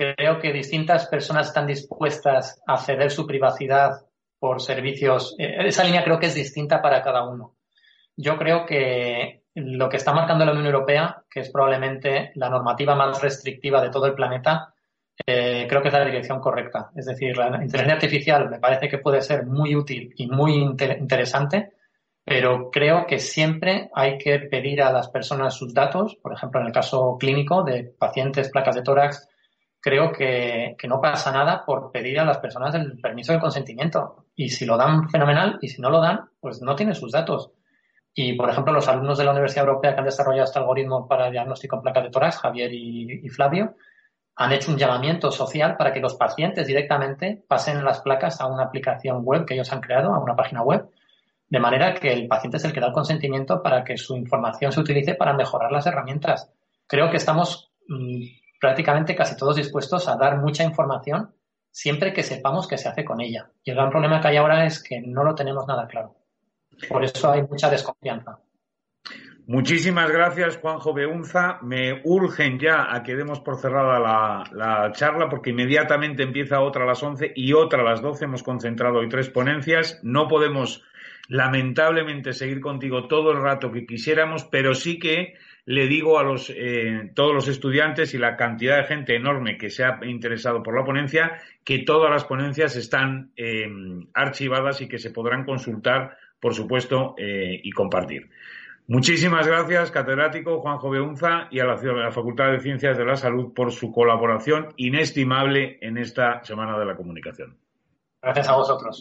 Creo 0.00 0.38
que 0.38 0.50
distintas 0.50 1.08
personas 1.08 1.48
están 1.48 1.66
dispuestas 1.66 2.62
a 2.66 2.78
ceder 2.78 3.10
su 3.10 3.26
privacidad 3.26 4.06
por 4.38 4.62
servicios. 4.62 5.36
Eh, 5.38 5.56
esa 5.66 5.84
línea 5.84 6.02
creo 6.02 6.18
que 6.18 6.24
es 6.24 6.34
distinta 6.34 6.80
para 6.80 7.02
cada 7.02 7.28
uno. 7.28 7.56
Yo 8.16 8.38
creo 8.38 8.64
que 8.64 9.42
lo 9.54 9.90
que 9.90 9.98
está 9.98 10.14
marcando 10.14 10.46
la 10.46 10.52
Unión 10.52 10.64
Europea, 10.64 11.22
que 11.30 11.40
es 11.40 11.50
probablemente 11.50 12.32
la 12.36 12.48
normativa 12.48 12.94
más 12.94 13.20
restrictiva 13.20 13.82
de 13.82 13.90
todo 13.90 14.06
el 14.06 14.14
planeta, 14.14 14.72
eh, 15.26 15.66
creo 15.68 15.82
que 15.82 15.88
es 15.88 15.94
la 15.94 16.06
dirección 16.06 16.40
correcta. 16.40 16.90
Es 16.96 17.04
decir, 17.04 17.36
la 17.36 17.62
inteligencia 17.62 17.92
artificial 17.92 18.48
me 18.48 18.58
parece 18.58 18.88
que 18.88 18.96
puede 18.96 19.20
ser 19.20 19.44
muy 19.44 19.76
útil 19.76 20.14
y 20.16 20.28
muy 20.28 20.54
interesante, 20.54 21.72
pero 22.24 22.70
creo 22.70 23.04
que 23.04 23.18
siempre 23.18 23.90
hay 23.94 24.16
que 24.16 24.38
pedir 24.38 24.80
a 24.80 24.92
las 24.92 25.10
personas 25.10 25.52
sus 25.52 25.74
datos. 25.74 26.16
Por 26.22 26.32
ejemplo, 26.32 26.58
en 26.58 26.68
el 26.68 26.72
caso 26.72 27.18
clínico 27.20 27.64
de 27.64 27.84
pacientes, 27.84 28.48
placas 28.48 28.76
de 28.76 28.82
tórax, 28.82 29.28
creo 29.80 30.12
que, 30.12 30.76
que 30.78 30.88
no 30.88 31.00
pasa 31.00 31.32
nada 31.32 31.64
por 31.64 31.90
pedir 31.90 32.20
a 32.20 32.24
las 32.24 32.38
personas 32.38 32.74
el 32.74 33.00
permiso 33.00 33.32
de 33.32 33.40
consentimiento. 33.40 34.26
Y 34.36 34.50
si 34.50 34.66
lo 34.66 34.76
dan, 34.76 35.08
fenomenal, 35.08 35.58
y 35.60 35.68
si 35.68 35.80
no 35.80 35.90
lo 35.90 36.00
dan, 36.00 36.30
pues 36.40 36.60
no 36.62 36.74
tienen 36.76 36.94
sus 36.94 37.12
datos. 37.12 37.52
Y, 38.14 38.34
por 38.34 38.50
ejemplo, 38.50 38.72
los 38.72 38.88
alumnos 38.88 39.18
de 39.18 39.24
la 39.24 39.30
Universidad 39.30 39.66
Europea 39.66 39.94
que 39.94 40.00
han 40.00 40.04
desarrollado 40.04 40.44
este 40.44 40.58
algoritmo 40.58 41.06
para 41.06 41.30
diagnóstico 41.30 41.76
en 41.76 41.82
placas 41.82 42.04
de 42.04 42.10
tórax, 42.10 42.38
Javier 42.38 42.72
y 42.72 43.28
Flavio, 43.28 43.76
han 44.40 44.52
hecho 44.52 44.70
un 44.70 44.78
llamamiento 44.78 45.30
social 45.30 45.76
para 45.76 45.92
que 45.92 46.00
los 46.00 46.14
pacientes 46.14 46.66
directamente 46.66 47.44
pasen 47.46 47.84
las 47.84 48.00
placas 48.00 48.40
a 48.40 48.46
una 48.46 48.64
aplicación 48.64 49.22
web 49.22 49.44
que 49.44 49.52
ellos 49.52 49.70
han 49.70 49.82
creado, 49.82 50.14
a 50.14 50.18
una 50.18 50.34
página 50.34 50.62
web, 50.62 50.88
de 51.46 51.60
manera 51.60 51.92
que 51.92 52.10
el 52.10 52.26
paciente 52.26 52.56
es 52.56 52.64
el 52.64 52.72
que 52.72 52.80
da 52.80 52.86
el 52.86 52.94
consentimiento 52.94 53.62
para 53.62 53.84
que 53.84 53.98
su 53.98 54.16
información 54.16 54.72
se 54.72 54.80
utilice 54.80 55.14
para 55.14 55.34
mejorar 55.34 55.70
las 55.70 55.86
herramientas. 55.86 56.50
Creo 56.86 57.10
que 57.10 57.18
estamos 57.18 57.70
mm, 57.88 58.22
prácticamente 58.60 59.16
casi 59.16 59.36
todos 59.36 59.56
dispuestos 59.56 60.06
a 60.08 60.16
dar 60.16 60.38
mucha 60.38 60.62
información 60.62 61.34
siempre 61.70 62.12
que 62.12 62.22
sepamos 62.22 62.68
qué 62.68 62.76
se 62.76 62.88
hace 62.88 63.04
con 63.04 63.20
ella. 63.20 63.50
Y 63.64 63.70
el 63.70 63.76
gran 63.76 63.90
problema 63.90 64.20
que 64.20 64.28
hay 64.28 64.36
ahora 64.36 64.66
es 64.66 64.82
que 64.82 65.00
no 65.00 65.24
lo 65.24 65.34
tenemos 65.34 65.66
nada 65.66 65.86
claro. 65.86 66.16
Por 66.88 67.04
eso 67.04 67.30
hay 67.30 67.42
mucha 67.42 67.70
desconfianza. 67.70 68.38
Muchísimas 69.46 70.10
gracias, 70.12 70.58
Juanjo 70.58 70.94
Beunza. 70.94 71.58
Me 71.62 72.02
urgen 72.04 72.60
ya 72.60 72.94
a 72.94 73.02
que 73.02 73.16
demos 73.16 73.40
por 73.40 73.56
cerrada 73.56 73.98
la, 73.98 74.92
charla 74.92 75.28
porque 75.28 75.50
inmediatamente 75.50 76.22
empieza 76.22 76.60
otra 76.60 76.84
a 76.84 76.86
las 76.86 77.02
11 77.02 77.32
y 77.34 77.52
otra 77.52 77.80
a 77.80 77.84
las 77.84 78.00
12. 78.00 78.26
Hemos 78.26 78.42
concentrado 78.44 78.98
hoy 78.98 79.08
tres 79.08 79.28
ponencias. 79.28 79.98
No 80.04 80.28
podemos, 80.28 80.84
lamentablemente, 81.26 82.32
seguir 82.32 82.60
contigo 82.60 83.08
todo 83.08 83.32
el 83.32 83.42
rato 83.42 83.72
que 83.72 83.86
quisiéramos, 83.86 84.44
pero 84.44 84.74
sí 84.74 85.00
que 85.00 85.34
le 85.70 85.86
digo 85.86 86.18
a 86.18 86.24
los, 86.24 86.50
eh, 86.50 87.12
todos 87.14 87.32
los 87.32 87.46
estudiantes 87.46 88.12
y 88.12 88.18
la 88.18 88.36
cantidad 88.36 88.78
de 88.78 88.84
gente 88.86 89.14
enorme 89.14 89.56
que 89.56 89.70
se 89.70 89.84
ha 89.84 90.00
interesado 90.02 90.64
por 90.64 90.76
la 90.76 90.84
ponencia 90.84 91.40
que 91.62 91.84
todas 91.84 92.10
las 92.10 92.24
ponencias 92.24 92.74
están 92.74 93.30
eh, 93.36 93.68
archivadas 94.12 94.80
y 94.80 94.88
que 94.88 94.98
se 94.98 95.12
podrán 95.12 95.44
consultar, 95.44 96.16
por 96.40 96.54
supuesto, 96.54 97.14
eh, 97.16 97.60
y 97.62 97.70
compartir. 97.70 98.30
Muchísimas 98.88 99.46
gracias, 99.46 99.92
catedrático 99.92 100.58
Juanjo 100.58 100.90
Beunza 100.90 101.46
y 101.52 101.60
a 101.60 101.64
la, 101.66 101.74
a 101.74 102.04
la 102.06 102.10
Facultad 102.10 102.50
de 102.50 102.58
Ciencias 102.58 102.98
de 102.98 103.04
la 103.04 103.14
Salud 103.14 103.54
por 103.54 103.70
su 103.70 103.92
colaboración 103.92 104.70
inestimable 104.76 105.78
en 105.82 105.98
esta 105.98 106.42
Semana 106.42 106.80
de 106.80 106.86
la 106.86 106.96
Comunicación. 106.96 107.56
Gracias 108.20 108.48
a 108.48 108.56
vosotros. 108.56 108.98